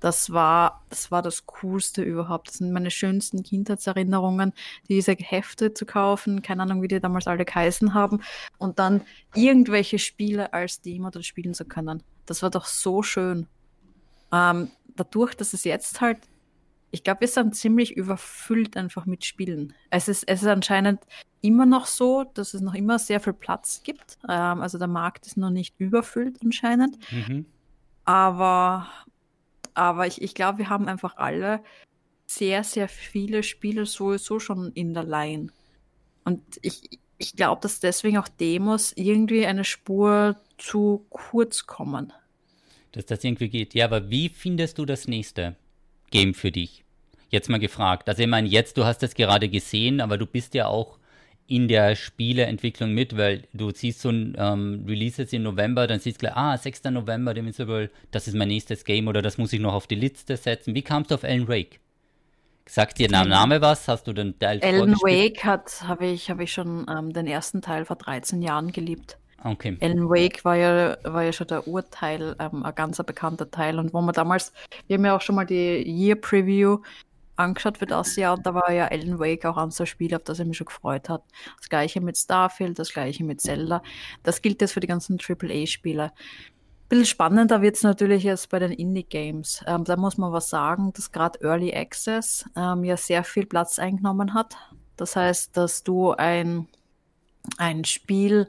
Das 0.00 0.32
war, 0.32 0.84
das 0.88 1.10
war 1.10 1.22
das 1.22 1.46
Coolste 1.46 2.02
überhaupt. 2.02 2.48
Das 2.48 2.54
sind 2.56 2.72
meine 2.72 2.90
schönsten 2.90 3.42
Kindheitserinnerungen, 3.42 4.52
diese 4.88 5.12
Hefte 5.12 5.74
zu 5.74 5.84
kaufen, 5.84 6.42
keine 6.42 6.62
Ahnung, 6.62 6.82
wie 6.82 6.88
die 6.88 7.00
damals 7.00 7.26
alle 7.26 7.44
geheißen 7.44 7.94
haben, 7.94 8.22
und 8.58 8.78
dann 8.78 9.02
irgendwelche 9.34 9.98
Spiele 9.98 10.52
als 10.52 10.80
Demo 10.80 11.10
dann 11.10 11.22
spielen 11.22 11.54
zu 11.54 11.66
können. 11.66 12.02
Das 12.26 12.42
war 12.42 12.50
doch 12.50 12.64
so 12.64 13.02
schön. 13.02 13.46
Ähm, 14.32 14.70
dadurch, 14.96 15.34
dass 15.34 15.52
es 15.52 15.64
jetzt 15.64 16.00
halt, 16.00 16.18
ich 16.90 17.04
glaube, 17.04 17.20
wir 17.20 17.28
sind 17.28 17.54
ziemlich 17.54 17.96
überfüllt 17.96 18.76
einfach 18.76 19.06
mit 19.06 19.24
Spielen. 19.24 19.74
Es 19.90 20.08
ist, 20.08 20.24
es 20.26 20.42
ist 20.42 20.48
anscheinend 20.48 21.00
immer 21.40 21.66
noch 21.66 21.86
so, 21.86 22.24
dass 22.34 22.54
es 22.54 22.60
noch 22.60 22.74
immer 22.74 22.98
sehr 22.98 23.20
viel 23.20 23.32
Platz 23.32 23.82
gibt. 23.82 24.18
Ähm, 24.28 24.60
also 24.60 24.78
der 24.78 24.88
Markt 24.88 25.26
ist 25.26 25.36
noch 25.36 25.50
nicht 25.50 25.74
überfüllt 25.78 26.38
anscheinend. 26.42 26.98
Mhm. 27.12 27.46
Aber 28.04 28.88
aber 29.74 30.06
ich, 30.06 30.22
ich 30.22 30.34
glaube, 30.34 30.58
wir 30.58 30.68
haben 30.68 30.88
einfach 30.88 31.16
alle 31.16 31.62
sehr, 32.26 32.62
sehr 32.62 32.88
viele 32.88 33.42
Spiele 33.42 33.86
sowieso 33.86 34.38
schon 34.38 34.72
in 34.72 34.94
der 34.94 35.04
Line. 35.04 35.48
Und 36.24 36.42
ich, 36.62 37.00
ich 37.18 37.34
glaube, 37.34 37.60
dass 37.60 37.80
deswegen 37.80 38.18
auch 38.18 38.28
Demos 38.28 38.92
irgendwie 38.94 39.46
eine 39.46 39.64
Spur 39.64 40.36
zu 40.58 41.06
kurz 41.10 41.66
kommen. 41.66 42.12
Dass 42.92 43.06
das 43.06 43.24
irgendwie 43.24 43.48
geht. 43.48 43.74
Ja, 43.74 43.86
aber 43.86 44.10
wie 44.10 44.28
findest 44.28 44.78
du 44.78 44.84
das 44.84 45.08
nächste 45.08 45.56
Game 46.10 46.34
für 46.34 46.52
dich? 46.52 46.84
Jetzt 47.30 47.48
mal 47.48 47.58
gefragt. 47.58 48.08
Also 48.08 48.22
ich 48.22 48.28
meine, 48.28 48.48
jetzt, 48.48 48.76
du 48.76 48.84
hast 48.84 49.02
das 49.02 49.14
gerade 49.14 49.48
gesehen, 49.48 50.00
aber 50.00 50.18
du 50.18 50.26
bist 50.26 50.54
ja 50.54 50.66
auch 50.66 50.99
in 51.50 51.66
der 51.66 51.96
Spieleentwicklung 51.96 52.94
mit, 52.94 53.16
weil 53.16 53.42
du 53.52 53.72
siehst 53.72 54.00
so 54.00 54.08
ein 54.08 54.36
ähm, 54.38 54.84
Release 54.86 55.20
jetzt 55.20 55.34
im 55.34 55.42
November, 55.42 55.88
dann 55.88 55.98
siehst 55.98 56.22
du 56.22 56.26
gleich, 56.26 56.36
ah, 56.36 56.56
6. 56.56 56.84
November, 56.84 57.36
Invincible, 57.36 57.90
das 58.12 58.28
ist 58.28 58.34
mein 58.34 58.48
nächstes 58.48 58.84
Game 58.84 59.08
oder 59.08 59.20
das 59.20 59.36
muss 59.36 59.52
ich 59.52 59.58
noch 59.58 59.74
auf 59.74 59.88
die 59.88 59.96
Liste 59.96 60.36
setzen. 60.36 60.76
Wie 60.76 60.82
kamst 60.82 61.10
du 61.10 61.16
auf 61.16 61.24
Alan 61.24 61.48
Wake? 61.48 61.80
Sagt 62.66 63.00
dir 63.00 63.08
der 63.08 63.24
Name 63.24 63.60
was? 63.60 63.88
Hast 63.88 64.06
du 64.06 64.12
den 64.12 64.38
Teil 64.38 64.60
Alan 64.62 64.94
Wake 64.94 65.44
hat, 65.44 65.82
habe 65.88 66.06
ich, 66.06 66.30
hab 66.30 66.38
ich 66.38 66.52
schon 66.52 66.86
ähm, 66.88 67.12
den 67.12 67.26
ersten 67.26 67.62
Teil 67.62 67.84
vor 67.84 67.96
13 67.96 68.42
Jahren 68.42 68.70
geliebt. 68.70 69.18
Okay. 69.42 69.76
Alan 69.80 70.08
Wake 70.08 70.44
war 70.44 70.54
ja, 70.54 70.98
war 71.02 71.24
ja 71.24 71.32
schon 71.32 71.48
der 71.48 71.66
Urteil, 71.66 72.36
ähm, 72.38 72.62
ein 72.64 72.74
ganz 72.76 72.98
bekannter 72.98 73.50
Teil. 73.50 73.80
Und 73.80 73.92
wo 73.92 74.00
man 74.00 74.14
damals, 74.14 74.52
wir 74.86 74.98
haben 74.98 75.04
ja 75.04 75.16
auch 75.16 75.20
schon 75.20 75.34
mal 75.34 75.46
die 75.46 75.82
Year 75.82 76.14
Preview 76.14 76.78
angeschaut 77.40 77.78
für 77.78 77.86
das 77.86 78.16
Jahr 78.16 78.36
und 78.36 78.46
da 78.46 78.54
war 78.54 78.72
ja 78.72 78.86
Alan 78.86 79.18
Wake 79.18 79.44
auch 79.44 79.56
ein 79.56 79.70
so 79.70 79.86
Spiel, 79.86 80.14
auf 80.14 80.22
das 80.24 80.38
er 80.38 80.44
mich 80.44 80.56
schon 80.56 80.66
gefreut 80.66 81.08
hat. 81.08 81.22
Das 81.58 81.68
gleiche 81.68 82.00
mit 82.00 82.16
Starfield, 82.16 82.78
das 82.78 82.92
gleiche 82.92 83.24
mit 83.24 83.40
Zelda. 83.40 83.82
Das 84.22 84.42
gilt 84.42 84.60
jetzt 84.60 84.72
für 84.72 84.80
die 84.80 84.86
ganzen 84.86 85.18
AAA-Spiele. 85.18 86.04
Ein 86.04 86.12
bisschen 86.88 87.06
spannender 87.06 87.62
wird 87.62 87.76
es 87.76 87.82
natürlich 87.82 88.24
jetzt 88.24 88.48
bei 88.50 88.58
den 88.58 88.72
Indie-Games. 88.72 89.64
Ähm, 89.66 89.84
da 89.84 89.96
muss 89.96 90.18
man 90.18 90.32
was 90.32 90.48
sagen, 90.48 90.92
dass 90.92 91.12
gerade 91.12 91.40
Early 91.42 91.74
Access 91.74 92.44
ähm, 92.56 92.84
ja 92.84 92.96
sehr 92.96 93.24
viel 93.24 93.46
Platz 93.46 93.78
eingenommen 93.78 94.34
hat. 94.34 94.56
Das 94.96 95.16
heißt, 95.16 95.56
dass 95.56 95.82
du 95.82 96.12
ein, 96.12 96.66
ein 97.58 97.84
Spiel 97.84 98.48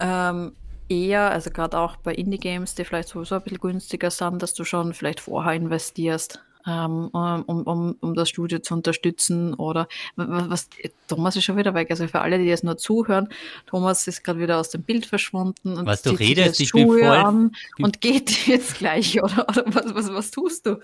ähm, 0.00 0.52
eher, 0.90 1.30
also 1.30 1.50
gerade 1.50 1.78
auch 1.78 1.96
bei 1.96 2.14
Indie-Games, 2.14 2.74
die 2.74 2.84
vielleicht 2.84 3.08
sowieso 3.08 3.36
ein 3.36 3.42
bisschen 3.42 3.60
günstiger 3.60 4.10
sind, 4.10 4.42
dass 4.42 4.52
du 4.54 4.64
schon 4.64 4.92
vielleicht 4.92 5.20
vorher 5.20 5.54
investierst 5.54 6.40
um, 6.66 7.08
um, 7.46 7.96
um 8.00 8.14
das 8.14 8.28
Studio 8.28 8.58
zu 8.58 8.74
unterstützen 8.74 9.54
oder 9.54 9.88
was, 10.16 10.68
Thomas 11.08 11.36
ist 11.36 11.44
schon 11.44 11.56
wieder 11.56 11.74
weg. 11.74 11.90
Also 11.90 12.06
für 12.06 12.20
alle, 12.20 12.38
die 12.38 12.44
jetzt 12.44 12.64
nur 12.64 12.76
zuhören, 12.76 13.28
Thomas 13.66 14.06
ist 14.06 14.22
gerade 14.24 14.40
wieder 14.40 14.58
aus 14.58 14.70
dem 14.70 14.82
Bild 14.82 15.06
verschwunden 15.06 15.76
und 15.76 15.86
was 15.86 16.02
du 16.02 16.10
redest, 16.10 16.60
ich 16.60 16.72
bin 16.72 16.86
voll 16.86 17.02
an 17.02 17.52
und 17.78 18.00
geht 18.00 18.30
jetzt 18.46 18.78
gleich 18.78 19.22
oder, 19.22 19.48
oder 19.48 19.64
was, 19.66 19.94
was, 19.94 20.12
was 20.12 20.30
tust 20.30 20.66
du? 20.66 20.76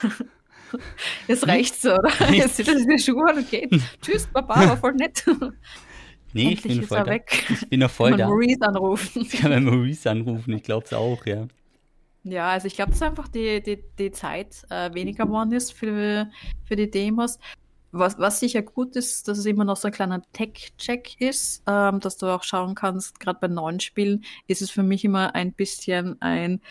Jetzt 1.28 1.46
reicht's 1.46 1.82
so, 1.82 1.92
oder? 1.92 2.10
Jetzt 2.32 2.56
zieht 2.56 2.66
er 2.66 2.74
die 2.76 2.98
Schuhe 2.98 3.28
an 3.28 3.36
und 3.36 3.50
geht. 3.50 3.70
Tschüss, 4.00 4.26
Papa, 4.26 4.68
war 4.68 4.76
voll 4.78 4.94
nett. 4.94 5.22
Nee, 6.32 6.52
Endlich 6.52 6.64
ich 6.64 6.78
bin 6.78 6.88
voll 6.88 6.98
da. 6.98 7.06
Weg. 7.06 7.44
Ich 7.50 7.68
bin 7.68 7.80
noch 7.80 7.90
voll 7.90 8.16
da. 8.16 8.26
Maurice 8.26 8.62
anrufen. 8.62 9.20
Ich 9.20 9.32
kann 9.32 9.64
Maurice 9.64 10.10
anrufen, 10.10 10.54
ich 10.54 10.62
glaube 10.62 10.86
es 10.86 10.94
auch, 10.94 11.26
ja. 11.26 11.46
Ja, 12.24 12.50
also 12.50 12.68
ich 12.68 12.74
glaube, 12.74 12.92
dass 12.92 13.02
einfach 13.02 13.28
die, 13.28 13.62
die, 13.62 13.82
die 13.98 14.12
Zeit 14.12 14.64
äh, 14.70 14.94
weniger 14.94 15.26
geworden 15.26 15.52
ist 15.52 15.72
für, 15.72 16.30
für 16.64 16.76
die 16.76 16.90
Demos. 16.90 17.38
Was, 17.90 18.18
was 18.18 18.40
sicher 18.40 18.62
gut 18.62 18.96
ist, 18.96 19.28
dass 19.28 19.38
es 19.38 19.44
immer 19.44 19.64
noch 19.64 19.76
so 19.76 19.88
ein 19.88 19.92
kleiner 19.92 20.22
Tech-Check 20.32 21.20
ist, 21.20 21.62
ähm, 21.66 22.00
dass 22.00 22.16
du 22.16 22.26
auch 22.26 22.42
schauen 22.42 22.74
kannst, 22.74 23.20
gerade 23.20 23.38
bei 23.40 23.48
neuen 23.48 23.80
Spielen 23.80 24.24
ist 24.46 24.62
es 24.62 24.70
für 24.70 24.82
mich 24.82 25.04
immer 25.04 25.34
ein 25.34 25.52
bisschen 25.52 26.20
ein 26.22 26.62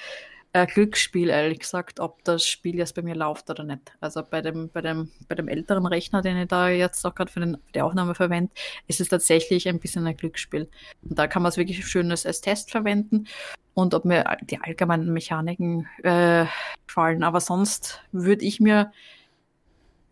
äh, 0.54 0.68
Glücksspiel, 0.68 1.30
ehrlich 1.30 1.60
gesagt, 1.60 2.00
ob 2.00 2.24
das 2.24 2.46
Spiel 2.46 2.76
jetzt 2.76 2.96
bei 2.96 3.02
mir 3.02 3.16
läuft 3.16 3.50
oder 3.50 3.64
nicht. 3.64 3.94
Also 4.02 4.22
bei 4.24 4.42
dem, 4.42 4.70
bei 4.70 4.82
dem, 4.82 5.10
bei 5.28 5.36
dem 5.36 5.48
älteren 5.48 5.86
Rechner, 5.86 6.22
den 6.22 6.38
ich 6.38 6.48
da 6.48 6.70
jetzt 6.70 7.06
auch 7.06 7.16
gerade 7.16 7.32
für, 7.32 7.42
für, 7.42 7.60
die 7.74 7.82
Aufnahme 7.82 8.16
verwende, 8.16 8.52
ist 8.88 9.00
es 9.00 9.08
tatsächlich 9.08 9.68
ein 9.70 9.80
bisschen 9.80 10.06
ein 10.06 10.18
Glücksspiel. 10.18 10.70
Und 11.04 11.18
da 11.18 11.28
kann 11.28 11.42
man 11.42 11.50
es 11.50 11.58
wirklich 11.58 11.86
schönes 11.88 12.26
als 12.26 12.42
Test 12.42 12.72
verwenden 12.72 13.28
und 13.74 13.94
ob 13.94 14.04
mir 14.04 14.26
die 14.42 14.60
allgemeinen 14.60 15.14
Mechaniken 15.14 15.88
äh, 16.04 16.46
gefallen. 16.86 17.24
Aber 17.24 17.40
sonst 17.40 18.02
würde 18.12 18.44
ich 18.44 18.60
mir 18.60 18.92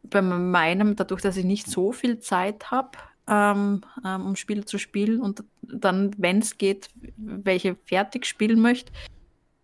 bei 0.04 0.22
meinem, 0.22 0.96
dadurch, 0.96 1.22
dass 1.22 1.38
ich 1.38 1.46
nicht 1.46 1.68
so 1.68 1.92
viel 1.92 2.20
Zeit 2.20 2.72
habe, 2.72 2.98
ähm, 3.28 3.82
ähm, 4.06 4.26
um 4.26 4.36
Spiele 4.36 4.66
zu 4.66 4.78
spielen 4.78 5.22
und 5.22 5.44
dann, 5.62 6.16
wenn 6.18 6.40
es 6.40 6.58
geht, 6.58 6.90
welche 7.18 7.76
fertig 7.86 8.26
spielen 8.26 8.60
möchte, 8.60 8.92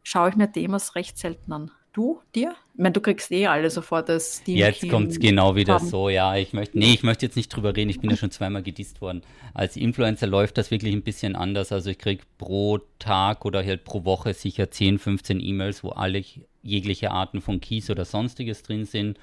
schaue 0.05 0.29
ich 0.29 0.35
mir 0.35 0.47
Demos 0.47 0.95
recht 0.95 1.17
selten 1.17 1.51
an. 1.51 1.71
Du, 1.91 2.21
dir? 2.35 2.55
Ich 2.73 2.79
meine, 2.79 2.91
du 2.91 3.01
kriegst 3.01 3.31
eh 3.31 3.47
alle 3.47 3.69
sofort 3.69 4.09
das 4.09 4.37
Steam. 4.37 4.57
Jetzt 4.57 4.87
kommt 4.89 5.11
es 5.11 5.19
genau 5.19 5.55
wieder 5.55 5.75
haben. 5.75 5.87
so, 5.87 6.09
ja. 6.09 6.35
Ich 6.35 6.51
möchte, 6.51 6.77
nee, 6.77 6.93
ich 6.93 7.03
möchte 7.03 7.25
jetzt 7.25 7.37
nicht 7.37 7.47
drüber 7.47 7.75
reden. 7.75 7.89
Ich 7.89 8.01
bin 8.01 8.09
ja 8.09 8.17
schon 8.17 8.31
zweimal 8.31 8.63
gedisst 8.63 9.01
worden. 9.01 9.21
Als 9.53 9.77
Influencer 9.77 10.27
läuft 10.27 10.57
das 10.57 10.71
wirklich 10.71 10.93
ein 10.93 11.03
bisschen 11.03 11.37
anders. 11.37 11.71
Also 11.71 11.89
ich 11.89 11.97
kriege 11.97 12.23
pro 12.37 12.79
Tag 12.99 13.45
oder 13.45 13.65
halt 13.65 13.85
pro 13.85 14.03
Woche 14.03 14.33
sicher 14.33 14.69
10, 14.69 14.99
15 14.99 15.39
E-Mails, 15.39 15.85
wo 15.85 15.89
alle 15.89 16.21
jegliche 16.63 17.11
Arten 17.11 17.41
von 17.41 17.61
Keys 17.61 17.89
oder 17.89 18.03
sonstiges 18.03 18.61
drin 18.61 18.83
sind. 18.83 19.17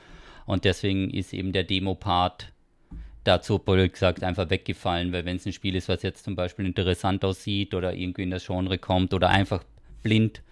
Und 0.47 0.65
deswegen 0.65 1.11
ist 1.11 1.35
eben 1.35 1.53
der 1.53 1.65
Demo-Part 1.65 2.53
dazu, 3.25 3.59
blöd 3.59 3.93
gesagt, 3.93 4.25
einfach 4.25 4.49
weggefallen, 4.49 5.13
weil 5.13 5.27
wenn 5.27 5.37
es 5.37 5.47
ein 5.47 5.53
Spiel 5.53 5.77
ist, 5.77 5.91
was 5.91 6.03
jetzt 6.03 6.25
zum 6.25 6.37
Beispiel 6.37 6.65
interessant 6.65 7.23
aussieht 7.23 7.75
oder 7.75 7.95
irgendwie 7.95 8.23
in 8.23 8.31
das 8.31 8.47
Genre 8.47 8.79
kommt 8.79 9.13
oder 9.13 9.29
einfach 9.29 9.63
blind 10.03 10.43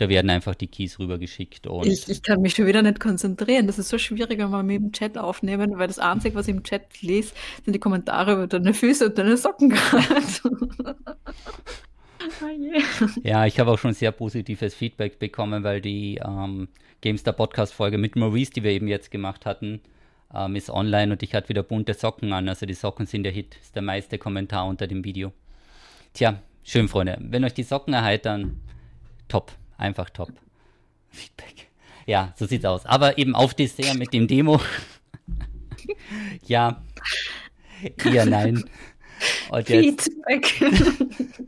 da 0.00 0.08
werden 0.08 0.30
einfach 0.30 0.54
die 0.54 0.66
Keys 0.66 0.98
rübergeschickt. 0.98 1.66
Und 1.66 1.86
ich, 1.86 2.08
ich 2.08 2.22
kann 2.22 2.40
mich 2.40 2.54
schon 2.54 2.66
wieder 2.66 2.80
nicht 2.80 3.00
konzentrieren. 3.00 3.66
Das 3.66 3.78
ist 3.78 3.90
so 3.90 3.98
schwierig, 3.98 4.38
wenn 4.38 4.48
wir 4.48 4.62
mit 4.62 4.80
dem 4.80 4.92
Chat 4.92 5.18
aufnehmen, 5.18 5.78
weil 5.78 5.88
das 5.88 5.98
Einzige, 5.98 6.34
was 6.36 6.48
ich 6.48 6.54
im 6.54 6.62
Chat 6.62 7.02
lese, 7.02 7.34
sind 7.64 7.74
die 7.74 7.78
Kommentare 7.78 8.32
über 8.32 8.46
deine 8.46 8.72
Füße 8.72 9.06
und 9.06 9.18
deine 9.18 9.36
Socken 9.36 9.68
gerade. 9.68 10.22
ja, 13.22 13.44
ich 13.44 13.60
habe 13.60 13.72
auch 13.72 13.78
schon 13.78 13.92
sehr 13.92 14.10
positives 14.10 14.74
Feedback 14.74 15.18
bekommen, 15.18 15.64
weil 15.64 15.82
die 15.82 16.18
ähm, 16.24 16.68
GameStar 17.02 17.34
Podcast 17.34 17.74
Folge 17.74 17.98
mit 17.98 18.16
Maurice, 18.16 18.52
die 18.52 18.62
wir 18.62 18.70
eben 18.70 18.88
jetzt 18.88 19.10
gemacht 19.10 19.44
hatten, 19.44 19.82
ähm, 20.34 20.56
ist 20.56 20.70
online 20.70 21.12
und 21.12 21.22
ich 21.22 21.34
hatte 21.34 21.50
wieder 21.50 21.62
bunte 21.62 21.92
Socken 21.92 22.32
an. 22.32 22.48
Also 22.48 22.64
die 22.64 22.72
Socken 22.72 23.04
sind 23.04 23.24
der 23.24 23.32
Hit, 23.32 23.56
ist 23.60 23.76
der 23.76 23.82
meiste 23.82 24.16
Kommentar 24.16 24.66
unter 24.66 24.86
dem 24.86 25.04
Video. 25.04 25.34
Tja, 26.14 26.40
schön, 26.64 26.88
Freunde. 26.88 27.18
Wenn 27.20 27.44
euch 27.44 27.52
die 27.52 27.64
Socken 27.64 27.92
erheitern, 27.92 28.62
top. 29.28 29.52
Einfach 29.80 30.10
top. 30.10 30.30
Feedback. 31.08 31.68
Ja, 32.04 32.34
so 32.36 32.44
sieht's 32.44 32.66
aus. 32.66 32.84
Aber 32.84 33.16
eben 33.16 33.34
auf 33.34 33.54
Dessert 33.54 33.96
mit 33.96 34.12
dem 34.12 34.28
Demo. 34.28 34.60
ja. 36.46 36.82
Eher 38.04 38.26
nein. 38.26 38.68
Feedback. 39.64 40.60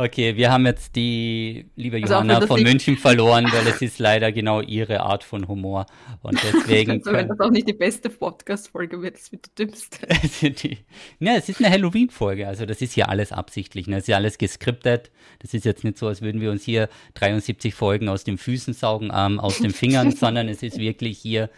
Okay, 0.00 0.34
wir 0.34 0.50
haben 0.50 0.64
jetzt 0.64 0.96
die 0.96 1.66
liebe 1.76 1.98
also 1.98 2.14
Johanna 2.14 2.40
von 2.46 2.62
München 2.62 2.96
verloren, 2.96 3.44
weil 3.52 3.66
es 3.66 3.82
ist 3.82 3.98
leider 3.98 4.32
genau 4.32 4.62
ihre 4.62 5.00
Art 5.00 5.24
von 5.24 5.46
Humor. 5.46 5.84
Und 6.22 6.42
deswegen. 6.42 6.92
also, 6.92 7.12
wenn 7.12 7.28
das 7.28 7.38
auch 7.38 7.50
nicht 7.50 7.68
die 7.68 7.74
beste 7.74 8.08
Podcast-Folge 8.08 9.02
wird, 9.02 9.16
das 9.16 9.30
wird 9.30 9.44
die 9.48 9.66
dümmste. 9.66 10.08
ja, 11.20 11.34
es 11.34 11.50
ist 11.50 11.62
eine 11.62 11.68
Halloween-Folge, 11.70 12.48
also 12.48 12.64
das 12.64 12.80
ist 12.80 12.94
hier 12.94 13.10
alles 13.10 13.30
absichtlich. 13.30 13.88
Ne? 13.88 13.96
Das 13.96 14.04
ist 14.04 14.08
ja 14.08 14.16
alles 14.16 14.38
geskriptet. 14.38 15.10
Das 15.40 15.52
ist 15.52 15.66
jetzt 15.66 15.84
nicht 15.84 15.98
so, 15.98 16.06
als 16.06 16.22
würden 16.22 16.40
wir 16.40 16.50
uns 16.50 16.62
hier 16.62 16.88
73 17.12 17.74
Folgen 17.74 18.08
aus 18.08 18.24
den 18.24 18.38
Füßen 18.38 18.72
saugen, 18.72 19.12
ähm, 19.14 19.38
aus 19.38 19.58
den 19.58 19.70
Fingern, 19.70 20.12
sondern 20.16 20.48
es 20.48 20.62
ist 20.62 20.78
wirklich 20.78 21.18
hier 21.18 21.50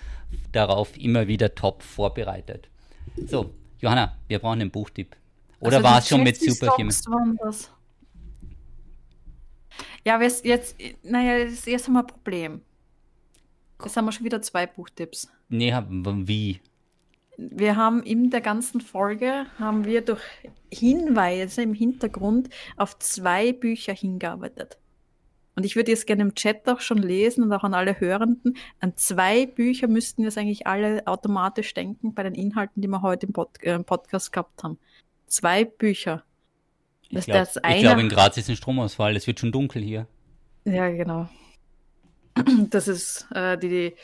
darauf 0.51 0.99
immer 0.99 1.29
wieder 1.29 1.55
top 1.55 1.85
vorbereitet. 1.85 2.69
So, 3.25 3.55
Johanna, 3.79 4.17
wir 4.27 4.41
brauchen 4.41 4.63
einen 4.63 4.73
Buchtipp. 4.73 5.15
Oder 5.61 5.77
also 5.77 5.89
war 5.89 5.99
es 6.01 6.09
schon 6.09 6.25
mit 6.25 6.37
Superhuman? 6.41 6.93
Ja, 10.05 10.21
jetzt, 10.21 10.45
naja, 11.03 11.45
jetzt 11.45 11.87
haben 11.87 11.95
wir 11.95 12.01
ein 12.01 12.07
Problem. 12.07 12.63
Jetzt 13.83 13.97
haben 13.97 14.05
wir 14.05 14.13
schon 14.13 14.25
wieder 14.25 14.43
zwei 14.43 14.67
Buchtipps. 14.67 15.31
Nee, 15.49 15.75
wie? 16.27 16.61
Wir 17.37 17.77
haben 17.77 18.03
in 18.03 18.31
der 18.31 18.41
ganzen 18.41 18.81
Folge, 18.81 19.47
haben 19.59 19.85
wir 19.85 20.03
durch 20.03 20.23
Hinweise 20.73 21.63
im 21.63 21.75
Hintergrund 21.75 22.51
auf 22.77 22.99
zwei 22.99 23.53
Bücher 23.53 23.93
hingearbeitet. 23.93 24.79
Und 25.55 25.67
ich 25.67 25.77
würde 25.77 25.91
jetzt 25.91 26.07
gerne 26.07 26.23
im 26.23 26.35
Chat 26.35 26.67
auch 26.69 26.81
schon 26.81 26.99
lesen 26.99 27.45
und 27.45 27.53
auch 27.53 27.65
an 27.65 27.75
alle 27.75 28.01
Hörenden. 28.01 28.57
An 28.81 28.97
zwei 28.97 29.47
Bücher 29.47 29.87
müssten 29.87 30.23
wir 30.23 30.29
es 30.29 30.39
eigentlich 30.39 30.67
alle 30.67 31.07
automatisch 31.07 31.75
denken 31.75 32.15
bei 32.15 32.23
den 32.23 32.35
Inhalten, 32.35 32.81
die 32.81 32.89
wir 32.89 33.03
heute 33.03 33.27
im 33.27 33.33
Pod 33.33 33.63
äh, 33.63 33.79
Podcast 33.81 34.33
gehabt 34.33 34.63
haben. 34.63 34.79
Zwei 35.27 35.65
Bücher. 35.65 36.25
Ich 37.13 37.27
glaube, 37.27 37.47
glaub, 37.81 37.99
in 37.99 38.09
Graz 38.09 38.37
ist 38.39 38.49
ein 38.49 38.57
Stromausfall. 38.57 39.15
Es 39.17 39.27
wird 39.27 39.39
schon 39.39 39.53
dunkel 39.53 39.83
hier. 39.83 40.07
Ja, 40.65 40.89
genau. 40.91 41.29
Das 42.71 42.89
ist 42.89 43.27
äh, 43.35 43.59
die, 43.59 43.95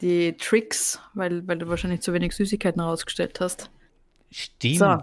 die 0.00 0.36
Tricks, 0.36 1.00
weil, 1.14 1.46
weil 1.48 1.58
du 1.58 1.68
wahrscheinlich 1.68 2.00
zu 2.00 2.12
wenig 2.12 2.32
Süßigkeiten 2.32 2.80
rausgestellt 2.80 3.40
hast. 3.40 3.70
Stimmt. 4.30 4.78
So. 4.78 4.98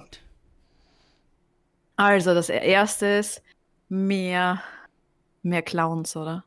Also, 1.97 2.34
das 2.34 2.47
erste 2.47 3.05
ist 3.05 3.43
mehr, 3.89 4.64
mehr 5.43 5.62
Clowns, 5.62 6.16
oder? 6.16 6.45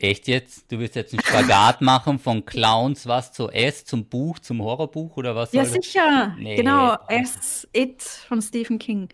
Echt 0.00 0.28
jetzt? 0.28 0.70
Du 0.70 0.78
willst 0.78 0.94
jetzt 0.94 1.12
einen 1.12 1.22
Spagat 1.22 1.80
machen 1.80 2.18
von 2.18 2.44
Clowns, 2.44 3.06
was 3.06 3.32
zu 3.32 3.48
S, 3.48 3.84
zum 3.84 4.04
Buch, 4.06 4.38
zum 4.38 4.62
Horrorbuch 4.62 5.16
oder 5.16 5.34
was? 5.34 5.52
Ja, 5.52 5.64
sicher. 5.64 6.36
Nee. 6.38 6.56
Genau, 6.56 6.96
S, 7.08 7.66
It 7.72 8.02
von 8.02 8.40
Stephen 8.40 8.78
King. 8.78 9.08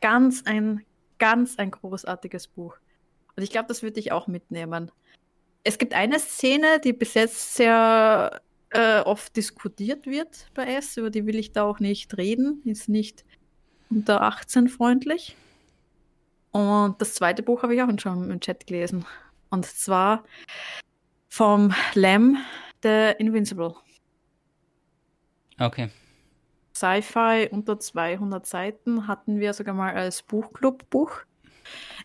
Ganz 0.00 0.42
ein, 0.44 0.84
ganz 1.18 1.56
ein 1.58 1.70
großartiges 1.70 2.48
Buch. 2.48 2.76
Und 3.36 3.42
ich 3.42 3.50
glaube, 3.50 3.68
das 3.68 3.82
würde 3.82 4.00
ich 4.00 4.12
auch 4.12 4.26
mitnehmen. 4.26 4.90
Es 5.64 5.78
gibt 5.78 5.94
eine 5.94 6.18
Szene, 6.18 6.80
die 6.82 6.92
bis 6.92 7.14
jetzt 7.14 7.54
sehr 7.54 8.40
äh, 8.70 9.00
oft 9.00 9.36
diskutiert 9.36 10.06
wird 10.06 10.46
bei 10.54 10.64
S, 10.74 10.96
über 10.96 11.10
die 11.10 11.26
will 11.26 11.36
ich 11.36 11.52
da 11.52 11.64
auch 11.64 11.80
nicht 11.80 12.16
reden. 12.16 12.62
Ist 12.64 12.88
nicht 12.88 13.24
unter 13.90 14.22
18 14.22 14.68
freundlich. 14.68 15.36
Und 16.52 17.00
das 17.00 17.14
zweite 17.14 17.42
Buch 17.42 17.62
habe 17.62 17.74
ich 17.74 17.82
auch 17.82 17.88
schon 17.98 18.30
im 18.30 18.40
Chat 18.40 18.66
gelesen. 18.66 19.04
Und 19.50 19.66
zwar 19.66 20.24
vom 21.28 21.74
Lamb, 21.94 22.38
The 22.82 23.12
Invincible. 23.18 23.74
Okay. 25.58 25.90
Sci-Fi 26.74 27.48
unter 27.50 27.78
200 27.78 28.46
Seiten 28.46 29.06
hatten 29.06 29.38
wir 29.38 29.52
sogar 29.52 29.74
mal 29.74 29.94
als 29.94 30.22
Buchclub-Buch. 30.22 31.24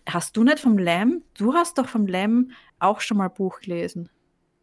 Hast 0.08 0.36
du 0.36 0.44
nicht 0.44 0.60
vom 0.60 0.78
Lamb? 0.78 1.24
Du 1.38 1.54
hast 1.54 1.78
doch 1.78 1.88
vom 1.88 2.08
Lamb 2.08 2.52
auch 2.80 3.00
schon 3.00 3.18
mal 3.18 3.30
Buch 3.30 3.62
gelesen. 3.62 4.10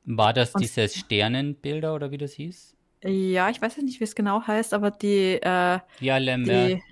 War 0.04 0.32
das 0.32 0.54
Und, 0.54 0.60
dieses 0.60 0.96
Sternenbilder 0.96 1.94
oder 1.94 2.10
wie 2.10 2.18
das 2.18 2.32
hieß? 2.32 2.76
Ja, 3.04 3.50
ich 3.50 3.60
weiß 3.60 3.78
nicht, 3.78 3.98
wie 4.00 4.04
es 4.04 4.14
genau 4.14 4.46
heißt, 4.46 4.74
aber 4.74 4.90
die, 4.90 5.40
äh, 5.42 5.78
ja, 6.00 6.18
Lamb, 6.18 6.44
die, 6.44 6.82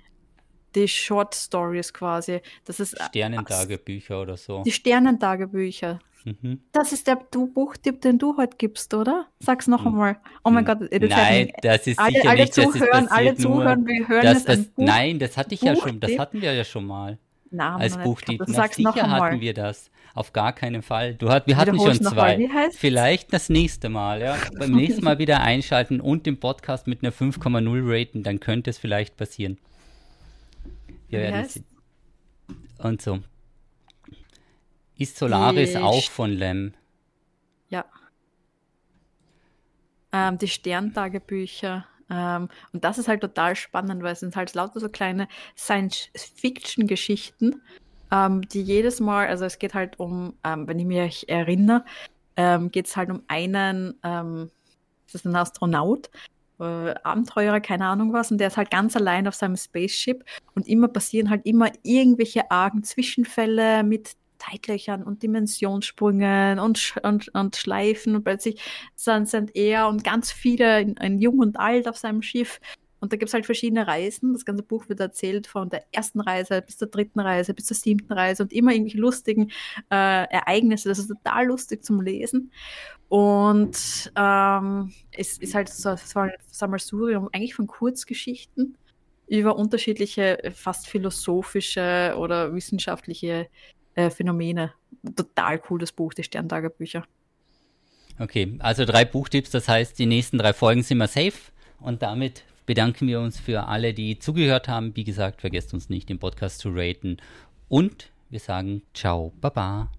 die 0.75 0.87
Short 0.87 1.35
Stories 1.35 1.93
quasi. 1.93 2.41
Das 2.65 2.79
ist 2.79 2.93
äh, 2.93 3.03
Sternentagebücher 3.05 4.21
oder 4.21 4.37
so. 4.37 4.63
Die 4.63 4.71
Sternentagebücher. 4.71 5.99
Mhm. 6.25 6.61
Das 6.71 6.91
ist 6.91 7.07
der 7.07 7.15
Buchtipp, 7.15 8.01
den 8.01 8.19
du 8.19 8.37
heute 8.37 8.55
gibst, 8.57 8.93
oder? 8.93 9.27
Sag's 9.39 9.67
noch 9.67 9.85
hm. 9.85 9.93
einmal. 9.93 10.17
Oh 10.43 10.49
mein 10.49 10.65
Gott, 10.65 10.79
Nein, 10.91 11.51
das 11.61 11.87
ist 11.87 11.99
alle, 11.99 12.13
sicher 12.13 12.29
alle 12.29 12.41
nicht, 12.41 12.53
zuhören, 12.53 13.07
alle 13.07 13.35
zuhören, 13.35 13.87
wir 13.87 14.07
hören 14.07 14.23
das, 14.23 14.45
das, 14.45 14.69
Nein, 14.75 15.17
das 15.17 15.37
hatte 15.37 15.55
ich 15.55 15.61
ja 15.61 15.75
schon, 15.75 15.99
das 15.99 16.17
hatten 16.19 16.41
wir 16.41 16.53
ja 16.53 16.63
schon 16.63 16.85
mal. 16.85 17.17
Na, 17.49 17.75
als 17.75 17.97
Buchtipp. 17.97 18.41
Na, 18.47 18.67
sicher 18.67 19.09
hatten 19.09 19.41
wir 19.41 19.53
das. 19.53 19.91
Auf 20.13 20.33
gar 20.33 20.53
keinen 20.53 20.81
Fall. 20.81 21.15
Du 21.15 21.29
hat, 21.29 21.47
wir 21.47 21.57
hatten 21.57 21.77
schon 21.79 22.01
zwei. 22.01 22.49
Vielleicht 22.75 23.33
das 23.33 23.49
nächste 23.49 23.89
Mal, 23.89 24.21
ja. 24.21 24.37
Beim 24.57 24.71
nächsten 24.71 25.03
Mal 25.03 25.19
wieder 25.19 25.41
einschalten 25.41 26.01
und 26.01 26.25
den 26.25 26.39
Podcast 26.39 26.87
mit 26.87 27.03
einer 27.03 27.13
5,0 27.13 27.81
raten, 27.83 28.23
dann 28.23 28.39
könnte 28.39 28.69
es 28.69 28.77
vielleicht 28.77 29.17
passieren. 29.17 29.57
Wir 31.11 31.19
Wie 31.19 31.23
werden 31.23 31.35
heißt? 31.35 31.61
Und 32.79 33.01
so. 33.01 33.19
Ist 34.97 35.17
Solaris 35.17 35.71
die 35.71 35.77
auch 35.77 36.09
von 36.09 36.31
Lem? 36.31 36.73
Ja. 37.69 37.85
Ähm, 40.11 40.37
die 40.37 40.47
Sterntagebücher. 40.47 41.85
Ähm, 42.09 42.49
und 42.73 42.83
das 42.83 42.97
ist 42.97 43.07
halt 43.07 43.21
total 43.21 43.55
spannend, 43.55 44.03
weil 44.03 44.13
es 44.13 44.21
sind 44.21 44.35
halt 44.35 44.53
lauter 44.53 44.79
so 44.79 44.89
kleine 44.89 45.27
Science-Fiction-Geschichten, 45.57 47.61
ähm, 48.11 48.41
die 48.49 48.61
jedes 48.61 48.99
Mal, 48.99 49.27
also 49.27 49.45
es 49.45 49.59
geht 49.59 49.73
halt 49.73 49.99
um, 49.99 50.33
ähm, 50.43 50.67
wenn 50.67 50.79
ich 50.79 50.85
mich 50.85 51.29
erinnere, 51.29 51.85
ähm, 52.35 52.71
geht 52.71 52.87
es 52.87 52.97
halt 52.97 53.09
um 53.09 53.23
einen, 53.27 53.97
ähm, 54.03 54.51
das 55.07 55.15
ist 55.15 55.25
ein 55.25 55.35
Astronaut, 55.35 56.09
äh, 56.61 56.93
Abenteurer, 57.03 57.59
keine 57.59 57.85
Ahnung 57.85 58.13
was, 58.13 58.31
und 58.31 58.37
der 58.37 58.47
ist 58.47 58.57
halt 58.57 58.71
ganz 58.71 58.95
allein 58.95 59.27
auf 59.27 59.35
seinem 59.35 59.57
Spaceship. 59.57 60.23
Und 60.55 60.67
immer 60.67 60.87
passieren 60.87 61.29
halt 61.29 61.45
immer 61.45 61.71
irgendwelche 61.83 62.49
argen 62.51 62.83
Zwischenfälle 62.83 63.83
mit 63.83 64.11
Zeitlöchern 64.41 65.03
und 65.03 65.23
Dimensionssprüngen 65.23 66.59
und, 66.59 66.95
und, 67.03 67.29
und 67.35 67.55
Schleifen 67.55 68.15
und 68.15 68.23
plötzlich 68.23 68.61
sind, 68.95 69.29
sind 69.29 69.55
er 69.55 69.87
und 69.87 70.03
ganz 70.03 70.31
viele, 70.31 70.93
ein 70.97 71.19
Jung 71.19 71.39
und 71.39 71.59
Alt 71.59 71.87
auf 71.87 71.97
seinem 71.97 72.21
Schiff 72.21 72.59
und 73.01 73.11
da 73.11 73.17
gibt 73.17 73.29
es 73.29 73.33
halt 73.33 73.47
verschiedene 73.47 73.87
Reisen. 73.87 74.31
Das 74.33 74.45
ganze 74.45 74.61
Buch 74.61 74.87
wird 74.87 74.99
erzählt 74.99 75.47
von 75.47 75.69
der 75.69 75.83
ersten 75.91 76.21
Reise 76.21 76.61
bis 76.61 76.77
zur 76.77 76.87
dritten 76.87 77.19
Reise, 77.19 77.55
bis 77.55 77.65
zur 77.65 77.75
siebten 77.75 78.13
Reise 78.13 78.43
und 78.43 78.53
immer 78.53 78.71
irgendwelche 78.71 78.99
lustigen 78.99 79.49
äh, 79.89 80.27
Ereignisse. 80.29 80.87
Das 80.87 80.99
ist 80.99 81.07
total 81.07 81.47
lustig 81.47 81.83
zum 81.83 81.99
Lesen. 81.99 82.51
Und 83.09 84.11
ähm, 84.15 84.93
es 85.11 85.39
ist 85.39 85.55
halt 85.55 85.69
so, 85.69 85.95
so 85.95 86.19
ein 86.19 86.31
Sammelsurium 86.45 87.27
eigentlich 87.33 87.55
von 87.55 87.65
Kurzgeschichten 87.65 88.77
über 89.27 89.55
unterschiedliche, 89.55 90.51
fast 90.53 90.87
philosophische 90.87 92.13
oder 92.17 92.53
wissenschaftliche 92.53 93.47
äh, 93.95 94.11
Phänomene. 94.11 94.73
Total 95.15 95.57
cooles 95.57 95.91
Buch, 95.91 96.13
die 96.13 96.23
Sterntagebücher. 96.23 97.03
Okay, 98.19 98.57
also 98.59 98.85
drei 98.85 99.05
Buchtipps, 99.05 99.49
das 99.49 99.67
heißt, 99.67 99.97
die 99.97 100.05
nächsten 100.05 100.37
drei 100.37 100.53
Folgen 100.53 100.83
sind 100.83 100.99
wir 100.99 101.07
safe 101.07 101.51
und 101.79 102.03
damit 102.03 102.43
bedanken 102.65 103.07
wir 103.07 103.19
uns 103.19 103.39
für 103.39 103.67
alle, 103.67 103.93
die 103.93 104.19
zugehört 104.19 104.67
haben. 104.67 104.95
Wie 104.95 105.03
gesagt, 105.03 105.41
vergesst 105.41 105.73
uns 105.73 105.89
nicht, 105.89 106.09
den 106.09 106.19
Podcast 106.19 106.59
zu 106.59 106.69
raten. 106.73 107.17
Und 107.67 108.11
wir 108.29 108.39
sagen 108.39 108.81
Ciao, 108.93 109.33
Baba. 109.41 109.91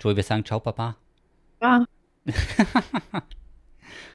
Joey, 0.00 0.16
wir 0.16 0.22
sagen 0.22 0.44
Ciao, 0.44 0.60
Baba. 0.60 0.96
Ja. 1.60 1.84